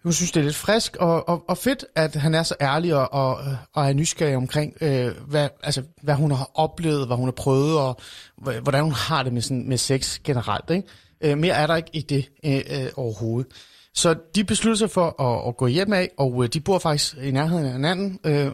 [0.03, 2.95] hun synes, det er lidt frisk og, og, og fedt, at han er så ærlig
[2.95, 3.39] og, og,
[3.73, 7.77] og er nysgerrig omkring, øh, hvad, altså, hvad hun har oplevet, hvad hun har prøvet,
[7.77, 8.01] og
[8.37, 10.69] hvordan hun har det med, sådan, med sex generelt.
[10.69, 10.87] Ikke?
[11.21, 13.51] Øh, mere er der ikke i det øh, øh, overhovedet.
[13.93, 17.17] Så de beslutter sig for at, at gå hjem af, og øh, de bor faktisk
[17.17, 18.19] i nærheden af hinanden.
[18.23, 18.51] Øh,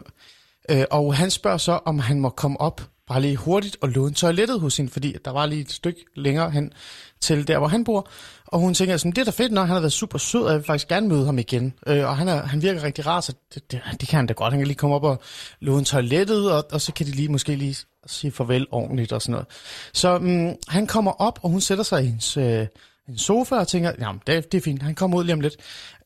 [0.70, 4.14] øh, og han spørger så, om han må komme op bare lige hurtigt og låne
[4.14, 6.72] toilettet hos hende, fordi der var lige et stykke længere hen
[7.20, 8.08] til der, hvor han bor.
[8.46, 10.50] Og hun tænker sådan, det er da fedt, når han har været super sød, og
[10.50, 11.74] jeg vil faktisk gerne møde ham igen.
[11.86, 14.32] Øh, og han, er, han virker rigtig rar, så det, det, det kan han da
[14.32, 14.52] godt.
[14.52, 15.20] Han kan lige komme op og
[15.60, 19.32] låne toilettet, og, og så kan de lige måske lige sige farvel ordentligt og sådan
[19.32, 19.46] noget.
[19.92, 22.66] Så mm, han kommer op, og hun sætter sig i hendes, øh,
[23.06, 25.56] hendes sofa og tænker, jamen det, det er fint, han kommer ud lige om lidt.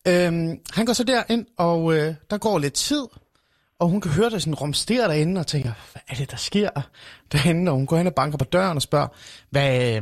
[0.09, 0.33] Øh,
[0.73, 3.03] han går så derind, og øh, der går lidt tid,
[3.81, 6.71] og hun kan høre det sådan rumstere derinde og tænker, hvad er det, der sker
[7.33, 7.71] derinde?
[7.71, 9.09] Og hun går hen og banker på døren og spørger,
[9.51, 10.01] hvad,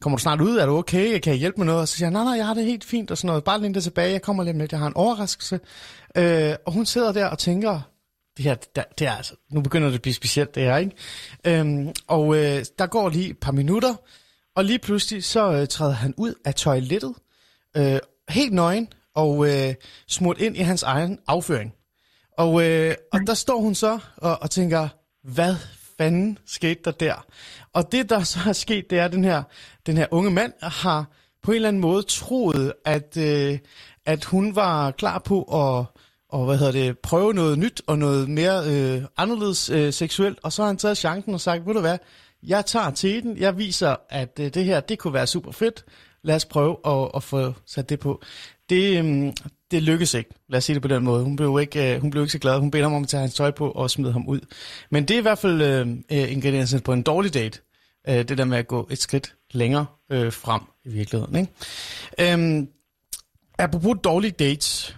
[0.00, 0.56] kommer du snart ud?
[0.56, 1.18] Er du okay?
[1.18, 1.80] Kan jeg hjælpe med noget?
[1.80, 3.44] Og så siger nej, nej, jeg har det helt fint og sådan noget.
[3.44, 5.60] Bare læn det tilbage, jeg kommer lige med, jeg har en overraskelse.
[6.16, 7.80] Øh, og hun sidder der og tænker,
[8.36, 10.92] det her, det, det er altså, nu begynder det at blive specielt det her, ikke?
[11.44, 13.94] Øhm, og øh, der går lige et par minutter,
[14.56, 17.14] og lige pludselig så øh, træder han ud af toilettet,
[17.76, 17.98] øh,
[18.28, 19.74] helt nøgen, og øh,
[20.08, 21.74] smurt ind i hans egen afføring.
[22.38, 24.88] Og, øh, og der står hun så og, og tænker,
[25.22, 25.54] hvad
[25.98, 27.26] fanden skete der der?
[27.72, 29.42] Og det, der så er sket, det er, at den her,
[29.86, 31.04] den her unge mand har
[31.42, 33.58] på en eller anden måde troet, at, øh,
[34.06, 35.86] at hun var klar på at
[36.32, 40.38] og, hvad hedder det, prøve noget nyt og noget mere øh, anderledes øh, seksuelt.
[40.42, 41.98] Og så har han taget chancen og sagt, ved du hvad,
[42.42, 45.84] jeg tager til den, jeg viser, at øh, det her, det kunne være super fedt.
[46.22, 48.22] Lad os prøve at, at få sat det på.
[48.70, 49.32] Det, øh,
[49.72, 50.30] det lykkedes ikke.
[50.48, 51.24] Lad os sige det på den måde.
[51.24, 52.58] Hun blev ikke, øh, hun blev ikke så glad.
[52.58, 54.40] Hun bedte ham om at tage hans tøj på og smide ham ud.
[54.90, 57.60] Men det er i hvert fald øh, øh ingrediensen på en dårlig date.
[58.08, 61.36] Øh, det der med at gå et skridt længere øh, frem i virkeligheden.
[61.36, 62.32] Ikke?
[62.32, 62.68] Øhm,
[63.58, 64.96] apropos dårlige dates,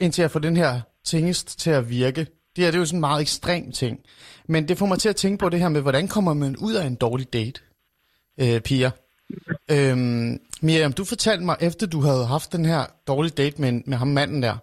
[0.00, 2.20] indtil jeg får den her tingest til at virke.
[2.56, 3.98] Det her det er jo sådan en meget ekstrem ting.
[4.48, 6.74] Men det får mig til at tænke på det her med, hvordan kommer man ud
[6.74, 7.60] af en dårlig date,
[8.40, 8.90] øh, piger?
[9.70, 13.96] Øhm, Miriam, du fortalte mig, efter du havde haft den her dårlige date med, med
[13.98, 14.56] ham manden der,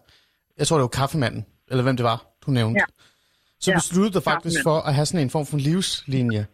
[0.57, 2.85] jeg tror det var kaffemanden, eller hvem det var, du nævnte, Ja.
[3.59, 6.47] så Ja, besluttede du faktisk for at have sådan en form for livslinje.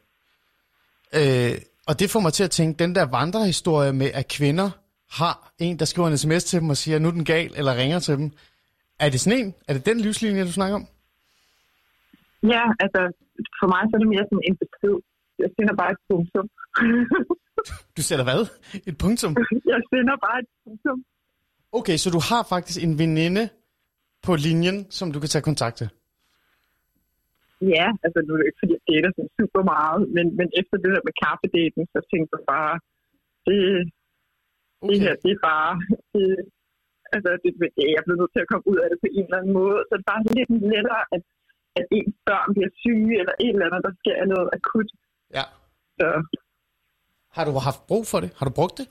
[1.13, 4.69] Øh, og det får mig til at tænke, den der vandrehistorie med, at kvinder
[5.11, 7.75] har en, der skriver en sms til dem og siger, nu er den gal, eller
[7.75, 8.31] ringer til dem.
[8.99, 9.53] Er det sådan en?
[9.67, 10.87] Er det den livslinje, du snakker om?
[12.43, 12.99] Ja, altså
[13.59, 14.95] for mig så er det mere som en besked.
[15.43, 16.45] Jeg sender bare et punktum.
[17.97, 18.41] Du sætter hvad?
[18.89, 19.31] Et punktum?
[19.73, 20.97] jeg sender bare et punktum.
[21.79, 23.43] Okay, så du har faktisk en veninde
[24.25, 25.89] på linjen, som du kan tage kontakt til?
[27.75, 30.75] Ja, altså nu er det ikke fordi, jeg dater sådan super meget, men, men efter
[30.83, 32.75] det der med kaffedaten, så tænkte jeg bare,
[33.47, 33.59] det,
[34.81, 34.87] okay.
[34.89, 35.71] det her, det er bare,
[36.13, 36.25] det,
[37.15, 37.49] altså det,
[37.93, 39.77] jeg er blevet nødt til at komme ud af det på en eller anden måde,
[39.85, 41.23] så det er bare lidt lettere, at,
[41.79, 44.89] at ens børn bliver syge, eller et eller andet, der sker noget akut.
[45.37, 45.43] Ja.
[45.99, 46.07] Så
[47.35, 48.29] Har du haft brug for det?
[48.37, 48.87] Har du brugt det?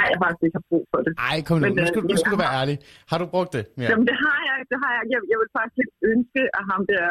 [0.00, 1.12] ej, jeg faktisk ikke har brug for det.
[1.24, 1.62] Nej, kom nu.
[1.64, 2.76] Men, Nu øh, skal, nu skal du være ærlig.
[3.10, 3.64] Har du brugt det?
[3.82, 3.88] Ja.
[3.90, 5.02] Jamen det har jeg, det har jeg.
[5.12, 7.08] Jeg, jeg vil faktisk ønske, at ham der,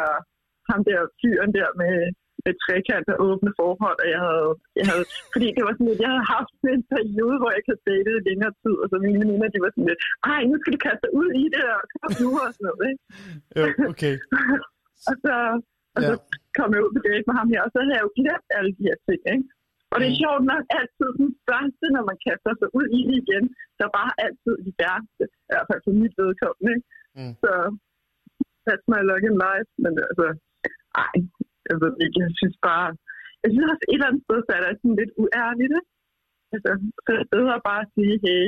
[0.70, 1.96] ham der fyren der med,
[2.46, 4.50] med trekant og åbne forhold, og jeg havde,
[4.80, 7.84] jeg havde, fordi det var sådan lidt, jeg havde haft en periode, hvor jeg kunne
[7.90, 10.02] date i længere tid, og så mine veninder, de var sådan lidt,
[10.34, 12.86] ej, nu skal du kaste dig ud i det, og kom nu, og sådan noget,
[12.92, 13.04] ikke?
[13.60, 14.16] Jo, okay.
[15.10, 15.36] og så,
[15.96, 16.24] og så Ja.
[16.58, 18.72] kom jeg ud på date med ham her, og så havde jeg jo glemt alle
[18.78, 19.48] de her ting, ikke?
[19.92, 20.22] Og det er Mm.
[20.24, 23.46] sjovt nok altid den første, når man kaster sig ud i det igen,
[23.78, 26.88] der er bare altid de værste, i hvert fald for mit vedkommende, ikke?
[27.18, 27.34] Mm.
[27.44, 27.52] Så
[28.68, 30.28] that's my luck in life, men altså,
[31.04, 31.16] ej,
[31.70, 32.88] jeg ved ikke, jeg synes bare,
[33.44, 35.92] jeg synes også et eller andet sted, så er der sådan lidt uærligt, ikke?
[36.54, 36.72] Altså,
[37.04, 38.44] så det er bedre bare at sige, hey,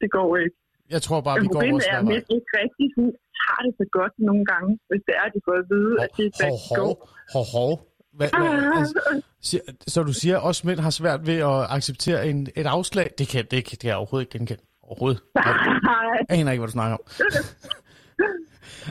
[0.00, 0.56] det går ikke.
[0.94, 2.10] Jeg tror bare, vi går vores er, at vej.
[2.12, 5.40] mænd ikke rigtig sådan, tager det så godt nogle gange, hvis det er, at de
[5.46, 6.92] får at vide, at det er Hov, hov,
[7.34, 7.72] hov, hov.
[8.16, 12.28] Hvad, hvad, altså, siger, så du siger, at os mænd har svært ved at acceptere
[12.28, 13.10] en, et afslag?
[13.18, 14.62] Det kan, det, kan, det kan jeg overhovedet ikke genkende.
[14.82, 15.20] Overhovedet.
[15.34, 17.02] Jeg Nej, aner ikke, hvad du snakker om.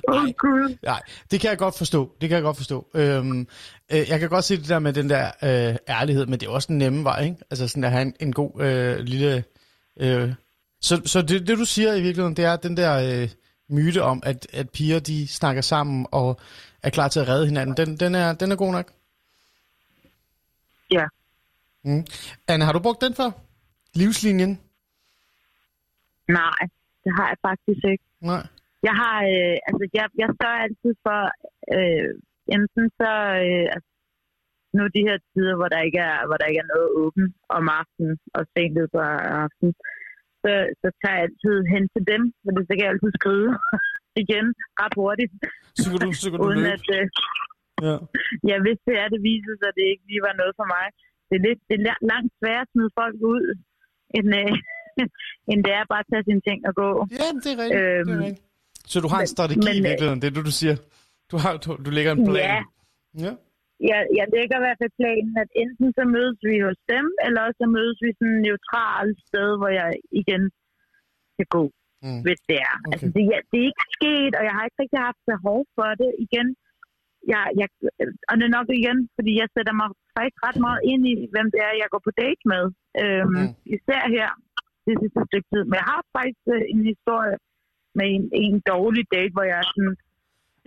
[0.07, 0.72] åh oh.
[0.84, 1.01] Nej,
[1.31, 2.11] det kan jeg godt forstå.
[2.22, 2.88] Det kan jeg godt forstå.
[2.95, 3.47] Øhm,
[3.91, 6.51] øh, jeg kan godt se det der med den der øh, ærlighed, men det er
[6.51, 7.38] også den nemme vej, ikke?
[7.51, 9.43] Altså sådan at have en, en god øh, lille...
[9.99, 10.34] Øh,
[10.81, 13.30] så så det, det, du siger i virkeligheden, det er den der øh,
[13.69, 16.39] myte om, at, at piger de snakker sammen og
[16.83, 17.77] er klar til at redde hinanden.
[17.77, 18.91] Den, den, er, den er god nok.
[20.91, 21.05] Ja.
[21.83, 22.05] Mm.
[22.47, 23.31] Anne, har du brugt den før?
[23.93, 24.59] Livslinjen?
[26.27, 26.59] Nej,
[27.03, 28.03] det har jeg faktisk ikke.
[28.21, 28.43] Nej.
[28.87, 31.19] Jeg har, øh, altså jeg, jeg sørger altid for,
[31.75, 32.09] øh,
[32.55, 33.11] enten så,
[33.45, 33.91] øh, altså,
[34.75, 37.25] nu de her tider, hvor der ikke er, hvor der ikke er noget åben
[37.57, 38.99] om aftenen og sent ud på
[39.43, 39.73] aftenen,
[40.45, 43.49] så, så tager jeg altid hen til dem, for det så kan jeg altid skrive
[44.23, 44.45] igen
[44.81, 45.31] ret hurtigt,
[45.81, 46.73] Så kan du, så kan du uden løbe.
[46.77, 47.07] at, øh,
[47.88, 47.95] Ja.
[48.49, 50.85] ja, hvis det er, det viser sig, at det ikke lige var noget for mig.
[51.27, 53.43] Det er, lidt, det er la- langt sværere at smide folk ud,
[54.17, 54.53] end, øh,
[55.51, 56.89] end det er bare at tage sine ting og gå.
[57.22, 57.81] ja, det er rigtigt.
[57.81, 58.41] det er Øhm, rigtigt.
[58.91, 60.76] Så du har en strategi men, i øh, virkeligheden, det er det, du siger.
[61.31, 62.49] Du, har, du, du lægger en plan.
[62.53, 62.59] Ja.
[63.26, 63.34] ja.
[63.91, 67.39] Jeg, jeg lægger i hvert fald planen, at enten så mødes vi hos dem, eller
[67.45, 69.89] også så mødes vi sådan et neutralt sted, hvor jeg
[70.22, 70.43] igen
[71.38, 71.64] kan gå,
[72.06, 72.22] Mm.
[72.26, 72.76] hvis det er.
[72.80, 72.91] Okay.
[72.91, 75.89] Altså, det, ja, det er ikke sket, og jeg har ikke rigtig haft behov for
[76.02, 76.47] det igen.
[77.34, 77.68] Jeg, jeg,
[78.30, 79.88] og det er nok igen, fordi jeg sætter mig
[80.18, 82.64] faktisk ret meget ind i, hvem det er, jeg går på date med.
[83.02, 83.39] Øhm, Mm.
[83.41, 83.52] mm.
[83.76, 84.30] Især her
[84.85, 85.64] det sidste stykke tid.
[85.69, 87.35] Men jeg har faktisk øh, en historie
[87.97, 89.95] med en, en dårlig date, hvor jeg sådan,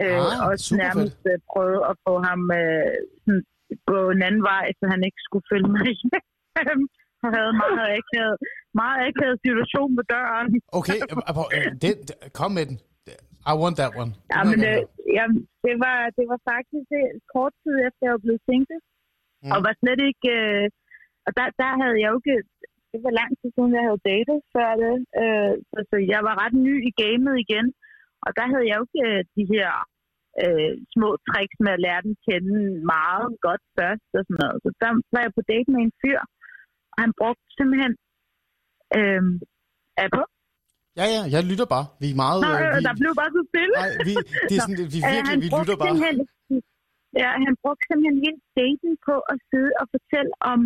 [0.03, 0.83] øh, Ah, også superfedt.
[0.85, 2.93] nærmest øh, prøvede at få ham øh,
[3.25, 3.43] sådan,
[3.91, 6.83] gå en anden vej, så han ikke skulle følge mig hjem.
[7.23, 8.37] Jeg havde meget akavet,
[8.81, 10.49] meget akavet situation på døren.
[10.79, 12.79] Okay, øh, øh, øh, den, den, kom med den.
[13.53, 14.13] I want that one.
[14.33, 15.17] Ja, men øh, gerne have.
[15.19, 15.25] ja,
[15.67, 18.79] det, var, det var faktisk øh, kort tid efter, jeg var blevet single.
[18.83, 19.45] Mm.
[19.45, 19.53] Mm.
[19.55, 20.29] Og var slet ikke...
[20.41, 20.67] Øh,
[21.27, 22.37] og der, der havde jeg jo ikke...
[22.93, 24.95] Det var lang tid siden, jeg havde datet før det.
[25.23, 27.67] Øh, så, så jeg var ret ny i gamet igen.
[28.27, 29.71] Og der havde jeg jo ikke øh, de her
[30.43, 32.55] øh, små tricks med at lære den kende
[32.95, 34.59] meget godt først og sådan noget.
[34.65, 36.21] Så der var jeg på date med en fyr,
[36.93, 37.93] og han brugte simpelthen...
[38.99, 39.23] Øh,
[40.03, 40.23] er på?
[41.01, 41.87] Ja, ja, jeg lytter bare.
[42.03, 42.39] Vi er meget...
[42.47, 43.75] Nå, øh, øh, vi, der blev bare så stille.
[43.83, 44.13] nej, vi,
[44.49, 45.89] det er sådan, vi Øh, virkelig, han vi lytter bare.
[45.91, 46.67] simpelthen-
[47.23, 50.61] Ja, han brugte simpelthen hele daten på at sidde og fortælle om,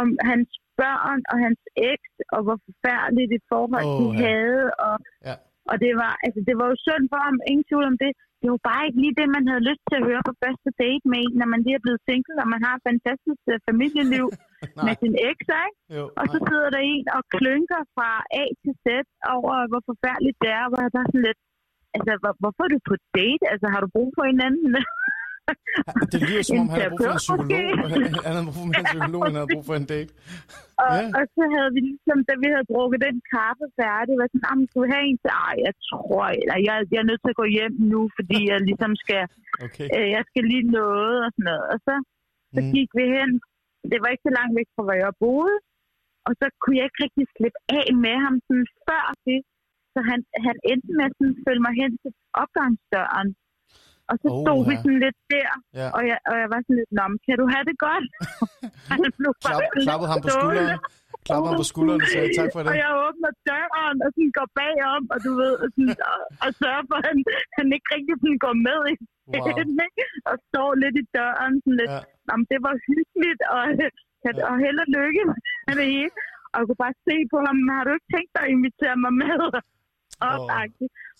[0.00, 0.48] om hans
[0.80, 4.18] børn og hans eks, og hvor forfærdeligt et forhold Åh, de ja.
[4.26, 4.64] havde.
[4.86, 4.94] Og,
[5.28, 5.34] Ja.
[5.70, 8.12] Og det var, altså, det var jo synd for ham, ingen tvivl om det.
[8.40, 11.04] Det var bare ikke lige det, man havde lyst til at høre på første date
[11.10, 14.26] med en, når man lige er blevet single, og man har et fantastisk øh, familieliv
[14.86, 15.78] med sin eks, ikke?
[15.96, 18.10] jo, Og så sidder der en og klynker fra
[18.42, 18.86] A til Z
[19.36, 21.40] over, hvor forfærdeligt det er, hvor jeg bare sådan lidt,
[21.96, 23.44] altså, hvor, hvorfor er du på date?
[23.52, 24.68] Altså, har du brug for en anden?
[26.12, 27.72] Det lyder som om, han har brug for en psykolog.
[27.82, 27.98] måske?
[28.26, 30.12] Han havde brug for en psykolog, han havde brug for en date.
[30.84, 31.06] Og, Ja.
[31.18, 34.64] og så havde vi ligesom, da vi havde drukket den kaffe færdig, var sådan, "Jamen,
[34.70, 35.32] skal vi have en til?
[35.48, 38.58] Ej, jeg tror, eller jeg, jeg er nødt til at gå hjem nu, fordi jeg
[38.68, 39.22] ligesom skal,
[39.66, 39.88] Okay.
[39.96, 41.64] øh, jeg skal lige noget og sådan noget.
[41.72, 41.94] Og så,
[42.54, 42.70] så Mm.
[42.76, 43.30] gik vi hen.
[43.90, 45.56] Det var ikke så langt væk fra, hvor jeg boede.
[46.28, 49.40] Og så kunne jeg ikke rigtig slippe af med ham sådan før det.
[49.94, 51.14] Så han, han endte med at
[51.46, 52.10] følge mig hen til
[52.42, 53.28] opgangsdøren.
[54.10, 54.42] Og så Oha.
[54.44, 55.86] stod vi sådan lidt der, Ja.
[55.96, 58.04] og jeg, og jeg var sådan lidt, Nå, kan du have det godt?
[58.90, 60.78] han blev bare Klap, klappede ham på skulderen.
[61.26, 62.68] Klappede ham på skulderen og sagde tak for det.
[62.72, 66.50] Og jeg åbner døren og sådan går bagom, og du ved, og, sådan, og, og
[66.60, 67.18] sørger for, at han,
[67.58, 68.94] han ikke rigtig sådan går med i
[69.32, 69.46] Wow.
[70.30, 72.00] og står lidt i døren, sådan lidt, Ja.
[72.30, 72.34] ja.
[72.52, 73.62] det var hyggeligt, og,
[74.50, 75.22] og held og lykke
[75.66, 76.12] med det hele.
[76.52, 79.12] Og jeg kunne bare se på ham, har du ikke tænkt dig at invitere mig
[79.24, 79.40] med?
[80.26, 80.40] Åh.
[80.40, 80.66] oh.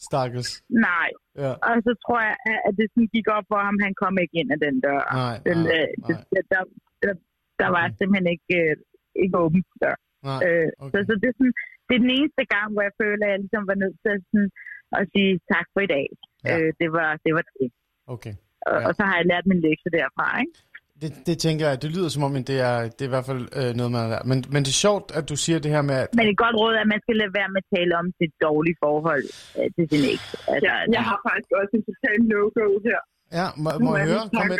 [0.07, 0.51] Stakkels.
[0.89, 1.09] nej.
[1.43, 1.53] Ja.
[1.69, 4.51] Og så tror jeg, at- det sådan gik op for ham, han kom ikke ind
[4.55, 5.03] af den dør.
[5.23, 6.20] Nej, Den, nej, øh, nej.
[6.33, 6.62] det, der,
[7.05, 7.12] der,
[7.61, 7.97] der var Okay.
[7.99, 8.75] simpelthen ikke, øh,
[9.23, 9.97] ikke åben dør.
[10.29, 10.93] Nej, Øh, okay.
[10.93, 11.57] så, så det, er sådan,
[11.87, 14.20] det er den eneste gang, hvor jeg føler, at jeg ligesom var nødt til at,
[14.31, 14.51] sådan,
[14.99, 16.07] at sige tak for i dag.
[16.49, 16.53] Ja.
[16.55, 17.31] Øh, det var det.
[17.39, 17.70] Var det.
[18.15, 18.35] Okay.
[18.69, 18.87] Og, Ja.
[18.89, 20.27] og så har jeg lært min lektie derfra.
[20.43, 20.55] Ikke?
[21.03, 23.29] Det, det tænker jeg, det lyder som om, at det er, det er i hvert
[23.31, 24.27] fald øh, noget, man lært.
[24.31, 26.09] Men, men det er sjovt, at du siger det her med, at...
[26.19, 28.33] Men et godt råd er, at man skal lade være med at tale om sit
[28.47, 29.27] dårlige forhold
[29.59, 30.29] øh, til sin eks.
[30.53, 33.01] Altså, Ja, jeg har faktisk også en total no-go her.
[33.39, 34.25] Ja, må, må jeg høre?
[34.37, 34.59] Kom med.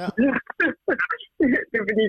[0.00, 0.06] Ja.
[1.70, 2.06] det er fordi,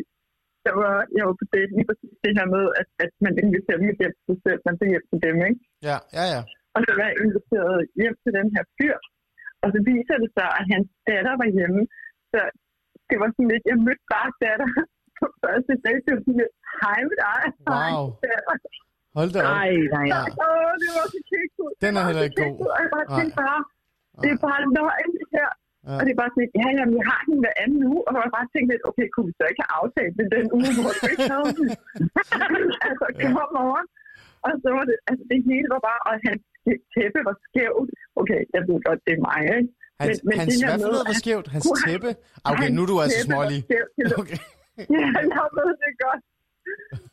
[0.66, 3.78] der var, jeg var på date lige præcis det her med, at, at man inviterer
[3.80, 5.60] dem hjem til sig selv, man tager hjem til dem, ikke?
[5.90, 6.42] Ja, ja, ja.
[6.76, 8.96] Og så var jeg inviteret hjem til den her fyr.
[9.64, 11.82] Og så viser det sig, at hans datter var hjemme.
[12.32, 12.40] Så
[13.14, 14.70] det var sådan lidt, jeg mødte bare datter
[15.44, 17.42] første dag, det var sådan lidt, hej med dig.
[17.72, 18.04] Wow.
[19.18, 19.50] Hold da op.
[19.58, 20.30] Nej, nej, nej.
[20.46, 21.70] Åh, det var så kikset.
[21.84, 22.56] Den er heller ikke god.
[22.76, 23.60] Og jeg bare tænkte bare,
[24.24, 25.50] det er bare løgn, det her.
[25.88, 25.96] Ja.
[25.98, 28.32] Og det er bare sådan, ja, jamen, jeg har den hver anden uge, og jeg
[28.38, 31.04] bare tænkt lidt, okay, kunne vi så ikke have aftalt det den uge, hvor du
[31.14, 31.68] ikke havde den?
[32.88, 33.30] altså, Ja.
[33.38, 33.82] kom over.
[34.46, 36.44] Og så var det, altså det hele var bare, og hans
[36.94, 37.90] tæppe var skævt.
[38.22, 39.70] Okay, jeg ved godt, det er mig, ikke?
[40.02, 41.48] Hans, Men- men hans hvad for noget var skævt?
[41.54, 42.10] Hans Kunne han- tæppe?
[42.46, 43.60] Ah, Okay, nu er du altså smålig.
[44.22, 44.40] Okay.
[44.96, 45.06] Ja,
[45.38, 46.22] jeg ved det godt.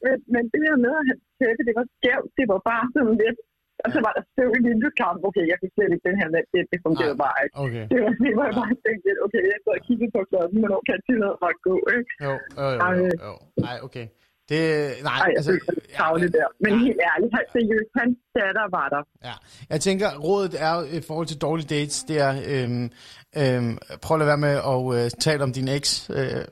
[0.05, 3.17] Men, men det her med, at hans tæppe, det var skævt, det var bare sådan
[3.25, 3.39] lidt,
[3.85, 5.21] og så var der støv i vindueskarmen.
[5.29, 7.25] Okay, jeg kan slet ikke den her nat, det, det fungerede Nej.
[7.25, 7.55] bare ikke.
[7.65, 7.85] Okay.
[7.93, 10.57] Det var det, hvor jeg bare tænkte lidt, okay, jeg går og kigger på klokken,
[10.63, 12.11] hvornår kan jeg tillade mig at gå, ikke?
[12.27, 13.33] Jo, jo, jo, jo, jo.
[13.67, 14.07] Nej, okay.
[14.51, 14.59] Det,
[15.03, 15.61] nej, Ej, altså, mig
[15.97, 16.47] tavle der.
[16.61, 19.03] Men helt ærligt, han seriøst, hans datter var der.
[19.29, 19.35] Ja,
[19.71, 22.91] jeg tænker, rådet er i forhold til dårlige dates, det er, øhm,
[23.37, 26.45] øhm, prøv at lade være med at øh, tale om din eks, øh,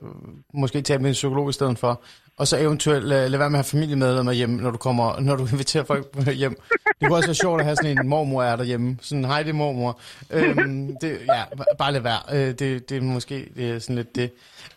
[0.53, 2.03] måske tale med en psykolog i stedet for,
[2.39, 5.19] og så eventuelt øh, uh, lade være med at have familiemedlemmer hjemme, når du kommer,
[5.19, 6.55] når du inviterer folk hjem.
[6.99, 9.49] Det kunne også være sjovt at have sådan en mormor er derhjemme, sådan, hej det
[9.49, 9.99] er mormor.
[10.29, 11.43] Øhm, det, ja,
[11.77, 14.31] bare lad være, øh, det, det er måske det er sådan lidt det.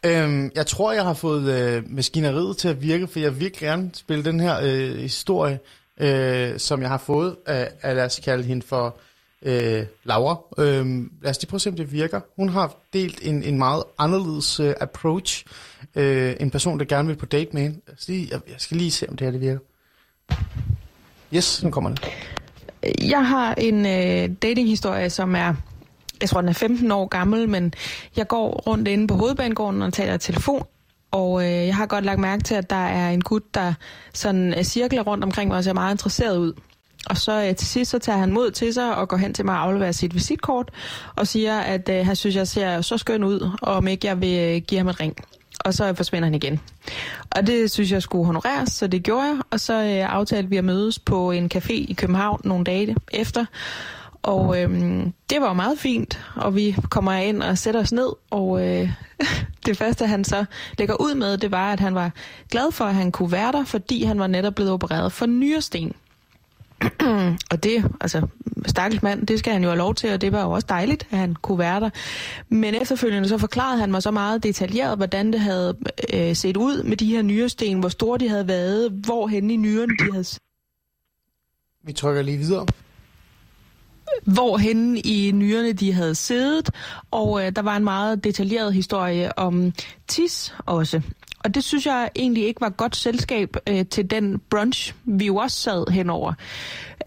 [0.06, 3.68] Øhm, jeg tror, jeg har fået øh, maskineriet til at virke, for jeg vil virkelig
[3.68, 5.58] gerne spille den her øh, historie,
[6.00, 8.96] øh, som jeg har fået af, af, lad os kalde hende for
[9.42, 10.36] øh, Laura.
[10.58, 10.86] Øh,
[11.22, 12.20] lad os lige prøve at se, om det virker.
[12.36, 15.44] Hun har delt en, en meget anderledes øh, approach.
[15.94, 17.80] Øh, en person, der gerne vil på date med hende.
[17.88, 19.60] Jeg lige, jeg, jeg skal lige se, om det her det virker.
[21.34, 22.04] Yes, nu kommer det.
[23.02, 25.54] Jeg har en øh, datinghistorie, som er,
[26.20, 27.74] jeg tror den er 15 år gammel, men
[28.16, 30.66] jeg går rundt inde på hovedbanegården og taler i telefon,
[31.10, 33.74] og øh, jeg har godt lagt mærke til, at der er en gut, der
[34.14, 36.52] sådan øh, cirkler rundt omkring mig og ser meget interesseret ud.
[37.10, 39.44] Og så øh, til sidst, så tager han mod til sig og går hen til
[39.44, 40.70] mig og afleverer sit visitkort
[41.16, 44.20] og siger, at øh, han synes, jeg ser så skøn ud, og om ikke jeg
[44.20, 45.16] vil øh, give ham et ring.
[45.64, 46.60] Og så forsvinder han igen.
[47.30, 49.36] Og det synes jeg skulle honoreres, så det gjorde jeg.
[49.50, 53.44] Og så øh, aftalte vi at mødes på en café i København nogle dage efter.
[54.22, 58.08] Og øhm, det var jo meget fint, og vi kommer ind og sætter os ned,
[58.30, 58.90] og øh,
[59.66, 60.44] det første han så
[60.78, 62.10] lægger ud med, det var, at han var
[62.50, 65.92] glad for, at han kunne være der, fordi han var netop blevet opereret for nyresten.
[67.52, 68.26] og det, altså,
[68.66, 71.06] stakkels mand, det skal han jo have lov til, og det var jo også dejligt,
[71.10, 71.90] at han kunne være der.
[72.48, 75.76] Men efterfølgende så forklarede han mig så meget detaljeret, hvordan det havde
[76.14, 79.96] øh, set ud med de her nyresten, hvor store de havde været, hvorhen i nyrerne
[79.98, 80.24] de havde
[81.84, 82.66] Vi trykker lige videre.
[84.24, 86.70] hvorhen i nyrerne de havde siddet,
[87.10, 89.72] og øh, der var en meget detaljeret historie om
[90.08, 91.02] tis også.
[91.44, 95.36] Og det synes jeg egentlig ikke var godt selskab øh, til den brunch, vi jo
[95.36, 96.32] også sad henover.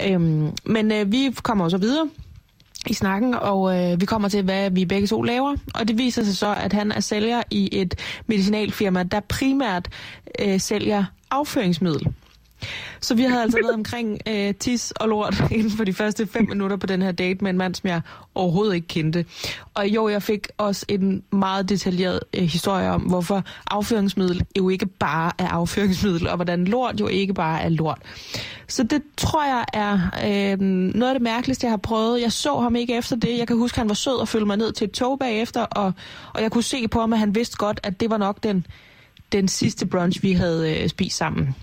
[0.01, 2.09] Øhm, men øh, vi kommer så videre
[2.87, 5.55] i snakken, og øh, vi kommer til, hvad vi begge to laver.
[5.75, 7.95] Og det viser sig så, at han er sælger i et
[8.27, 9.89] medicinalfirma, der primært
[10.39, 12.13] øh, sælger afføringsmiddel.
[13.01, 16.49] Så vi havde altså været omkring øh, tis og lort inden for de første fem
[16.49, 18.01] minutter på den her date med en mand, som jeg
[18.35, 19.25] overhovedet ikke kendte.
[19.73, 24.85] Og jo, jeg fik også en meget detaljeret øh, historie om, hvorfor afføringsmiddel jo ikke
[24.85, 27.99] bare er afføringsmiddel, og hvordan lort jo ikke bare er lort.
[28.67, 29.93] Så det tror jeg er
[30.53, 32.21] øh, noget af det mærkeligste, jeg har prøvet.
[32.21, 33.37] Jeg så ham ikke efter det.
[33.37, 35.61] Jeg kan huske, at han var sød og følte mig ned til et tog bagefter,
[35.61, 35.93] og,
[36.33, 38.65] og jeg kunne se på ham, at han vidste godt, at det var nok den,
[39.31, 41.55] den sidste brunch, vi havde øh, spist sammen.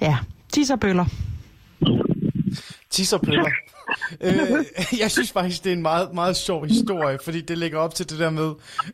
[0.00, 0.18] Ja,
[0.52, 1.04] tisserbøller.
[2.90, 3.50] Tisserbøller.
[4.20, 4.64] øh,
[5.02, 8.10] jeg synes faktisk, det er en meget, meget sjov historie, fordi det lægger op til
[8.10, 8.52] det der med,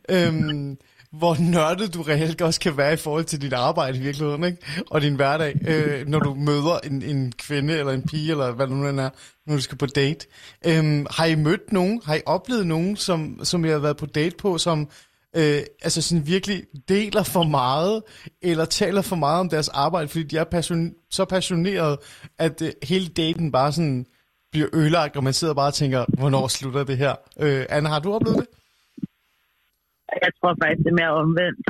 [0.09, 0.77] øhm,
[1.11, 4.57] hvor nørdet du reelt også kan være i forhold til dit arbejde i virkeligheden, ikke?
[4.89, 8.67] og din hverdag, øh, når du møder en, en kvinde eller en pige, eller hvad
[8.67, 9.09] det nu den er,
[9.45, 10.27] når du skal på date.
[10.65, 14.05] Øhm, har I mødt nogen, har I oplevet nogen, som, som I har været på
[14.05, 14.87] date på, som
[15.35, 18.03] øh, altså sådan virkelig deler for meget,
[18.41, 21.97] eller taler for meget om deres arbejde, fordi de er passion, så passionerede,
[22.39, 24.05] at øh, hele daten bare sådan
[24.51, 27.15] bliver ødelagt, og man sidder bare og tænker, hvornår slutter det her?
[27.39, 28.47] Øh, Anna, har du oplevet det?
[30.25, 31.67] Jeg tror faktisk, det er mere omvendt.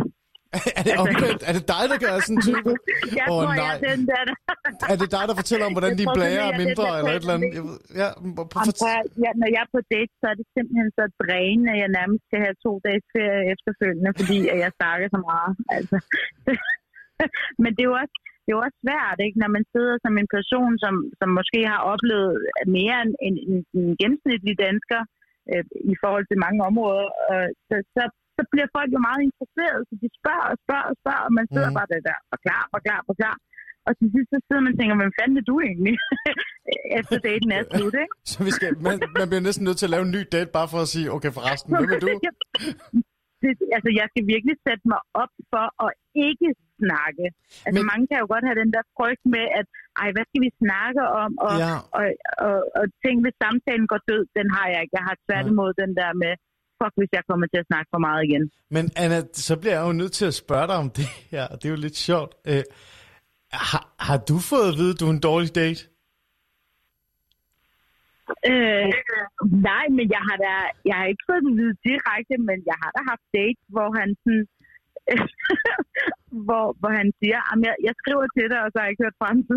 [0.77, 1.41] er det omvendt?
[1.49, 2.71] Er det dig, der gør sådan en type?
[3.19, 3.75] Jeg Åh, tror, jeg nej.
[3.75, 4.21] er den der.
[4.93, 7.35] Er det dig, der fortæller om, hvordan Jeg de blærer er mindre, eller et eller
[7.37, 7.51] andet?
[7.57, 8.09] Jeg ved, ja,
[8.83, 8.93] for,
[9.25, 12.23] ja, når jeg er på date, så er det simpelthen så drænende, at jeg nærmest
[12.27, 15.51] skal have to dages ferie efterfølgende, fordi at jeg snakker så meget.
[15.77, 15.97] Altså.
[17.61, 19.37] Men det er jo også, det er jo også svært, ikke?
[19.43, 22.35] når man sidder som en person, som, som måske har oplevet
[22.77, 25.01] mere end en, en, en gennemsnitlig dansker
[25.51, 27.07] øh, i forhold til mange områder.
[27.31, 28.03] Øh, så, så,
[28.37, 31.45] så bliver folk jo meget interesserede, så de spørger og spørger og spørger, og man
[31.53, 31.77] sidder mm.
[31.77, 33.35] bare der, der, forklar, forklar, forklar.
[33.87, 35.95] Og til sidst så sidder man og tænker, hvem fanden er du egentlig?
[36.99, 38.15] Efter daten er slut, ikke?
[38.31, 40.69] så vi skal, man, man bliver næsten nødt til at lave en ny date, bare
[40.73, 42.07] for at sige, okay forresten, hvem er du?
[43.41, 45.91] det, altså, jeg skal virkelig sætte mig op for at
[46.29, 46.49] ikke
[46.79, 47.25] snakke.
[47.65, 49.65] Altså Men- mange kan jo godt have den der frygt med, at
[50.01, 51.31] ej, hvad skal vi snakke om?
[51.47, 51.73] Og, Ja.
[51.97, 52.05] og,
[52.47, 54.95] og, og tænk, hvis samtalen går død, den har jeg ikke.
[54.99, 56.33] Jeg har tværtimod den der med,
[56.83, 58.43] fuck, hvis jeg kommer til at snakke for meget igen.
[58.75, 61.47] Men Anna, så bliver jeg jo nødt til at spørge dig om det her.
[61.47, 62.31] Det er jo lidt sjovt.
[62.51, 62.63] Øh,
[63.71, 65.81] har, har du fået at vide, at du er en dårlig date?
[68.51, 68.91] Øh,
[69.69, 70.53] nej, men jeg har da,
[70.89, 74.09] jeg har ikke fået det vide direkte, men jeg har da haft date, hvor han
[74.23, 74.45] sådan,
[76.47, 79.03] hvor, hvor han siger, at jeg, jeg skriver til dig, og så har jeg ikke
[79.05, 79.39] hørt fra ham.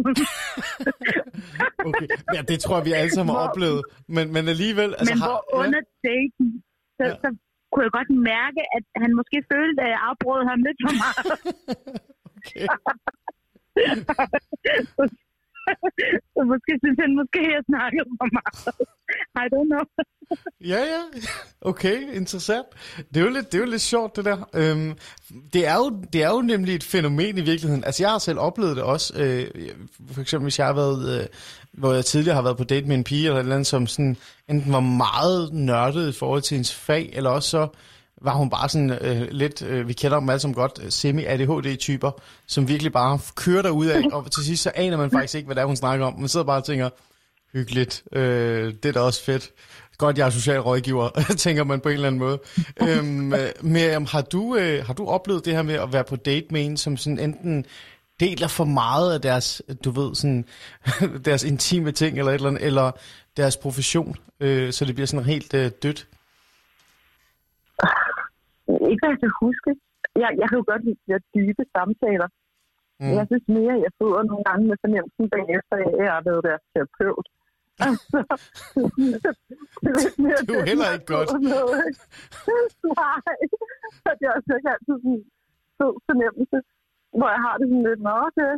[1.89, 2.07] Okay.
[2.35, 3.81] Ja, det tror jeg, vi alle sammen har Hvor- oplevet.
[4.17, 4.91] Men, men alligevel...
[4.99, 6.47] Altså, men har, hvor under daten,
[6.99, 7.15] så, Ja.
[7.23, 7.29] så
[7.73, 11.27] kunne jeg godt mærke, at han måske følte, at jeg afbrød ham lidt for meget.
[12.39, 12.67] Okay.
[16.35, 18.67] så måske synes han, måske jeg snakker for meget.
[19.43, 19.85] I don't know.
[20.73, 21.03] Ja, ja.
[21.61, 22.67] Okay, interessant.
[22.97, 24.49] Det er jo lidt, det er jo lidt sjovt, det der.
[24.55, 24.95] Øhm,
[25.53, 27.85] det, er jo, det er jo nemlig et fænomen i virkeligheden.
[27.85, 29.23] Altså, jeg har selv oplevet det også.
[29.23, 29.47] Øh,
[30.13, 31.27] for eksempel, hvis jeg har været, øh,
[31.73, 33.87] hvor jeg tidligere har været på date med en pige, eller et eller andet, som
[33.87, 34.17] sådan,
[34.49, 37.69] enten var meget nørdet i forhold til hendes fag, eller også så
[38.23, 42.11] var hun bare sådan øh, lidt, øh, vi kender dem alle sammen godt, øh, semi-ADHD-typer,
[42.47, 45.57] som virkelig bare kører derud af, og til sidst så aner man faktisk ikke, hvad
[45.57, 46.19] det er, hun snakker om.
[46.19, 46.91] Man sidder bare og tænker,
[47.53, 49.51] hyggeligt, øh, det er da også fedt.
[49.99, 52.39] Godt, jeg er social rådgiver, tænker man på en eller anden måde.
[52.83, 56.17] øhm, øh, Miriam, har du, øh, har du oplevet det her med at være på
[56.17, 57.65] date med en, som sådan enten
[58.21, 60.45] deler for meget af deres, du ved, sådan,
[61.25, 62.91] deres intime ting, eller et eller andet, eller
[63.37, 66.07] deres profession, øh, så det bliver sådan helt øh, dødt?
[68.97, 69.71] Ikke hvad jeg kan huske.
[70.23, 72.29] Jeg, jeg kan jo godt lide de her dybe samtaler.
[73.01, 73.15] Mm.
[73.19, 76.43] Jeg synes mere, at jeg sidder nogle gange med fornemmelsen bagefter, at jeg har været
[76.49, 77.27] deres terapeut.
[77.87, 78.19] Altså,
[80.19, 81.29] det er Det er jo heller ikke godt.
[82.97, 83.35] Nej,
[84.09, 85.25] og det er også ikke altid sådan en
[85.79, 86.59] fed fornemmelse,
[87.19, 88.53] hvor jeg har det sådan lidt, nå okay.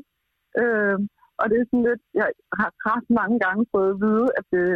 [0.62, 0.98] Øh,
[1.40, 2.28] og det er sådan lidt, jeg
[2.60, 4.69] har ret mange gange fået at vide, at det,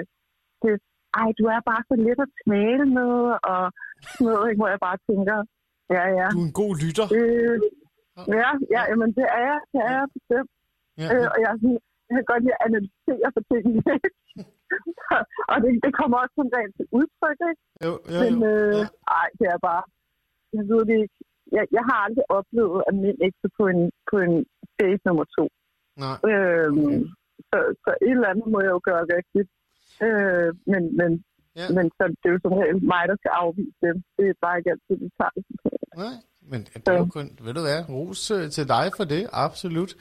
[0.62, 0.72] det
[1.20, 3.14] ej, du er bare så let at tale med,
[3.52, 3.62] og
[4.12, 4.60] sådan noget, ikke?
[4.60, 5.36] hvor jeg bare tænker,
[5.96, 6.26] ja, ja.
[6.34, 7.06] Du er en god lytter.
[7.18, 7.56] Øh,
[8.40, 10.50] ja, ja, jamen det er jeg, det er jeg bestemt.
[11.00, 11.08] Ja.
[11.12, 11.78] Øh, og jeg, sådan,
[12.08, 13.82] jeg kan godt lide at analysere for tingene.
[15.52, 17.62] og det, det kommer også som regel til udtryk, ikke?
[17.86, 18.48] Jo, jo, Men jo.
[18.50, 18.86] øh, Ja.
[19.20, 19.82] ej, det er bare,
[20.56, 21.16] jeg ved det ikke.
[21.56, 22.94] Jeg, jeg har aldrig oplevet at
[23.24, 23.80] ikke så på en,
[24.10, 24.34] på en
[24.80, 25.44] date nummer to.
[26.04, 26.16] Nej.
[26.30, 27.00] Øhm,
[27.48, 29.50] så, så et eller andet må jeg jo gøre rigtigt.
[30.02, 31.24] Øh, men, men,
[31.56, 31.68] Ja.
[31.68, 33.96] men så, det er jo som regel mig, der skal afvise dem.
[34.16, 35.44] Det er bare ikke altid, det tager det.
[35.96, 36.14] Nej,
[36.50, 39.94] men det er jo kun, ved du hvad, ros øh, til dig for det, absolut.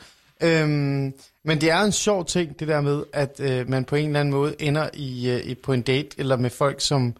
[0.43, 1.13] Øhm,
[1.43, 4.19] men det er en sjov ting, det der med, at øh, man på en eller
[4.19, 7.13] anden måde ender i, øh, i, på en date, eller med folk, som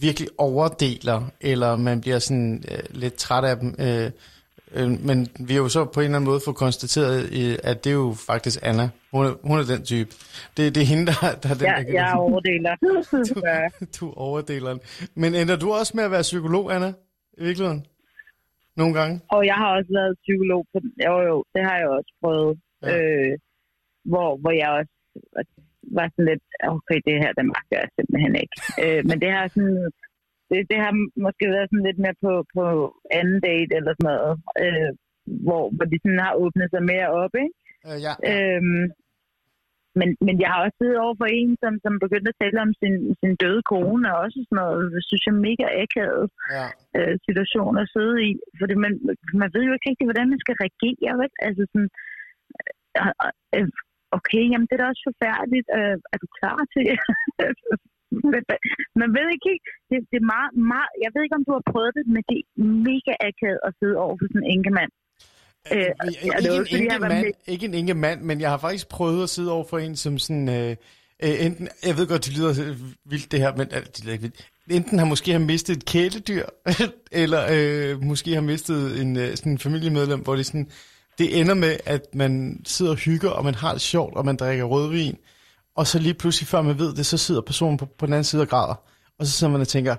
[0.00, 3.74] virkelig overdeler, eller man bliver sådan øh, lidt træt af dem.
[3.78, 4.10] Øh,
[4.76, 7.84] øh, men vi har jo så på en eller anden måde fået konstateret, øh, at
[7.84, 8.88] det er jo faktisk Anna.
[9.12, 10.10] Hun er, hun er den type.
[10.56, 12.74] Det, det er hende, der, der er den, Ja, der kan jeg overdeler.
[14.00, 14.80] Du er overdeleren.
[15.14, 16.88] Men ender du også med at være psykolog, Anna?
[17.38, 17.86] I virkeligheden?
[18.76, 19.20] Nogle gange?
[19.28, 20.78] Og jeg har også været psykolog på.
[21.06, 22.58] Jo, jo, det har jeg også prøvet.
[22.82, 22.88] Ja.
[22.90, 22.96] Ja.
[22.96, 23.38] Øh,
[24.04, 24.92] hvor, hvor jeg også
[25.98, 26.44] var sådan lidt,
[26.76, 28.56] okay, det her, det magter jeg simpelthen ikke.
[28.82, 29.90] øh, men det har sådan,
[30.50, 30.92] det, det har
[31.26, 32.64] måske været sådan lidt mere på, på
[33.18, 34.90] anden date eller sådan noget, øh,
[35.46, 37.54] hvor, hvor de sådan har åbnet sig mere op, ikke?
[37.88, 38.14] Øh, ja.
[38.30, 38.84] Øhm,
[39.98, 42.72] men, men jeg har også siddet over for en, som, som begyndte at tale om
[42.80, 46.66] sin, sin døde kone, og også sådan noget, det synes jeg, mega akavet ja.
[46.98, 48.30] øh, situation at sidde i.
[48.60, 48.92] Fordi man,
[49.42, 51.14] man ved jo ikke rigtig, hvordan man skal reagere.
[51.20, 51.32] Vel?
[51.48, 51.90] Altså sådan,
[52.98, 53.12] øh,
[53.56, 53.68] øh,
[54.18, 55.68] okay, jamen det er da også forfærdeligt.
[55.78, 56.90] Øh, er du klar til?
[57.38, 57.52] Men
[59.02, 61.64] man ved ikke helt, det, det er meget, meget, jeg ved ikke, om du har
[61.72, 62.46] prøvet det, men det er
[62.88, 64.92] mega akavet at sidde over for sådan en enkemand.
[64.96, 65.10] Øh,
[65.72, 69.28] Øh, ikke, var en var mand, ikke en mand, men jeg har faktisk prøvet at
[69.28, 70.48] sidde over for en, som sådan...
[70.48, 70.76] Øh,
[71.22, 74.12] øh, enten, jeg ved godt, det lyder øh, vildt det her, men øh, det lyder
[74.12, 74.50] ikke vildt.
[74.70, 76.44] Enten har måske har mistet et kæledyr,
[77.22, 80.68] eller øh, måske har mistet en øh, sådan en familiemedlem, hvor det sådan...
[81.18, 84.36] Det ender med, at man sidder og hygger, og man har det sjovt, og man
[84.36, 85.16] drikker rødvin.
[85.78, 88.24] Og så lige pludselig, før man ved det, så sidder personen på, på den anden
[88.30, 88.76] side og græder.
[89.18, 89.94] Og så sidder man og tænker,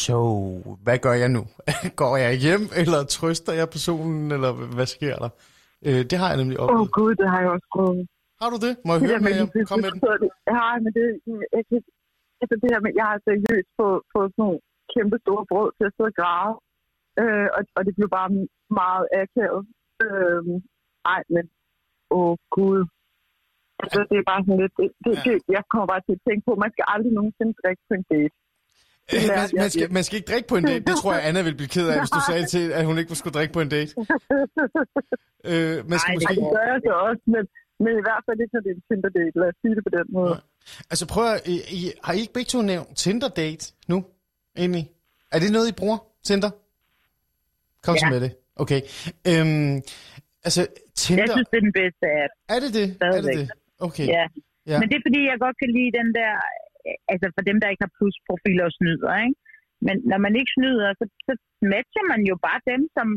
[0.00, 0.16] så
[0.84, 1.42] hvad gør jeg nu?
[2.00, 5.30] Går jeg hjem, eller trøster jeg personen, eller hvad sker der?
[5.86, 6.80] Øh, det har jeg nemlig Åh oplevet.
[6.80, 8.02] oh, gud, det har jeg også prøvet.
[8.40, 8.72] Har du det?
[8.86, 10.00] Må jeg høre med det, Kom med den.
[10.54, 11.06] ja, men det,
[11.56, 11.78] jeg kan,
[12.42, 14.58] altså det her med, jeg har seriøst på, på sådan nogle
[14.94, 16.52] kæmpe store brød til at sidde og grave.
[17.20, 18.30] Øh, og, og det blev bare
[18.80, 19.62] meget akavet.
[20.04, 20.42] Øh,
[21.14, 21.44] ej, men,
[22.16, 22.80] åh oh, gud.
[23.82, 26.42] Altså, det er bare sådan lidt, det, det, det, jeg kommer bare til at tænke
[26.48, 28.34] på, man skal aldrig nogensinde drikke på en date.
[29.30, 30.82] Man, man, skal, man skal ikke drikke på en date.
[30.90, 33.14] Det tror jeg, Anna ville blive ked af, hvis du sagde til, at hun ikke
[33.20, 33.92] skulle drikke på en date.
[35.52, 36.34] Øh, man skal Ej, måske...
[36.34, 37.42] det gør jeg så også, men,
[37.84, 39.34] men i hvert fald ikke, når det er en Tinder-date.
[39.40, 40.34] Lad os sige det på den måde.
[40.92, 44.04] Altså prøv at, I, I, har I ikke begge to nævnt Tinder-date nu?
[44.56, 44.84] Egentlig?
[45.32, 45.98] Er det noget, I bruger?
[46.24, 46.50] Tinder?
[47.84, 48.10] Kom så Ja.
[48.10, 48.32] med det.
[48.56, 48.80] Okay.
[49.30, 49.74] Øhm,
[50.46, 50.60] altså,
[50.94, 51.22] Tinder...
[51.24, 52.32] Jeg synes, det er den bedste app.
[52.54, 52.82] Er det det?
[52.82, 53.36] Er det Stadigvæk.
[53.38, 53.50] det?
[53.86, 54.06] Okay.
[54.16, 54.24] Ja.
[54.70, 54.78] Ja.
[54.80, 56.32] Men det er fordi, jeg godt kan lide den der,
[57.12, 59.38] altså for dem, der ikke har plusprofiler og snyder, ikke?
[59.86, 61.32] Men når man ikke snyder, så, så
[61.72, 63.08] matcher man jo bare dem, som,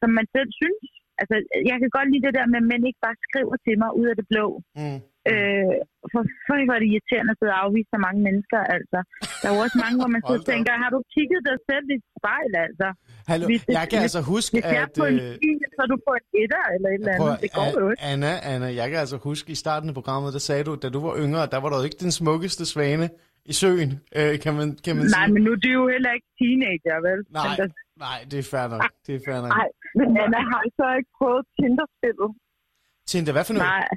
[0.00, 0.82] som man selv synes.
[1.20, 1.36] Altså,
[1.70, 4.06] jeg kan godt lide det der med, at mænd ikke bare skriver til mig ud
[4.12, 4.46] af det blå.
[4.80, 5.00] Mm.
[5.32, 5.72] Øh,
[6.12, 8.98] for før var det irriterende at sidde og afvise så mange mennesker, altså.
[9.40, 11.84] Der er jo også mange, hvor man så da tænker, har du kigget dig selv
[11.94, 12.86] i et spejl, altså?
[13.30, 14.98] Hallo, Hvis det- jeg kan hvis- altså huske, Hvis jeg at...
[15.00, 17.36] på en øh, bil, så er du på en etter eller et eller andet.
[17.44, 18.02] Det går jo ikke.
[18.12, 21.00] Anna, Anna, jeg kan altså huske, i starten af programmet, der sagde du, da du
[21.06, 23.06] var yngre, der var du ikke den smukkeste svane
[23.52, 25.32] i søen, øh, kan man, kan man Nej, sige.
[25.34, 27.18] men nu er de jo heller ikke teenager, vel?
[27.40, 27.74] Nej, der-
[28.06, 28.82] nej, det er fair nok.
[29.06, 29.52] Det er fair nok.
[29.58, 29.68] Nej,
[29.98, 32.30] men Anna har så ikke prøvet Tinder-spillet?
[33.10, 33.68] Tinder, hvad for noget?
[33.74, 33.88] Nej,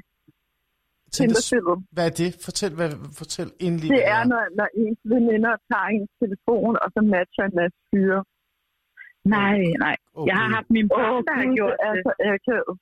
[1.16, 1.76] Tinder, Tinder-spillet.
[1.94, 2.30] hvad er det?
[2.46, 2.90] Fortæl, hvad,
[3.20, 3.88] fortæl endelig.
[3.96, 8.20] Det er, når, når ens veninder tager ens telefon, og så matcher en masse fyre.
[9.36, 9.96] nej, nej.
[10.18, 10.26] Okay.
[10.30, 12.02] Jeg har haft min Åh, bror, der har gjort det er det.
[12.06, 12.72] så akavet.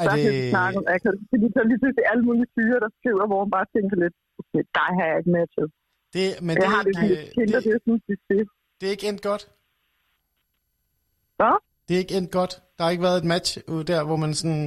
[0.00, 1.18] Er Der kan det, snakke om akavet.
[1.32, 4.62] Fordi så lige pludselig alle mulige fyre, der skriver, hvor man bare tænker lidt, okay,
[4.78, 5.68] dig har jeg ikke matchet.
[6.16, 8.44] det, men Jeg det, har det sådan lidt Tinder, det det, er sådan, det er
[8.78, 9.42] det er ikke endt godt?
[11.38, 11.54] Hvad?
[11.86, 12.52] Det er ikke endt godt?
[12.76, 14.62] Der har ikke været et match ude der, hvor man sådan...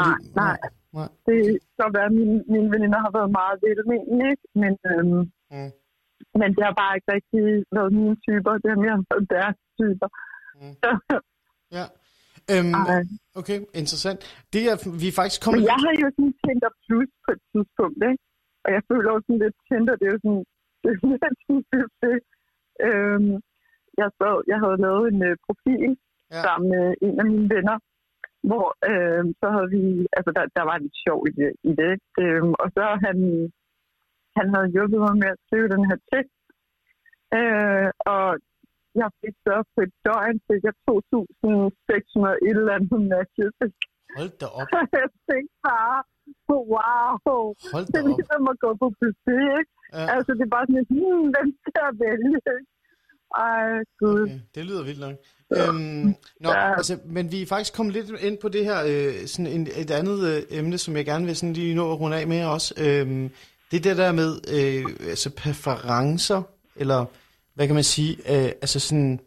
[0.00, 0.56] Nej, nej.
[0.98, 1.08] Nej.
[1.26, 1.38] Det
[1.76, 4.44] kan være, at mine, mine veninder har været meget velmenende, ikke?
[4.62, 5.22] Men, øhm,
[5.54, 5.70] Mm.
[6.40, 7.42] men det har bare ikke rigtig
[7.76, 8.52] været mine typer.
[8.62, 10.08] Det har mere været deres typer.
[10.60, 10.74] Mm.
[11.78, 11.84] Ja.
[12.52, 12.74] Øhm,
[13.40, 14.20] okay, interessant.
[14.52, 15.60] Det er, vi er faktisk kommet...
[15.60, 18.22] Men jeg har jo sådan Tinder Plus på et tidspunkt, ikke?
[18.64, 20.44] Og jeg føler også sådan lidt Tinder, det er jo sådan,
[20.82, 21.14] det er sådan
[22.04, 22.16] det.
[22.86, 23.32] Øhm,
[24.00, 25.90] jeg, så, jeg havde lavet en øh, profil
[26.34, 26.40] ja.
[26.46, 27.76] sammen med en af mine venner,
[28.48, 29.82] hvor øh, så havde vi,
[30.16, 31.94] altså der, der var lidt sjov i det, i det?
[32.22, 33.18] Øhm, og så han,
[34.38, 36.38] han havde hjulpet mig med at skrive den her tekst,
[37.38, 38.26] øh, og
[39.00, 43.54] jeg fik så på et døgn, fik jeg 2.600 et eller andet matches.
[44.18, 44.68] Hold da op.
[45.02, 45.98] jeg tænkte bare,
[46.50, 47.10] wow,
[47.74, 48.08] Hold det er op.
[48.10, 49.14] ligesom at gå på buffet,
[49.58, 49.70] ikke?
[49.94, 50.04] Ja.
[50.14, 52.38] Altså, det er bare sådan, hmm, hvem skal jeg vælge?
[53.46, 53.66] Ej,
[54.00, 54.22] gud.
[54.22, 55.16] Okay, det lyder vildt nok.
[55.52, 56.76] Øhm, nå, Ja.
[56.76, 59.90] altså, men vi er faktisk kommet lidt ind på det her, øh, sådan en, et
[59.90, 62.74] andet øh, emne, som jeg gerne vil sådan lige nå at runde af med også.
[62.76, 63.30] Øhm,
[63.70, 66.42] det er det der med øh, altså præferencer,
[66.76, 67.04] eller
[67.54, 69.20] hvad kan man sige, øh, altså sådan,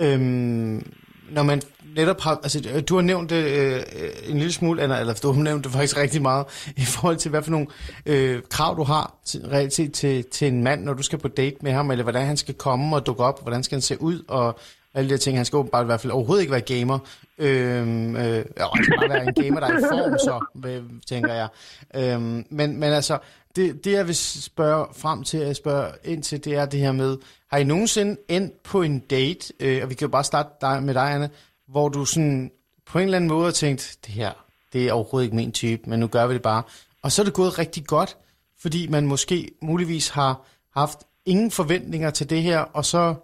[0.00, 0.92] øhm,
[1.30, 1.62] når man
[1.96, 3.82] netop har, altså øh, du har nævnt det øh,
[4.26, 6.46] en lille smule, Anna, eller du har nævnt det faktisk rigtig meget,
[6.76, 7.66] i forhold til hvad for nogle
[8.06, 11.28] øh, krav du har til, reelt set til, til en mand, når du skal på
[11.28, 14.02] date med ham, eller hvordan han skal komme og dukke op, hvordan skal han se
[14.02, 14.58] ud, og
[14.94, 15.38] alle de her ting.
[15.38, 16.98] Han skal åbenbart i hvert fald overhovedet ikke være gamer.
[17.38, 21.34] Øhm, øh, og han skal bare være en gamer, der er i form, så, tænker
[21.34, 21.48] jeg.
[21.94, 23.18] Øhm, men, men altså,
[23.56, 26.92] det, det jeg vil spørge frem til, at spørge ind til, det er det her
[26.92, 27.16] med,
[27.50, 30.82] har I nogensinde endt på en date, øh, og vi kan jo bare starte dig,
[30.82, 31.30] med dig, Anne,
[31.68, 32.50] hvor du sådan
[32.86, 34.32] på en eller anden måde har tænkt, det her,
[34.72, 36.62] det er overhovedet ikke min type, men nu gør vi det bare.
[37.02, 38.16] Og så er det gået rigtig godt,
[38.60, 43.14] fordi man måske muligvis har haft ingen forventninger til det her, og så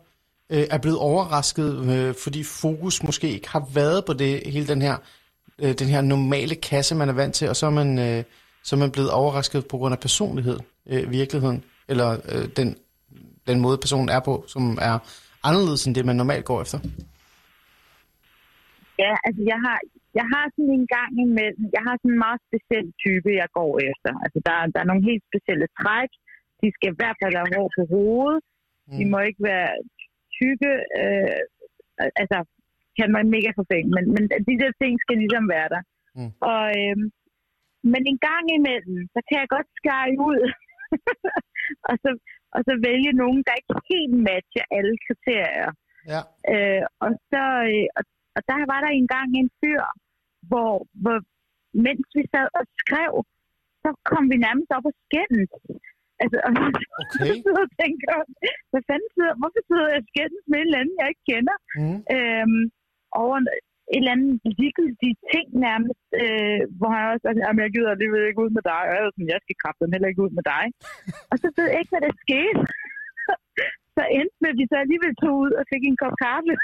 [0.55, 4.83] øh, er blevet overrasket, øh, fordi fokus måske ikke har været på det hele den
[4.83, 4.97] her,
[5.63, 8.25] øh, den her normale kasse, man er vant til, og så er man, øh,
[8.67, 10.59] så er man blevet overrasket på grund af personlighed,
[10.93, 12.69] øh, virkeligheden, eller øh, den,
[13.47, 14.97] den måde, personen er på, som er
[15.49, 16.79] anderledes end det, man normalt går efter.
[19.03, 19.79] Ja, altså jeg har,
[20.19, 23.73] jeg har sådan en gang imellem, jeg har sådan en meget speciel type, jeg går
[23.91, 24.13] efter.
[24.25, 26.11] Altså der, der er nogle helt specielle træk.
[26.61, 28.41] De skal i hvert fald have hår på hovedet.
[28.89, 28.97] Mm.
[28.99, 29.71] De må ikke være
[30.41, 30.73] tykke.
[31.01, 31.41] Øh,
[32.23, 32.39] altså,
[32.99, 35.83] kan man mega forfængt, men, men de der ting skal ligesom være der.
[36.19, 36.33] Mm.
[36.53, 36.97] Og, øh,
[37.93, 40.41] men en gang imellem, så kan jeg godt skære ud.
[41.89, 42.11] og, så,
[42.55, 45.71] og så vælge nogen, der ikke helt matcher alle kriterier.
[46.13, 46.21] Ja.
[46.53, 48.05] Øh, og så, øh, og,
[48.37, 49.85] og der var der engang en fyr,
[50.51, 50.73] hvor,
[51.03, 51.19] hvor
[51.87, 53.13] mens vi sad og skrev,
[53.83, 55.51] så kom vi nærmest op og skændes.
[56.23, 56.39] Altså,
[57.03, 57.35] Okay.
[57.61, 58.15] jeg tænker,
[58.71, 61.57] hvad fanden sidder, hvorfor sidder jeg skændes med en eller anden, jeg ikke kender?
[61.81, 61.99] Mm.
[62.17, 62.63] Øhm,
[63.23, 63.47] over en,
[63.95, 68.23] et eller andet ligegyldigt ting nærmest, øh, hvor han også sagde, jamen jeg gider alligevel
[68.29, 70.65] ikke ud med dig, og jeg sådan, jeg skal kraften heller ikke ud med dig.
[71.31, 72.61] og så ved jeg ikke, hvad der skete.
[73.97, 76.55] så endte med, at vi så alligevel tog ud og fik en kop kaffe.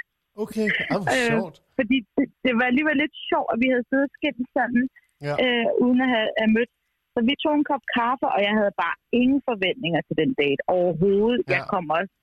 [0.45, 1.57] Okay, ah, hvor Øh, sjovt.
[1.79, 4.85] Fordi det, det var alligevel lidt sjovt, at vi havde siddet og skændt sådan,
[5.27, 5.35] Ja.
[5.45, 6.73] øh, uden at have, have mødt.
[7.17, 10.61] Så vi tog en kop kaffe, og jeg havde bare ingen forventninger til den date
[10.77, 11.41] overhovedet.
[11.45, 11.53] Ja.
[11.55, 11.71] Jeg Ja.
[11.75, 12.15] kom også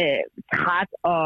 [0.00, 0.22] øh,
[0.54, 1.24] træt og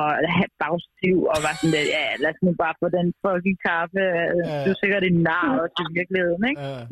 [0.63, 4.03] bagstiv og var sådan lidt, ja, lad os nu bare få den fucking kaffe.
[4.51, 4.57] Ja.
[4.65, 6.63] Du er sikkert en nar også i virkeligheden, ikke?
[6.69, 6.83] Øh,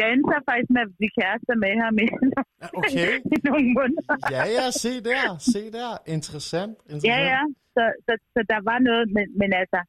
[0.00, 2.06] Jeg endte så faktisk med at blive kærester med ham i,
[2.80, 3.10] okay.
[3.34, 4.14] i nogle måneder.
[4.36, 5.24] Ja, ja, se der,
[5.54, 5.90] se der.
[6.16, 6.72] Interessant.
[6.92, 7.10] interessant.
[7.10, 7.42] Ja, ja.
[7.74, 9.80] Så, så, så der var noget, men, men altså,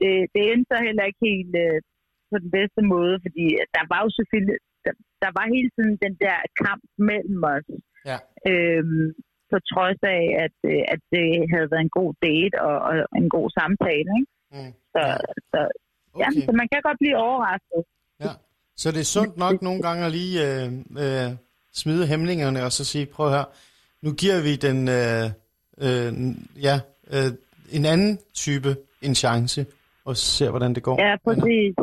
[0.00, 1.78] det, det endte så heller ikke helt øh,
[2.30, 3.44] på den bedste måde, fordi
[3.76, 7.66] der var jo selvfølgelig, der, der var hele tiden den der kamp mellem os,
[8.10, 8.18] Ja.
[8.50, 9.06] øhm,
[9.50, 13.28] på trods af, at, øh, at det havde været en god date og, og en
[13.36, 14.08] god samtale.
[14.18, 14.30] Ikke?
[14.54, 14.72] Mm.
[14.94, 15.16] Så, Ja.
[15.52, 15.60] så,
[16.22, 16.44] ja, Okay.
[16.46, 17.82] så man kan godt blive overrasket.
[18.24, 18.32] Ja.
[18.76, 20.66] Så det er sundt nok nogle gange at lige øh,
[21.04, 21.30] øh,
[21.72, 23.44] smide hæmningerne og så sige, prøv her,
[24.02, 25.24] nu giver vi den, øh,
[25.86, 26.12] øh,
[26.68, 26.76] ja,
[27.14, 27.30] øh,
[27.76, 29.66] en anden type en chance,
[30.04, 30.96] og ser, hvordan det går.
[31.08, 31.74] Ja, præcis.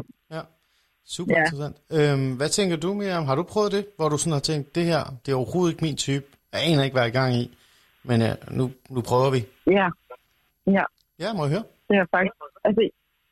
[1.16, 1.40] Super Ja.
[1.44, 1.76] interessant.
[1.98, 3.26] Øhm, hvad tænker du, Miriam?
[3.30, 5.86] Har du prøvet det, hvor du sådan har tænkt, det her, det er overhovedet ikke
[5.88, 6.26] min type.
[6.54, 7.46] Jeg aner ikke, hvad jeg er i gang i,
[8.10, 8.64] men øh, nu,
[8.96, 9.42] nu prøver vi.
[9.80, 9.88] Ja,
[10.78, 10.86] ja.
[11.24, 11.66] Ja, må jeg høre?
[11.90, 12.36] Det er faktisk...
[12.68, 12.82] Altså,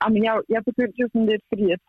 [0.01, 1.81] jamen, jeg, jeg begyndte jo sådan lidt, fordi at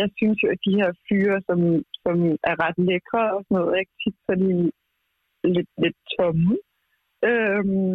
[0.00, 1.58] jeg synes jo, at de her fyre, som,
[2.04, 2.16] som
[2.50, 4.50] er ret lækre og sådan noget, ikke tit så de
[5.56, 6.52] lidt, lidt tomme.
[7.30, 7.94] Øhm,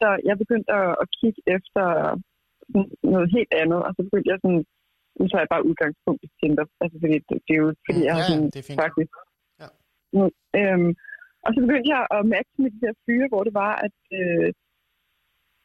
[0.00, 1.84] så jeg begyndte at, at kigge efter
[3.12, 4.64] noget helt andet, og så begyndte jeg sådan,
[5.18, 8.14] nu tager jeg bare udgangspunkt i Tinder, altså fordi det, det er jo fordi, jeg
[8.18, 8.80] har Ja, ja, sådan, det er fint.
[8.82, 9.12] faktisk...
[9.62, 9.68] Ja.
[10.16, 10.24] Nu,
[10.60, 10.90] øhm,
[11.44, 14.48] og så begyndte jeg at matche med de her fyre, hvor det var, at øh,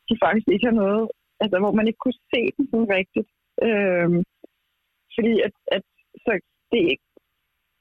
[0.10, 1.04] de faktisk ikke har noget,
[1.44, 3.30] altså hvor man ikke kunne se dem sådan rigtigt.
[3.68, 4.20] Øhm,
[5.16, 5.84] fordi at, at
[6.24, 6.32] så
[6.72, 7.08] det ikke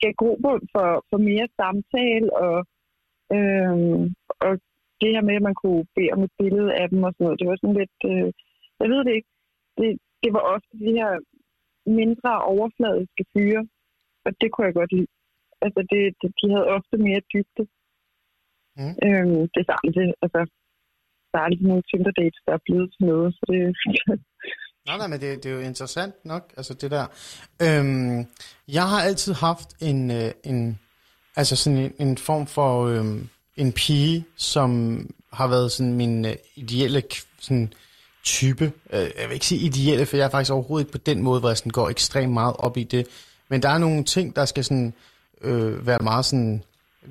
[0.02, 2.56] gav grobund for, for mere samtale, og,
[3.36, 4.02] øhm,
[4.46, 4.52] og
[5.00, 7.40] det her med, at man kunne bede om et billede af dem og sådan noget,
[7.40, 8.28] det var sådan lidt, øh,
[8.80, 9.30] jeg ved det ikke,
[9.78, 9.88] det,
[10.22, 11.12] det var ofte de her
[11.86, 13.62] mindre overfladiske fyre,
[14.24, 15.10] og det kunne jeg godt lide.
[15.64, 17.64] Altså, det, det, de havde ofte mere dybde.
[18.78, 18.94] Mm.
[19.06, 20.40] Øhm, det er aldrig, altså,
[21.30, 23.60] der er aldrig nogen Tinder dates, der er blevet til noget, så det,
[24.86, 27.06] Nej, nej, men det, det er jo interessant nok, altså det der.
[27.62, 28.26] Øhm,
[28.68, 30.78] jeg har altid haft en, øh, en
[31.36, 34.70] altså sådan en, en form for øhm, en pige, som
[35.32, 37.02] har været sådan min øh, ideelle
[37.38, 37.72] sådan,
[38.24, 38.72] type.
[38.92, 41.40] Øh, jeg vil ikke sige ideelle, for jeg er faktisk overhovedet ikke på den måde,
[41.40, 43.06] hvor jeg sådan går ekstremt meget op i det.
[43.48, 44.94] Men der er nogle ting, der skal sådan
[45.40, 46.62] øh, være meget sådan,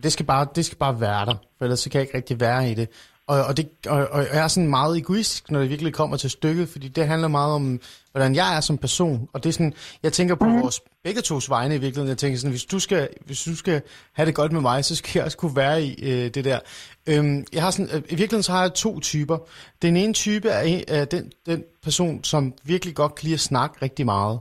[0.04, 2.40] det skal, bare, det skal bare være der, for ellers så kan jeg ikke rigtig
[2.40, 2.90] være i det.
[3.30, 6.30] Og, og, det, og, og jeg er sådan meget egoistisk, når det virkelig kommer til
[6.30, 7.80] stykket, fordi det handler meget om,
[8.12, 9.30] hvordan jeg er som person.
[9.34, 9.74] Og det er sådan,
[10.04, 10.62] jeg tænker på mm.
[10.62, 12.10] vores begge tos vegne i virkeligheden.
[12.10, 13.82] Jeg tænker sådan, hvis du skal, hvis du skal
[14.14, 16.60] have det godt med mig, så skal jeg også kunne være i øh, det der.
[17.08, 19.38] Øhm, jeg har sådan, øh, I virkeligheden så har jeg to typer.
[19.82, 23.78] Den ene type er, er den, den person, som virkelig godt kan lide at snakke
[23.82, 24.40] rigtig meget.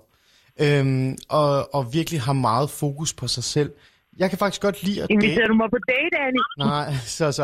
[0.60, 3.70] Øhm, og, og virkelig har meget fokus på sig selv.
[4.18, 5.14] Jeg kan faktisk godt lide at date.
[5.14, 6.42] Inviterer du mig på date, Annie?
[6.58, 7.42] Nej, så så.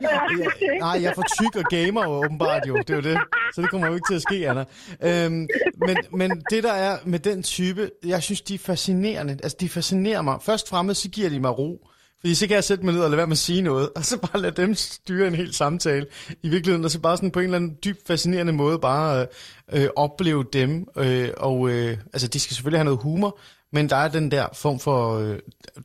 [0.00, 2.76] Jeg, nej, jeg er for tyk og gamer jo, åbenbart jo.
[2.76, 3.18] Det er jo det.
[3.54, 4.64] Så det kommer jo ikke til at ske, Anna.
[5.02, 5.48] Øhm,
[5.86, 9.32] men, men det der er med den type, jeg synes, de er fascinerende.
[9.32, 10.38] Altså, de fascinerer mig.
[10.42, 11.88] Først fremme, så giver de mig ro.
[12.20, 14.04] Fordi så kan jeg sætte mig ned og lade være med at sige noget, og
[14.04, 16.06] så bare lade dem styre en hel samtale
[16.42, 19.26] i virkeligheden, og så bare sådan på en eller anden dyb fascinerende måde bare
[19.72, 20.86] øh, øh, opleve dem.
[20.98, 23.38] Øh, og øh, altså, de skal selvfølgelig have noget humor,
[23.74, 25.18] men der er den der form for...
[25.18, 25.38] Øh,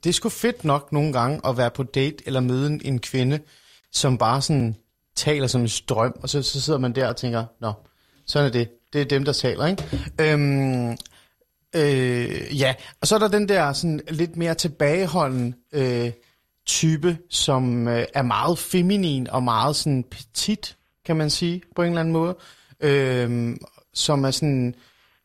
[0.03, 2.99] det er sgu fedt nok nogle gange at være på date eller møde en, en
[2.99, 3.39] kvinde,
[3.91, 4.75] som bare sådan
[5.15, 7.73] taler som en strøm, og så, så sidder man der og tænker, nå,
[8.25, 8.69] sådan er det.
[8.93, 9.83] Det er dem, der taler, ikke?
[10.21, 10.91] Øhm,
[11.75, 16.11] øh, ja, og så er der den der sådan lidt mere tilbageholden øh,
[16.65, 21.87] type, som øh, er meget feminin og meget sådan petit, kan man sige, på en
[21.87, 22.35] eller anden måde.
[22.79, 23.55] Øh,
[23.93, 24.75] som er sådan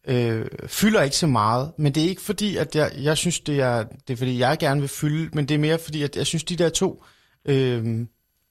[0.07, 3.61] øh, fylder ikke så meget, men det er ikke fordi, at jeg, jeg synes, det
[3.61, 6.27] er, det er fordi, jeg gerne vil fylde, men det er mere fordi, at jeg
[6.27, 7.05] synes, de der to,
[7.45, 7.85] øh,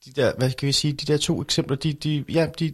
[0.06, 2.74] de der, hvad kan vi sige, de der to eksempler, de, de, ja, de,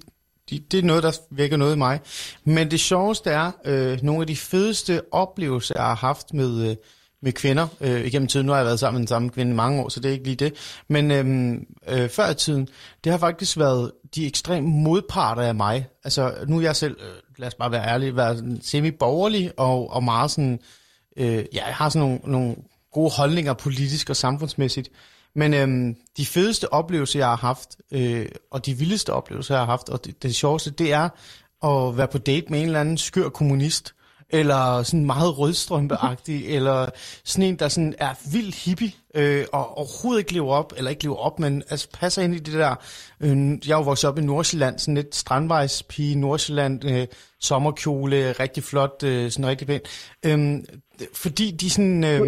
[0.49, 1.99] de, det er noget, der vækker noget i mig.
[2.43, 6.76] Men det sjoveste er, øh, nogle af de fedeste oplevelser, jeg har haft med, øh,
[7.22, 8.45] med kvinder øh, igennem tiden.
[8.45, 10.14] Nu har jeg været sammen med den samme kvinde i mange år, så det er
[10.14, 10.53] ikke lige det.
[10.88, 11.57] Men øh,
[11.88, 12.68] øh, før i tiden,
[13.03, 15.88] det har faktisk været de ekstreme modparter af mig.
[16.03, 20.03] Altså, nu er jeg selv, øh, lad os bare være ærlig, være semi-borgerlig og, og
[20.03, 20.60] meget sådan,
[21.18, 22.56] øh, ja, jeg har sådan nogle, nogle
[22.91, 24.90] gode holdninger politisk og samfundsmæssigt.
[25.36, 29.66] Men øhm, de fedeste oplevelser, jeg har haft, øh, og de vildeste oplevelser, jeg har
[29.66, 31.10] haft, og det, det sjoveste, det er
[31.64, 33.95] at være på date med en eller anden skør kommunist,
[34.30, 36.90] eller sådan meget rødstrømpeagtig, eller
[37.24, 41.03] sådan en, der sådan er vild hippie, øh, og overhovedet ikke lever op, eller ikke
[41.03, 42.76] lever op, men altså passer ind i det der,
[43.22, 47.07] øh, jeg er jo vokset op i Nordsjælland, sådan lidt strandvejspige, Nordsjælland, øh,
[47.40, 49.81] sommerkjole, rigtig flot, øh, sådan rigtig pæn.
[50.26, 50.64] Øh,
[51.14, 52.03] fordi de sådan...
[52.03, 52.26] Øh, Du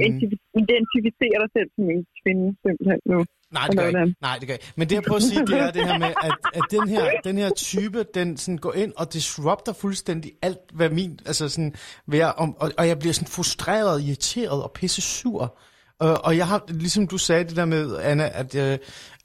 [0.66, 3.26] identificerer dig selv som en kvinde, simpelthen nu.
[3.52, 4.16] Nej, det gør jeg ikke.
[4.22, 4.74] Nej, det gør jeg ikke.
[4.76, 7.12] Men det jeg prøver at sige, det er det her med, at, at den, her,
[7.24, 11.74] den her type, den sådan går ind og disrupter fuldstændig alt, hvad min, altså sådan,
[12.06, 15.58] hvad og, og, og jeg bliver sådan frustreret, irriteret og pisse sur.
[16.02, 18.78] Og, og jeg har, ligesom du sagde det der med, Anna, at, øh,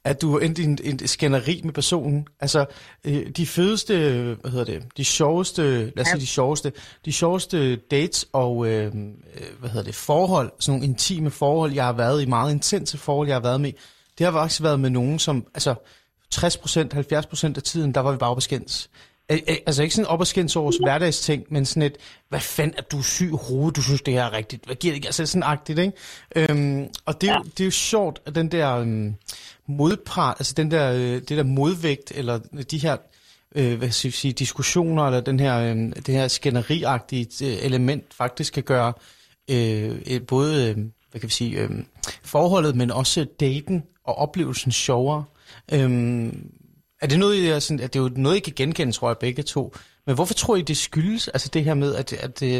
[0.03, 2.27] at du endte i en, en skænderi med personen.
[2.39, 2.65] Altså,
[3.03, 3.93] øh, de fedeste,
[4.41, 6.71] hvad hedder det, de sjoveste, lad os sige de sjoveste,
[7.05, 8.91] de sjoveste dates og, øh, øh,
[9.59, 13.27] hvad hedder det, forhold, sådan nogle intime forhold, jeg har været i, meget intense forhold,
[13.27, 13.71] jeg har været med,
[14.17, 15.75] det har faktisk været med nogen, som, altså
[16.35, 16.37] 60%,
[16.93, 18.89] 70% af tiden, der var vi bare skændes.
[19.29, 21.97] Altså ikke sådan op og skændes over hverdagsting, men sådan et,
[22.29, 24.91] hvad fanden er du syg i hovedet, du synes det her er rigtigt, hvad giver
[24.91, 25.07] det ikke?
[25.07, 25.93] Altså sådan agtigt, ikke?
[26.35, 27.37] Øhm, og det, ja.
[27.43, 29.15] det er jo sjovt, at den der øhm,
[29.67, 32.39] modpart, altså den der, øh, det der modvægt, eller
[32.71, 32.97] de her,
[33.55, 38.13] øh, hvad skal jeg sige, diskussioner, eller den her, øh, det her skænderiagtige øh, element,
[38.13, 38.93] faktisk kan gøre
[39.49, 40.75] øh, både, øh,
[41.11, 41.69] hvad kan vi sige, øh,
[42.23, 45.23] forholdet, men også daten og oplevelsen sjovere.
[45.71, 46.51] Øhm,
[47.03, 49.17] er det noget, jeg, sådan, at det er jo noget, I kan genkende, tror jeg,
[49.25, 49.63] begge to.
[50.05, 52.51] Men hvorfor tror I, det skyldes, altså det her med, at, at det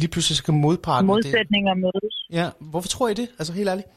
[0.00, 1.06] lige pludselig skal modparten...
[1.12, 2.16] Modsætninger mødes.
[2.38, 3.28] Ja, hvorfor tror I det?
[3.38, 3.90] Altså helt ærligt.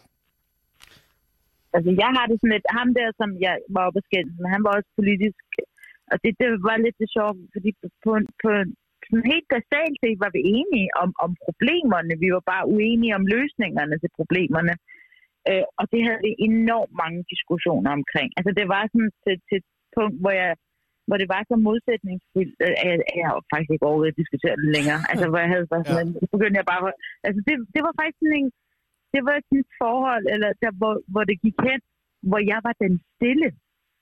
[1.76, 4.62] Altså jeg har det sådan lidt, ham der, som jeg var oppe skændt men han
[4.66, 5.44] var også politisk,
[6.12, 8.50] og det, det var lidt det sjovt, fordi på, på, på
[9.08, 13.26] sådan helt basalt set var vi enige om, om problemerne, vi var bare uenige om
[13.36, 14.74] løsningerne til problemerne.
[14.78, 14.97] Øh,
[15.80, 18.30] og det havde vi enormt mange diskussioner omkring.
[18.38, 19.68] Altså det var sådan til, til et
[19.98, 20.52] punkt, hvor jeg
[21.08, 25.02] hvor det var så modsætningsfyldt, at jeg, faktisk ikke overhovedet at diskutere det længere.
[25.12, 26.26] Altså, hvor jeg havde bare sådan, ja.
[26.36, 26.82] begyndte jeg bare,
[27.28, 28.50] altså det, det var faktisk sådan en,
[29.14, 31.82] det var sådan et forhold, eller der, hvor, hvor det gik hen,
[32.30, 33.50] hvor jeg var den stille.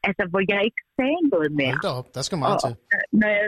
[0.08, 1.78] Altså, hvor jeg ikke sagde noget mere.
[1.78, 2.74] Hold op, der skal meget og, til.
[3.22, 3.48] Når jeg,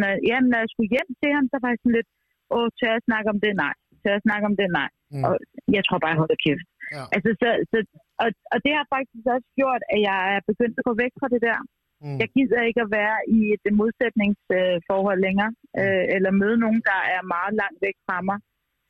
[0.00, 2.10] når, ja, når jeg skulle hjem til ham, så var jeg sådan lidt,
[2.56, 3.52] åh, tør jeg snakke om det?
[3.64, 3.74] Nej.
[4.00, 4.68] Tør jeg snakke om det?
[4.80, 4.90] Nej.
[5.12, 5.24] Mm.
[5.26, 5.32] Og
[5.76, 6.66] jeg tror bare, jeg holder kæft.
[6.94, 7.04] Ja.
[7.14, 7.78] Altså, så, så,
[8.22, 11.28] og, og det har faktisk også gjort, at jeg er begyndt at gå væk fra
[11.34, 11.60] det der.
[12.04, 12.18] Mm.
[12.22, 15.80] Jeg gider ikke at være i et modsætningsforhold længere, mm.
[15.80, 18.38] øh, eller møde nogen, der er meget langt væk fra mig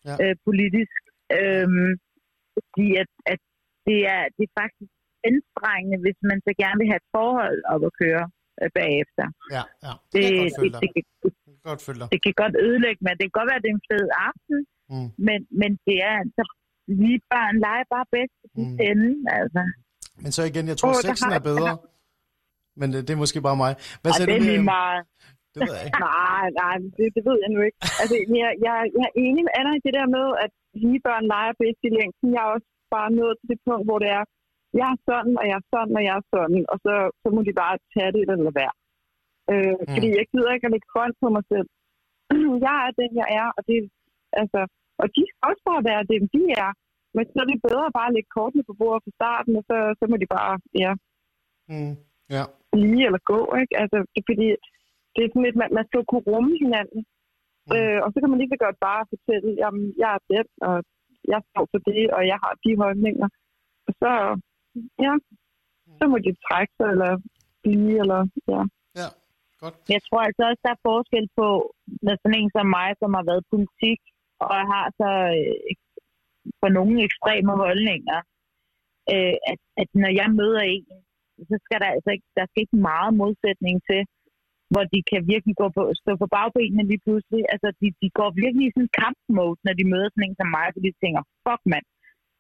[0.08, 0.14] ja.
[0.22, 1.00] øh, politisk.
[1.38, 1.90] Øhm,
[2.56, 3.40] fordi at, at
[3.88, 4.92] det, er, det er faktisk
[5.30, 8.24] anstrengende, hvis man så gerne vil have et forhold op at køre
[8.60, 9.26] øh, bagefter.
[9.56, 9.92] Ja, ja.
[10.12, 11.32] Det, det, det, det, det, det,
[11.68, 11.80] godt
[12.12, 13.12] det kan godt ødelægge mig.
[13.18, 14.58] Det kan godt være, at det er en fed aften,
[14.92, 15.08] mm.
[15.26, 16.44] men, men det er altså
[17.02, 18.88] lige børn leger bare bedst i mm.
[18.90, 19.10] ende,
[19.40, 19.62] altså.
[20.22, 21.72] Men så igen, jeg tror, oh, sexen er bedre.
[22.80, 23.72] Men det, det er måske bare mig.
[24.02, 25.02] Hvad siger det er meget.
[25.54, 26.00] Det ved jeg ikke.
[26.10, 27.78] nej, nej, det, det ved jeg nu ikke.
[28.00, 30.50] Altså, jeg, jeg, jeg er enig med Anna i det der med, at
[30.82, 32.28] lige børn leger bedst i længden.
[32.34, 34.24] Jeg er også bare nået til det punkt, hvor det er,
[34.80, 37.40] jeg er sådan, og jeg er sådan, og jeg er sådan, og så, så må
[37.48, 38.74] de bare tage det eller være.
[39.52, 39.86] Øh, mm.
[39.94, 41.68] Fordi jeg gider ikke at lægge grønt på mig selv.
[42.66, 43.78] jeg er den, jeg er, og det
[44.42, 44.60] altså,
[45.00, 46.70] og de skal også bare være dem, de er.
[47.14, 49.76] Men så er det bedre at bare lægge kortene på bordet fra starten, og så,
[49.98, 50.52] så må de bare,
[50.82, 50.92] ja,
[51.70, 51.94] mm.
[52.34, 52.44] ja.
[52.84, 53.74] lige eller gå, ikke?
[53.82, 54.46] Altså, det, fordi
[55.14, 57.00] det er sådan lidt, man, man skal kunne rumme hinanden.
[57.66, 57.72] Mm.
[57.76, 60.76] Øh, og så kan man lige så godt bare fortælle, jamen, jeg er den, og
[61.32, 63.28] jeg står for det, og jeg har de holdninger.
[63.86, 64.10] Og så,
[65.04, 65.12] ja,
[65.98, 67.12] så må de trække sig, eller
[67.62, 68.20] blive, eller,
[68.52, 68.62] ja.
[69.00, 69.08] Ja,
[69.62, 69.74] godt.
[69.94, 71.46] Jeg tror altså også, der er forskel på,
[72.06, 74.00] med sådan en som mig, som har været politik,
[74.40, 75.70] og har så øh,
[76.60, 78.18] for nogle ekstreme holdninger,
[79.14, 80.84] øh, at, at når jeg møder en,
[81.50, 84.00] så skal der altså ikke, der skal ikke meget modsætning til,
[84.72, 87.42] hvor de kan virkelig gå på, stå på bagbenene lige pludselig.
[87.52, 90.48] Altså, de, de går virkelig i sådan en kampmode, når de møder sådan en som
[90.56, 91.86] mig, fordi de tænker, fuck mand.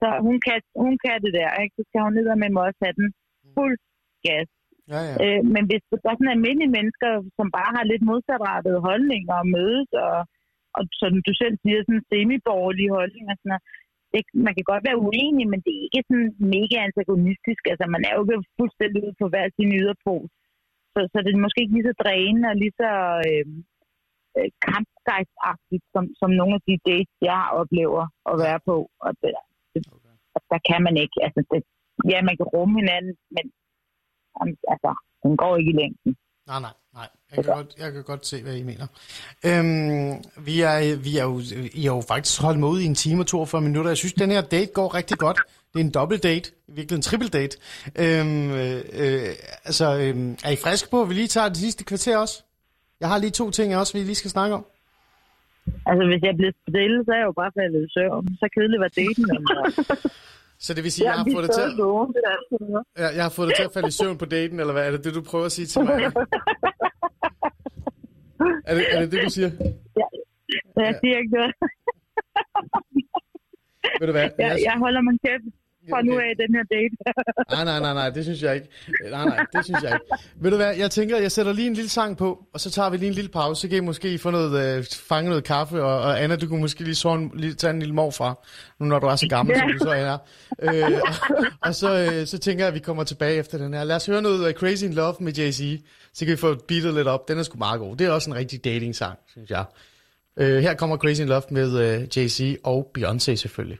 [0.00, 1.74] Så hun kan, hun kan det der, ikke?
[1.76, 3.08] Så skal hun ned med mig også have den
[3.56, 3.76] fuld
[4.26, 4.48] gas.
[4.92, 5.14] Ja, ja.
[5.24, 9.46] Øh, men hvis der er sådan almindelige mennesker, som bare har lidt modsatrettede holdninger og
[9.56, 10.18] mødes, og,
[10.76, 13.64] og som du selv siger, sådan semi-borgerlige holdninger, sådan noget,
[14.12, 17.62] det, man kan godt være uenig, men det er ikke sådan mega antagonistisk.
[17.72, 20.24] Altså, man er jo ikke fuldstændig ude på hver sin yderpol.
[20.92, 22.90] Så, så det er måske ikke lige så drænende og lige så
[23.28, 23.46] øh,
[24.38, 28.76] øh, kampgejstagtigt, som, som nogle af de dates, jeg oplever at være på.
[29.04, 29.32] Og det,
[29.72, 30.14] det, okay.
[30.52, 31.18] der kan man ikke.
[31.26, 31.60] Altså, det,
[32.12, 33.44] ja, man kan rumme hinanden, men
[34.72, 34.90] altså,
[35.22, 36.12] den går ikke i længden.
[36.46, 37.08] Nej, nej, nej.
[37.36, 38.86] Jeg kan, godt, jeg kan godt se, hvad I mener.
[39.46, 41.40] Øhm, vi, er, vi er jo,
[41.74, 43.90] I har jo faktisk holdt med ud i en time og 42 minutter.
[43.90, 45.38] Jeg synes, den her date går rigtig godt.
[45.72, 47.56] Det er en dobbelt date, virkelig en triple date.
[47.98, 49.28] Øhm, øh,
[49.64, 50.14] altså, øh,
[50.44, 52.42] er I friske på, at vi lige tager det sidste kvarter også?
[53.00, 54.64] Jeg har lige to ting også, vi lige skal snakke om.
[55.86, 58.28] Altså, hvis jeg bliver stille, så er jeg jo bare faldet i søvn.
[58.40, 59.24] Så kedeligt var daten.
[60.58, 62.86] Så det vil sige, at jeg har fået dig til at, det noget.
[63.16, 65.04] jeg, har fået dig til at falde i søvn på daten, eller hvad er det,
[65.04, 65.94] det du prøver at sige til mig?
[68.68, 69.50] er, det, er det det, du siger?
[70.76, 71.54] Jeg siger ikke noget.
[74.00, 74.30] Ved du hvad?
[74.38, 75.44] Jeg, jeg holder mig kæft
[75.90, 76.94] fra nu af den her date.
[77.54, 78.68] Nej, nej, nej, nej, det synes jeg ikke.
[79.10, 80.24] Nej, nej, det synes jeg ikke.
[80.42, 82.90] Ved du hvad, jeg tænker, jeg sætter lige en lille sang på, og så tager
[82.90, 85.82] vi lige en lille pause, så kan I måske få noget, øh, fange noget kaffe,
[85.82, 88.46] og, og Anna, du kunne måske lige, så en, lige tage en lille morfar,
[88.80, 90.18] nu når du er så gammel, som du så er.
[90.62, 93.84] Øh, og, og så, øh, så tænker jeg, at vi kommer tilbage efter den her.
[93.84, 95.82] Lad os høre noget af Crazy in Love med Jay-Z,
[96.14, 97.28] så kan vi få beatet lidt op.
[97.28, 97.96] Den er sgu meget god.
[97.96, 99.64] Det er også en rigtig dating-sang, synes jeg.
[100.38, 103.78] Øh, her kommer Crazy in Love med øh, Jay-Z og Beyoncé selvfølgelig.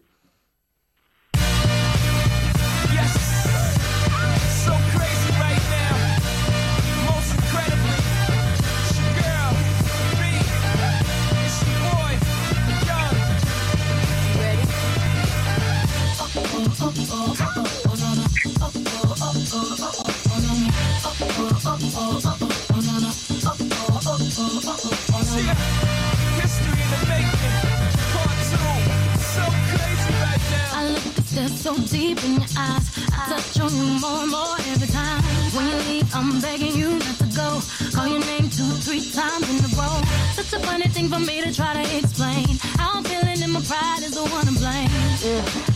[31.48, 32.86] Look so deep in your eyes.
[33.12, 35.22] I touch on you more and more every time.
[35.54, 37.60] When you leave, I'm begging you not to go.
[37.94, 39.96] Call your name two, three times in a row.
[40.34, 42.46] Such a funny thing for me to try to explain.
[42.78, 44.90] How I'm feeling and my pride is the one to blame.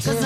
[0.05, 0.20] Cause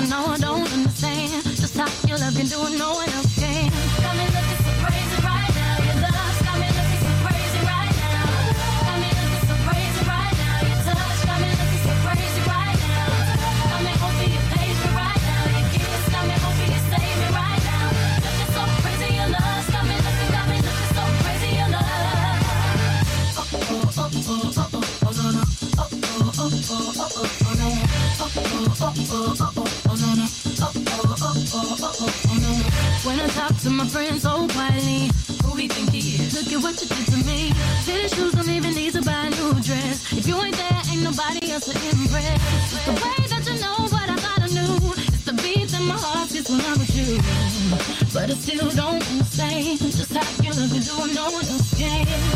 [48.70, 52.34] don't say just how you look into a no one's game.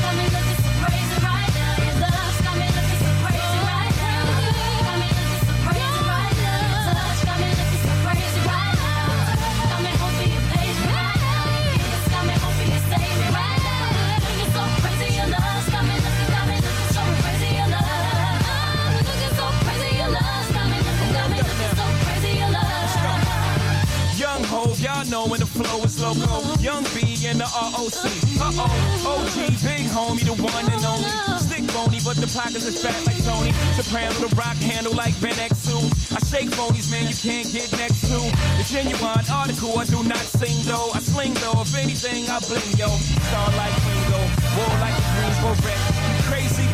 [26.14, 26.60] Loco.
[26.60, 28.04] Young B in the ROC.
[28.40, 31.10] Uh oh, OG, big homie, the one and only.
[31.38, 33.52] Stick bony, but the pockets is fat like Tony.
[33.76, 36.16] Soprano, the rock handle like Ben X2.
[36.16, 38.18] I shake phonies, man, you can't get next to.
[38.58, 40.90] The genuine article, I do not sing though.
[40.94, 42.88] I sling though, if anything, I bling yo.
[43.28, 44.20] Star like Ringo,
[44.56, 45.80] war like a Greensboro wreck.
[46.28, 46.66] Crazy,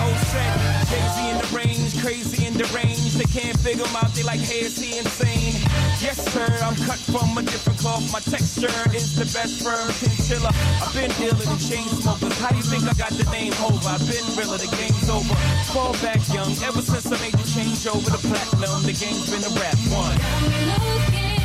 [0.00, 0.88] whole set.
[0.88, 3.14] Jay-Z in the range, crazy in the range.
[3.14, 5.60] They can't figure him out, they like, hey, is he insane?
[6.00, 8.04] Yes, sir, I'm cut from a different cloth.
[8.12, 10.50] My texture is the best firm chinchilla.
[10.80, 12.36] I've been dealing with chain smokers.
[12.40, 13.88] How do you think I got the name over?
[13.88, 15.34] I've been realer, the game's over.
[15.70, 19.44] Fall back young, ever since I made the change over the platinum, the game's been
[19.44, 20.16] a rap one.
[20.16, 21.38] Got me looking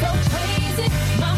[0.00, 0.88] so crazy,
[1.20, 1.37] my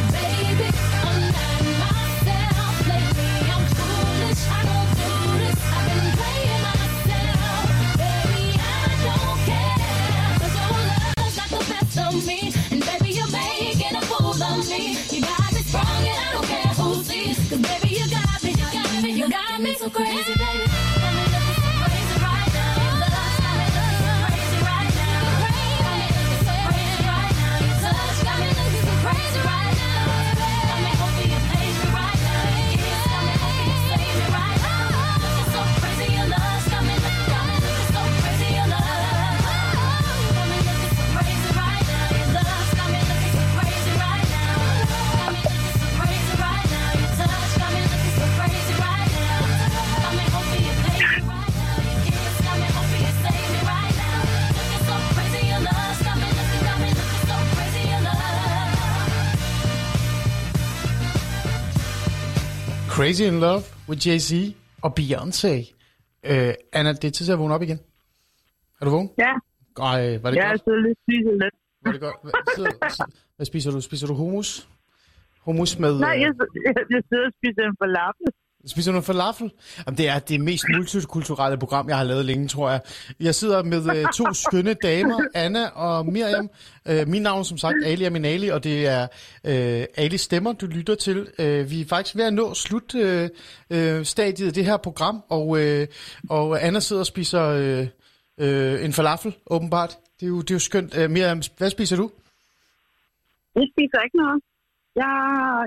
[19.91, 20.40] crazy,
[63.01, 64.31] Crazy in Love with Jay-Z
[64.85, 65.53] og Beyoncé.
[66.31, 67.79] Øh, Anna, det er tid til at vågne op igen.
[68.81, 69.11] Er du vågen?
[69.25, 69.33] Ja,
[69.91, 70.61] Ej, var det jeg er godt?
[70.69, 71.55] så lidt spiset lidt.
[71.85, 72.17] Var det godt?
[72.23, 73.81] Hvad, sidder, sidder- hvad spiser du?
[73.81, 74.51] Spiser du hummus?
[75.47, 75.93] Hummus med...
[76.09, 76.33] Nej, øh, jeg,
[76.67, 78.27] jeg, jeg sidder og spiser en falafel.
[78.67, 79.53] Spiser du noget falafel?
[79.87, 82.81] Jamen, det er det mest multikulturelle program, jeg har lavet længe, tror jeg.
[83.21, 86.51] Jeg sidder med øh, to skønne damer, Anna og Miriam.
[86.89, 89.03] Øh, min navn som sagt Ali Aminali, og det er
[89.45, 91.29] øh, Ali Stemmer, du lytter til.
[91.39, 93.29] Øh, vi er faktisk ved at nå slut øh,
[93.71, 95.87] øh, stadiet af det her program, og, øh,
[96.31, 97.87] og Anna sidder og spiser øh,
[98.41, 99.99] øh, en falafel, åbenbart.
[100.21, 100.99] Det er jo, det er jo skønt.
[100.99, 102.11] Øh, Miriam, hvad spiser du?
[103.55, 104.41] Jeg spiser ikke noget.
[105.03, 105.13] Jeg,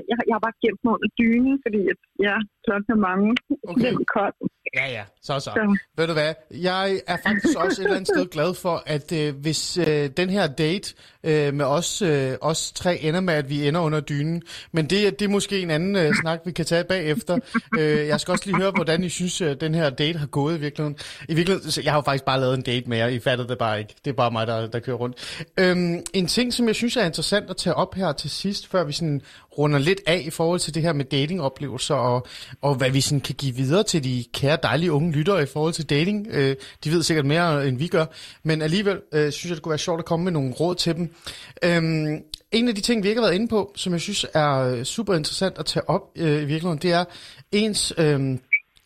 [0.09, 2.35] jeg, jeg har bare gemt mig under dynen, fordi at, ja,
[2.65, 3.35] klokken er mange.
[3.69, 3.81] Okay.
[3.81, 4.35] Det er koldt.
[4.75, 5.03] Ja, ja.
[5.21, 5.51] Så så.
[5.55, 5.77] Så.
[5.97, 6.33] Ved du hvad?
[6.51, 10.29] Jeg er faktisk også et eller andet sted glad for, at øh, hvis øh, den
[10.29, 10.93] her date
[11.23, 14.41] øh, med os, øh, os tre ender med, at vi ender under dynen,
[14.71, 17.39] men det, det er måske en anden øh, snak, vi kan tage bagefter.
[17.79, 20.57] øh, jeg skal også lige høre, hvordan I synes, øh, den her date har gået
[20.57, 20.97] i virkeligheden.
[21.29, 23.49] I virkeligheden, så jeg har jo faktisk bare lavet en date med jer, I fattede
[23.49, 23.95] det bare ikke.
[24.05, 25.45] Det er bare mig, der, der kører rundt.
[25.59, 28.83] Øhm, en ting, som jeg synes er interessant at tage op her til sidst, før
[28.83, 29.21] vi sådan
[29.57, 32.27] runder lidt af i forhold til det her med datingoplevelser, og,
[32.61, 35.73] og hvad vi sådan kan give videre til de kære dejlige unge lyttere i forhold
[35.73, 36.27] til dating.
[36.31, 38.05] Øh, de ved sikkert mere, end vi gør,
[38.43, 40.95] men alligevel øh, synes jeg, det kunne være sjovt at komme med nogle råd til
[40.95, 41.15] dem.
[41.63, 42.21] Øhm,
[42.51, 44.83] en af de ting, vi ikke har været inde på, som jeg synes er øh,
[44.83, 47.05] super interessant at tage op øh, i virkeligheden, det er
[47.51, 48.37] ens, øh,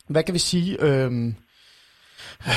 [0.08, 1.32] hvad kan vi sige, øh,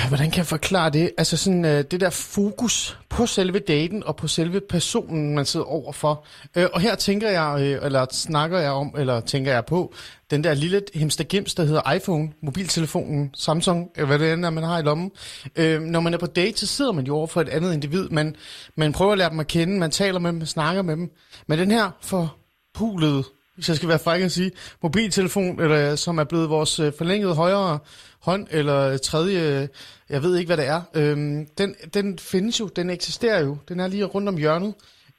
[0.07, 1.11] Hvordan kan jeg forklare det?
[1.17, 5.65] Altså sådan øh, det der fokus på selve daten og på selve personen, man sidder
[5.65, 6.25] overfor.
[6.55, 9.93] Øh, og her tænker jeg, øh, eller snakker jeg om, eller tænker jeg på,
[10.31, 14.63] den der lille himstergims, der hedder iPhone, mobiltelefonen, Samsung, eller hvad det end er, man
[14.63, 15.11] har i lommen.
[15.55, 18.09] Øh, når man er på date, så sidder man jo over for et andet individ.
[18.09, 18.35] Man,
[18.75, 21.11] man prøver at lære dem at kende, man taler med dem, man snakker med dem.
[21.47, 23.23] Men den her forpulede,
[23.55, 24.51] hvis jeg skal være fræk at sige,
[24.83, 27.79] mobiltelefon, eller, som er blevet vores øh, forlængede højre
[28.21, 29.69] hånd, eller tredje,
[30.09, 30.81] jeg ved ikke, hvad det er.
[30.93, 34.73] Øhm, den, den findes jo, den eksisterer jo, den er lige rundt om hjørnet.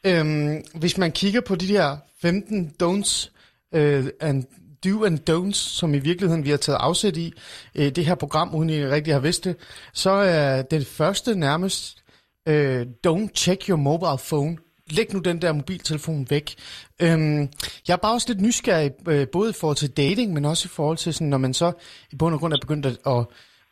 [0.06, 3.30] Øhm, hvis man kigger på de her 15 don'ts,
[3.74, 4.44] øh, and
[4.84, 7.32] do and don'ts, som i virkeligheden vi har taget afsæt i
[7.74, 9.56] øh, det her program, uden I rigtig har vidst det,
[9.92, 12.02] så er det første nærmest,
[12.48, 14.56] øh, don't check your mobile phone.
[14.96, 16.54] Læg nu den der mobiltelefon væk.
[17.02, 17.40] Øhm,
[17.88, 20.74] jeg er bare også lidt nysgerrig, øh, både i forhold til dating, men også i
[20.76, 21.72] forhold til, sådan, når man så
[22.12, 23.24] i bund og grund er begyndt at, at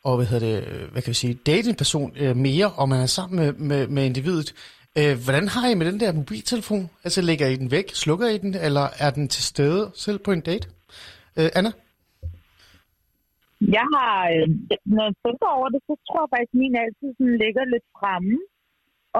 [0.03, 2.89] og, hvad hedder det, øh, hvad kan vi sige, date en person øh, mere, og
[2.89, 4.49] man er sammen med, med, med individet.
[4.99, 6.89] Øh, hvordan har I med den der mobiltelefon?
[7.03, 10.31] Altså lægger I den væk, slukker I den, eller er den til stede selv på
[10.31, 10.67] en date?
[11.39, 11.71] Øh, Anna?
[13.77, 14.47] Jeg har, øh,
[14.95, 17.87] når jeg tænker over det, så tror jeg faktisk, at min altid sådan ligger lidt
[17.99, 18.37] fremme.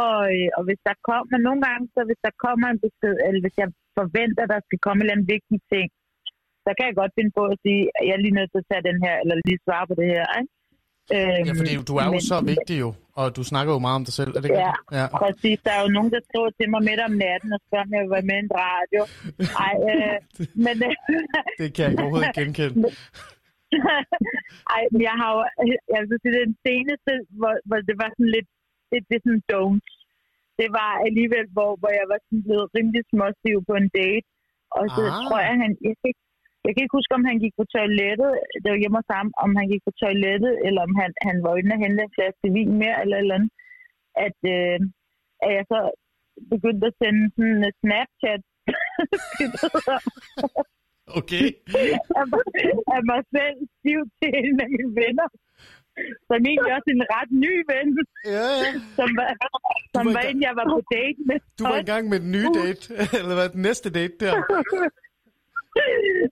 [0.05, 3.41] Og, øh, og hvis der kommer, nogle gange, så hvis der kommer en besked, eller
[3.45, 3.67] hvis jeg
[3.99, 5.87] forventer, at der skal komme en eller anden vigtig ting,
[6.65, 8.69] så kan jeg godt finde på at sige, at jeg er lige nødt til at
[8.71, 10.25] tage den her, eller lige svare på det her.
[10.39, 10.51] Ikke?
[11.15, 12.89] Øhm, Ja, fordi du er jo men- så vigtig jo,
[13.19, 14.61] og du snakker jo meget om dig selv, er det ikke?
[14.67, 15.05] Ja, ja.
[15.23, 15.57] præcis.
[15.65, 18.01] Der er jo nogen, der skriver til mig midt om natten og spørger, om jeg
[18.05, 19.01] vil være med i en radio.
[19.67, 20.15] Ej, øh,
[20.65, 20.75] men...
[21.61, 22.89] Det kan jeg overhovedet ikke genkende.
[24.75, 25.39] Ej, men jeg har jo...
[25.93, 28.49] Jeg vil sige, den seneste, hvor, hvor det var sådan lidt...
[28.91, 29.87] Det, det er sådan don't.
[30.59, 34.27] Det var alligevel, hvor, hvor jeg var sådan blevet rimelig småstiv på en date.
[34.77, 35.17] Og så Ah.
[35.25, 35.71] tror jeg, han...
[35.87, 36.23] Jeg kan, ikke,
[36.65, 38.31] jeg kan ikke huske, om han gik på toilettet.
[38.61, 41.51] Det var hjemme hos ham, om han gik på toilettet, eller om han, han var
[41.59, 43.51] inde og hente en flaske vin mere, eller eller andet.
[44.25, 44.79] At, øh,
[45.45, 45.79] at jeg så
[46.53, 48.41] begyndte at sende sådan en Snapchat
[51.19, 51.45] Okay.
[52.19, 52.43] af, mig,
[52.95, 55.27] af mig selv stiv til en af mine venner.
[56.29, 57.87] Som egentlig også en ret ny ven,
[58.37, 58.71] Ja, ja.
[58.97, 59.27] som var,
[59.95, 61.37] som var var en, jeg var på date med.
[61.59, 62.81] Du var i gang med den nye date,
[63.21, 64.33] eller hvad, den næste date der.
[65.75, 66.29] Det-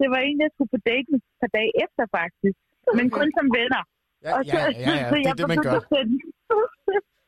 [0.00, 2.56] det var en, jeg skulle på date med et par dage efter, faktisk.
[2.98, 3.82] Men kun som venner.
[4.26, 5.74] Ja, Og så, ja, ja, ja, så det jeg er det, man gør.
[5.80, 6.16] at sende,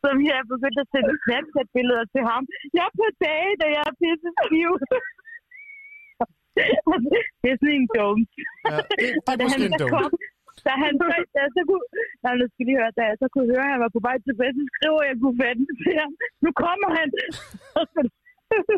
[0.04, 2.42] som jeg begyndte at sende Snapchat-billeder til ham.
[2.76, 4.70] Jeg er på date, og jeg er pisse stiv.
[7.42, 8.28] det er sådan en dumt.
[8.70, 9.90] Ja, det, det er måske en dum.
[9.94, 10.10] kom,
[10.66, 11.06] da han så,
[11.36, 11.86] da så kunne,
[12.24, 14.16] nej, nu skal I høre, da jeg så kunne høre, at han var på vej
[14.28, 16.12] tilbage, så skriver jeg kunne fanden til ham.
[16.44, 17.08] Nu kommer han.
[17.78, 18.00] Og så,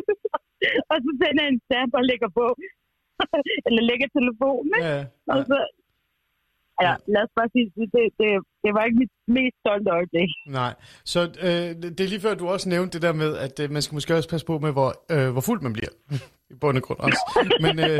[0.91, 2.45] og så sender jeg en snap og lægger på.
[3.67, 4.93] Eller lægger telefonen, ikke?
[4.93, 4.99] Ja,
[5.33, 5.45] Og ja.
[5.49, 5.57] så,
[6.81, 7.87] ja, lad os bare sige, det,
[8.19, 8.31] det,
[8.63, 10.29] det, var ikke mit mest stolte øjeblik.
[10.59, 10.73] Nej,
[11.05, 13.81] så øh, det er lige før, du også nævnte det der med, at øh, man
[13.81, 15.93] skal måske også passe på med, hvor, øh, hvor fuld man bliver.
[16.51, 17.21] I bund og grund også.
[17.61, 17.99] Men øh,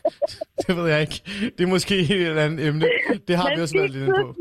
[0.66, 1.20] det ved jeg ikke.
[1.58, 2.86] Det er måske et eller andet emne.
[3.28, 4.34] Det har vi Man også skal været lidt inde på.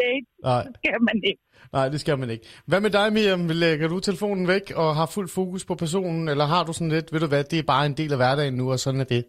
[0.00, 0.26] date.
[0.44, 1.42] Nej, Det skal man ikke.
[1.72, 2.46] nej, det skal man ikke.
[2.66, 3.48] Hvad med dig, Miriam?
[3.48, 6.28] Lægger du telefonen væk og har fuld fokus på personen?
[6.28, 8.54] Eller har du sådan lidt, ved du hvad, det er bare en del af hverdagen
[8.54, 9.24] nu, og sådan er det?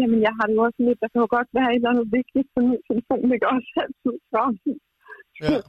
[0.00, 2.08] Jamen, jeg har det jo også lidt, der kan jo godt være et eller andet
[2.18, 4.54] vigtigt, så min telefon ligger også altid frem.
[5.42, 5.58] Ja.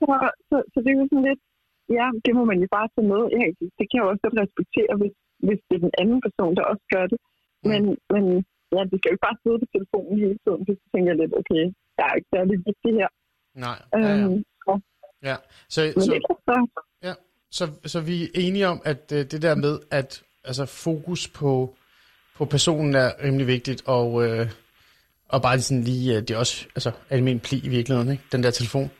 [0.00, 0.06] Så,
[0.48, 1.42] så, så det er jo sådan lidt,
[1.98, 3.22] ja, det må man jo bare tage med.
[3.34, 3.44] Ja,
[3.78, 5.14] det kan jeg jo også respektere, hvis,
[5.46, 7.18] hvis det er den anden person, der også gør det.
[7.70, 7.82] Men,
[8.14, 8.24] men
[8.74, 11.34] ja, du skal jo ikke bare sidde på telefonen hele tiden, så tænker jeg lidt,
[11.40, 11.64] okay,
[11.96, 13.10] der er ikke særlig vigtigt her.
[13.66, 13.78] Nej.
[13.92, 14.24] Ja, ja.
[14.24, 14.72] Øhm, så,
[15.28, 15.36] ja.
[15.74, 16.56] Så, men så, ellers så,
[17.06, 17.14] Ja,
[17.58, 20.10] så, så vi er enige om, at øh, det der med, at
[20.44, 21.50] altså, fokus på,
[22.38, 24.50] på personen er rimelig vigtigt, og, øh,
[25.28, 28.22] og bare sådan lige, øh, det er også altså, almindelig pli i virkeligheden, ikke?
[28.32, 28.90] den der telefon.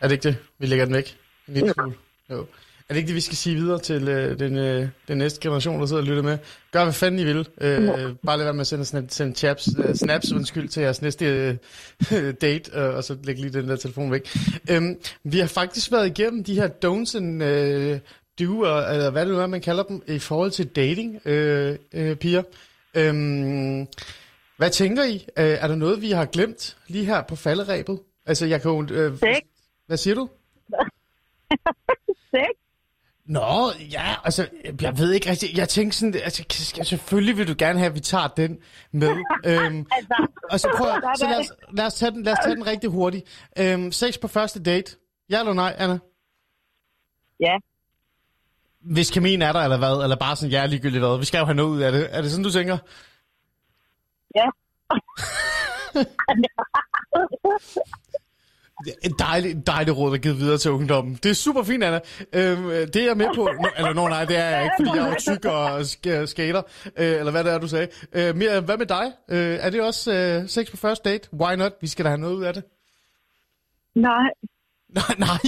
[0.00, 0.36] Er det ikke det?
[0.58, 1.16] Vi lægger den væk.
[1.46, 1.94] Lille smule.
[2.30, 2.46] Jo.
[2.88, 5.80] Er det ikke det, vi skal sige videre til øh, den, øh, den næste generation,
[5.80, 6.38] der sidder og lytter med?
[6.72, 7.48] Gør, hvad fanden I vil.
[7.60, 7.88] Øh,
[8.26, 11.24] bare lad være med at sende, sende, sende chaps, øh, snaps undskyld, til jeres næste
[12.12, 14.36] øh, date, øh, og så læg lige den der telefon væk.
[14.70, 17.98] Øhm, vi har faktisk været igennem de her don'ts and øh,
[18.40, 22.16] do'er, eller hvad det nu er, man kalder dem, i forhold til dating, øh, øh,
[22.16, 22.42] piger.
[22.94, 23.86] Øhm,
[24.56, 25.14] hvad tænker I?
[25.14, 28.00] Øh, er der noget, vi har glemt lige her på falderæbet?
[28.26, 28.86] Altså, jeg kan jo...
[28.90, 29.42] Øh, Sex.
[29.86, 30.28] Hvad siger du?
[32.30, 32.56] Sex?
[33.26, 34.48] Nå, ja, altså,
[34.80, 36.44] jeg ved ikke rigtig, jeg tænker sådan, altså,
[36.82, 38.58] selvfølgelig vil du gerne have, at vi tager den
[38.92, 39.08] med.
[39.46, 42.56] øhm, Altså, og så prøv, så lad os, lad os, tage den, lad os tage
[42.56, 43.48] den rigtig hurtigt.
[43.58, 44.96] Øhm, sex på første date.
[45.30, 45.98] Ja eller nej, Anna?
[47.40, 47.56] Ja.
[48.92, 50.02] Hvis kemien er der, eller hvad?
[50.02, 51.18] Eller bare sådan, ja, ligegyldigt hvad?
[51.18, 52.08] Vi skal jo have noget ud af det.
[52.10, 52.78] Er det sådan, du tænker?
[54.34, 54.46] Ja.
[59.02, 61.14] En dejlig, dejlig råd, er givet videre til ungdommen.
[61.22, 62.00] Det er super fint, Anna.
[62.32, 63.44] Øhm, det er jeg med på.
[63.62, 66.62] Nå, eller nå, nej, det er jeg ikke, fordi jeg er tyk og sk- skater.
[66.96, 67.88] Øh, eller hvad det er, du sagde.
[68.12, 69.12] Øh, Mia, hvad med dig?
[69.28, 71.28] Øh, er det også øh, sex på første date?
[71.34, 71.72] Why not?
[71.80, 72.64] Vi skal da have noget ud af det.
[73.94, 74.28] nej,
[74.98, 75.46] Nej, nej.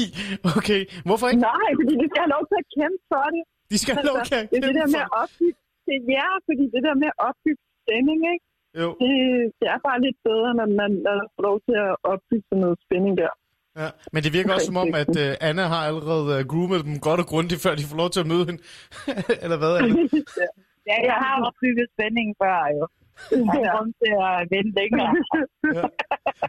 [0.58, 0.80] Okay.
[1.08, 1.42] Hvorfor ikke?
[1.52, 3.42] nej, fordi de skal have lov til at kæmpe for det.
[3.72, 5.96] De skal have lov til at det er det der kæmpe med at opbygge, det,
[6.16, 8.44] ja, fordi det der med at opbygge spænding, ikke?
[8.82, 8.88] Jo.
[9.02, 9.12] Det,
[9.58, 10.90] det er bare lidt bedre, når man,
[11.34, 13.32] får lov til at opbygge sådan noget spænding der.
[13.80, 13.88] Ja.
[14.12, 17.20] Men det virker også som om, at øh, Anna har allerede øh, groomet dem godt
[17.22, 18.60] og grundigt, før de får lov til at møde hende.
[19.44, 20.02] eller hvad, Anna?
[20.90, 22.84] ja, jeg har opbygget spænding før, jo.
[23.30, 25.10] Jeg har grund til at vente længere.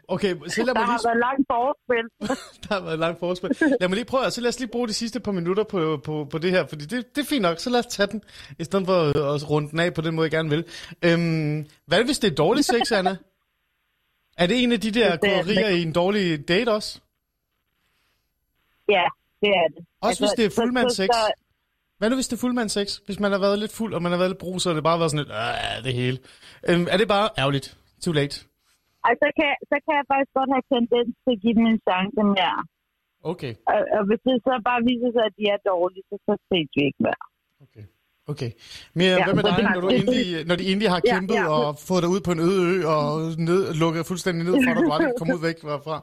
[0.08, 1.08] Okay, så lad Der mig har lige...
[1.08, 2.06] været langt forspil.
[2.64, 3.50] Der har været et langt forspil.
[3.80, 6.28] Lad mig lige prøve, så lad os lige bruge de sidste par minutter på, på,
[6.32, 8.22] på det her, fordi det, det er fint nok, så lad os tage den,
[8.60, 10.66] i stedet for at, runde den af på den måde, jeg gerne vil.
[11.06, 13.18] Øhm, hvad hvis det er dårlig sex, Anna?
[14.38, 17.02] Er det en af de der er- koderier i en dårlig date også?
[18.90, 19.04] Ja,
[19.42, 19.86] det er det.
[20.02, 21.08] Også hvis det er så- så- fuldmandssex?
[21.14, 21.34] så-
[22.00, 22.88] Hvad nu hvis det er fuldmandssex?
[23.08, 25.00] Hvis man har været lidt fuld, og man har været lidt brug, så det bare
[25.02, 26.18] været sådan lidt, øh, det hele.
[26.70, 27.68] Øhm, er det bare ærgerligt?
[28.04, 28.36] Too late.
[29.08, 31.80] Ej, så kan, så kan jeg faktisk godt have tendens til at give dem en
[31.90, 32.60] chance mere.
[33.32, 36.34] Okay, Og, og hvis det så bare viser sig, at de er dårlige, så, så
[36.50, 37.24] ses vi ikke mere.
[37.66, 37.86] okay.
[38.34, 38.52] Okay.
[38.98, 41.46] Mia, Ja, hvad med dig, når, du endelig, når de endelig har Ja, kæmpet ja.
[41.56, 43.06] og fået dig ud på en øde ø og
[43.50, 45.98] ned, lukket fuldstændig ned for dig, du aldrig kan komme ud væk derfra?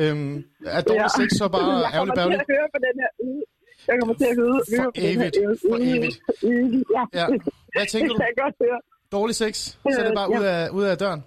[0.00, 0.34] Øhm,
[0.78, 3.42] er dårlig sex så bare jeg ærgerligt kommer til at høre på den her ude.
[3.88, 5.36] Jeg kommer til at høre, høre For evigt.
[5.70, 6.16] For evigt.
[6.96, 7.26] Ja, Ja.
[7.74, 8.18] Hvad tænker det du?
[8.20, 8.80] kan jeg godt høre.
[9.16, 9.54] Dårlig sex?
[9.92, 11.22] Så er det bare ud af, ud af døren?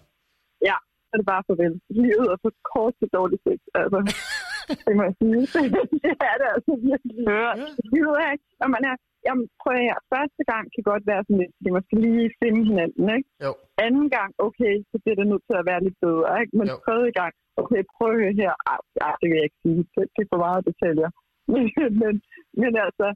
[0.69, 0.77] Ja,
[1.07, 1.73] så er det bare farvel.
[2.03, 3.99] Livet er for kort til dårlig sex, altså.
[4.88, 5.41] det må jeg sige.
[6.05, 7.15] det er det altså virkelig.
[7.31, 7.51] Hør.
[7.93, 8.31] Livet er,
[8.63, 8.95] og man er,
[9.27, 12.25] jamen prøv at her, første gang kan godt være sådan lidt, fordi man skal lige
[12.41, 13.27] finde hinanden, ikke?
[13.45, 13.51] Jo.
[13.85, 16.53] Anden gang, okay, så bliver det nødt til at være lidt bedre, ikke?
[16.59, 16.75] Men Jo.
[16.85, 17.31] tredje gang,
[17.61, 20.29] okay, prøv at høre her, ej, ej, det vil jeg ikke sige, det, det er
[20.33, 21.09] for meget detaljer.
[22.01, 22.13] men,
[22.61, 23.07] men altså,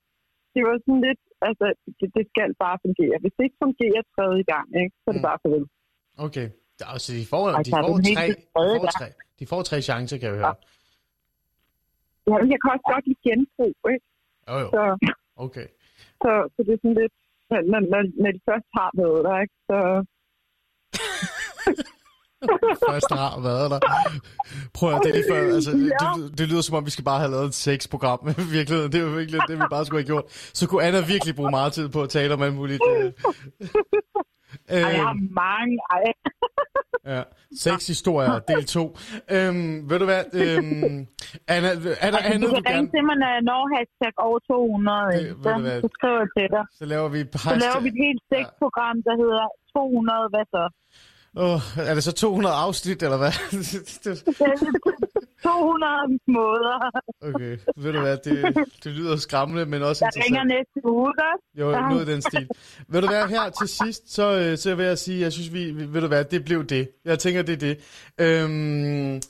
[0.53, 1.65] det var sådan lidt, altså,
[1.99, 3.15] det, det skal bare fungere.
[3.21, 5.27] Hvis det ikke fungerer tredje gang, ikke, så er det Mm.
[5.29, 5.65] bare farvel.
[6.27, 6.47] Okay.
[6.93, 9.07] Altså, de får, de Altså, får, den tre, de får tre,
[9.39, 10.55] de får tre chancer, kan jeg høre.
[12.29, 14.05] Ja, jeg kan også godt lide genbrug, ikke?
[14.49, 14.67] Jo, jo.
[14.75, 14.81] Så,
[15.45, 15.67] Okay.
[16.23, 17.13] så, så det er sådan lidt,
[17.49, 19.77] når, når, når, de først har været der, ikke, så,
[22.89, 23.79] Først har været der.
[24.73, 27.19] Prøv at det lige før, altså, det, det, det, lyder som om, vi skal bare
[27.19, 28.19] have lavet et sexprogram.
[28.29, 30.23] I virkeligheden, det er jo virkelig det, vi bare skulle have gjort.
[30.53, 32.81] Så kunne Anna virkelig bruge meget tid på at tale om alt muligt.
[32.89, 33.11] Øh,
[34.69, 35.73] Og jeg har øh, mange...
[35.91, 36.03] Ej,
[37.15, 37.21] ja.
[37.65, 38.97] Sex historier, del 2.
[39.35, 40.99] Øhm, ved du hvad, øhm,
[41.55, 42.87] Anna, er der altså, andet, du du kan ringe gerne...
[42.95, 45.07] til mig, når jeg når hashtag over 200.
[45.07, 45.35] Det- ikke?
[45.43, 45.77] ved du hvad?
[45.81, 46.63] Så, så skriver jeg til dig.
[46.79, 47.19] Så laver vi...
[47.49, 49.45] Så laver vi et helt sexprogram, der hedder
[49.75, 50.63] 200, hvad så?
[51.37, 53.31] Oh, er det så 200 afsnit, eller hvad?
[54.03, 54.23] Det-
[55.43, 56.89] 200 måder.
[57.21, 61.61] okay, ved du hvad, det, det lyder skræmmende, men også Jeg ringer næste uge, ikke?
[61.65, 62.47] Jo, noget i den stil.
[62.87, 65.71] Ved du hvad, her til sidst, så, øh, så vil jeg sige, jeg synes, vi,
[65.93, 66.89] ved du hvad, det blev det.
[67.05, 67.77] Jeg tænker, det er det.
[68.21, 69.21] Øhm,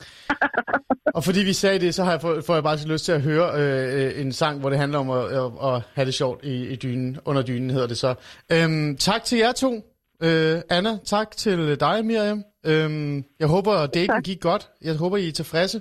[1.14, 3.12] og fordi vi sagde det, så har jeg, får, får jeg bare så lyst til
[3.12, 6.44] at høre øh, en sang, hvor det handler om at, at, at have det sjovt
[6.44, 8.14] i, i dynen, under dynen hedder det så.
[8.52, 9.84] Øhm, tak til jer to.
[10.22, 12.44] Øh, Anna, tak til dig, Miriam.
[12.64, 14.68] Øhm, jeg håber, at daten gik godt.
[14.82, 15.80] Jeg håber, I er tilfredse.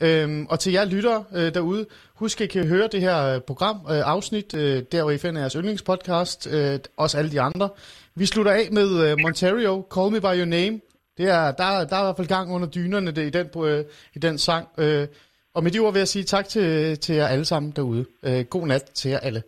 [0.00, 3.40] Øhm, og til jer lyttere øh, derude, husk, at I kan høre det her øh,
[3.40, 7.68] program, øh, afsnit, øh, der hvor I finder jeres yndlingspodcast, øh, også alle de andre.
[8.14, 10.80] Vi slutter af med øh, Montario, Call Me By Your Name.
[11.18, 13.84] Det er, der, der er i hvert fald gang under dynerne det, i, den, øh,
[14.14, 14.68] i den sang.
[14.78, 15.06] Øh,
[15.54, 18.04] og med de ord vil jeg sige tak til, til jer alle sammen derude.
[18.22, 19.42] Øh, god nat til jer alle.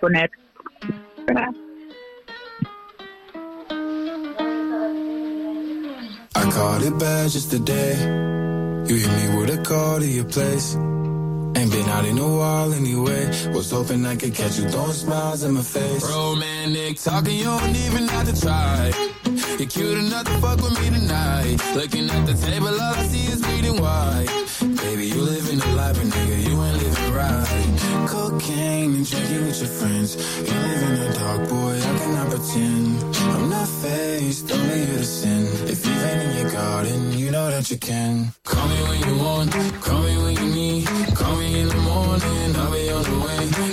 [0.00, 0.30] Godnat.
[1.26, 1.65] Godnat.
[6.46, 7.96] I caught it bad just today.
[8.86, 10.76] You hit me with a call to your place.
[10.76, 13.26] Ain't been out in a while anyway.
[13.52, 16.08] Was hoping I could catch you throwing smiles in my face.
[16.08, 18.92] Romantic talking, you don't even have to try.
[19.58, 21.56] You're cute enough to fuck with me tonight.
[21.74, 24.45] Looking at the table, all I see is bleeding white.
[24.96, 28.08] Baby, you living the life, but nigga, you ain't living right.
[28.08, 30.16] Cocaine and drinking with your friends.
[30.38, 33.16] You live in the dark, boy, I cannot pretend.
[33.16, 35.44] I'm not faced, only you to sin.
[35.68, 38.32] If you've been in your garden, you know that you can.
[38.44, 39.52] Call me when you want,
[39.82, 40.86] call me when you need.
[41.14, 43.65] Call me in the morning, I'll be on the way.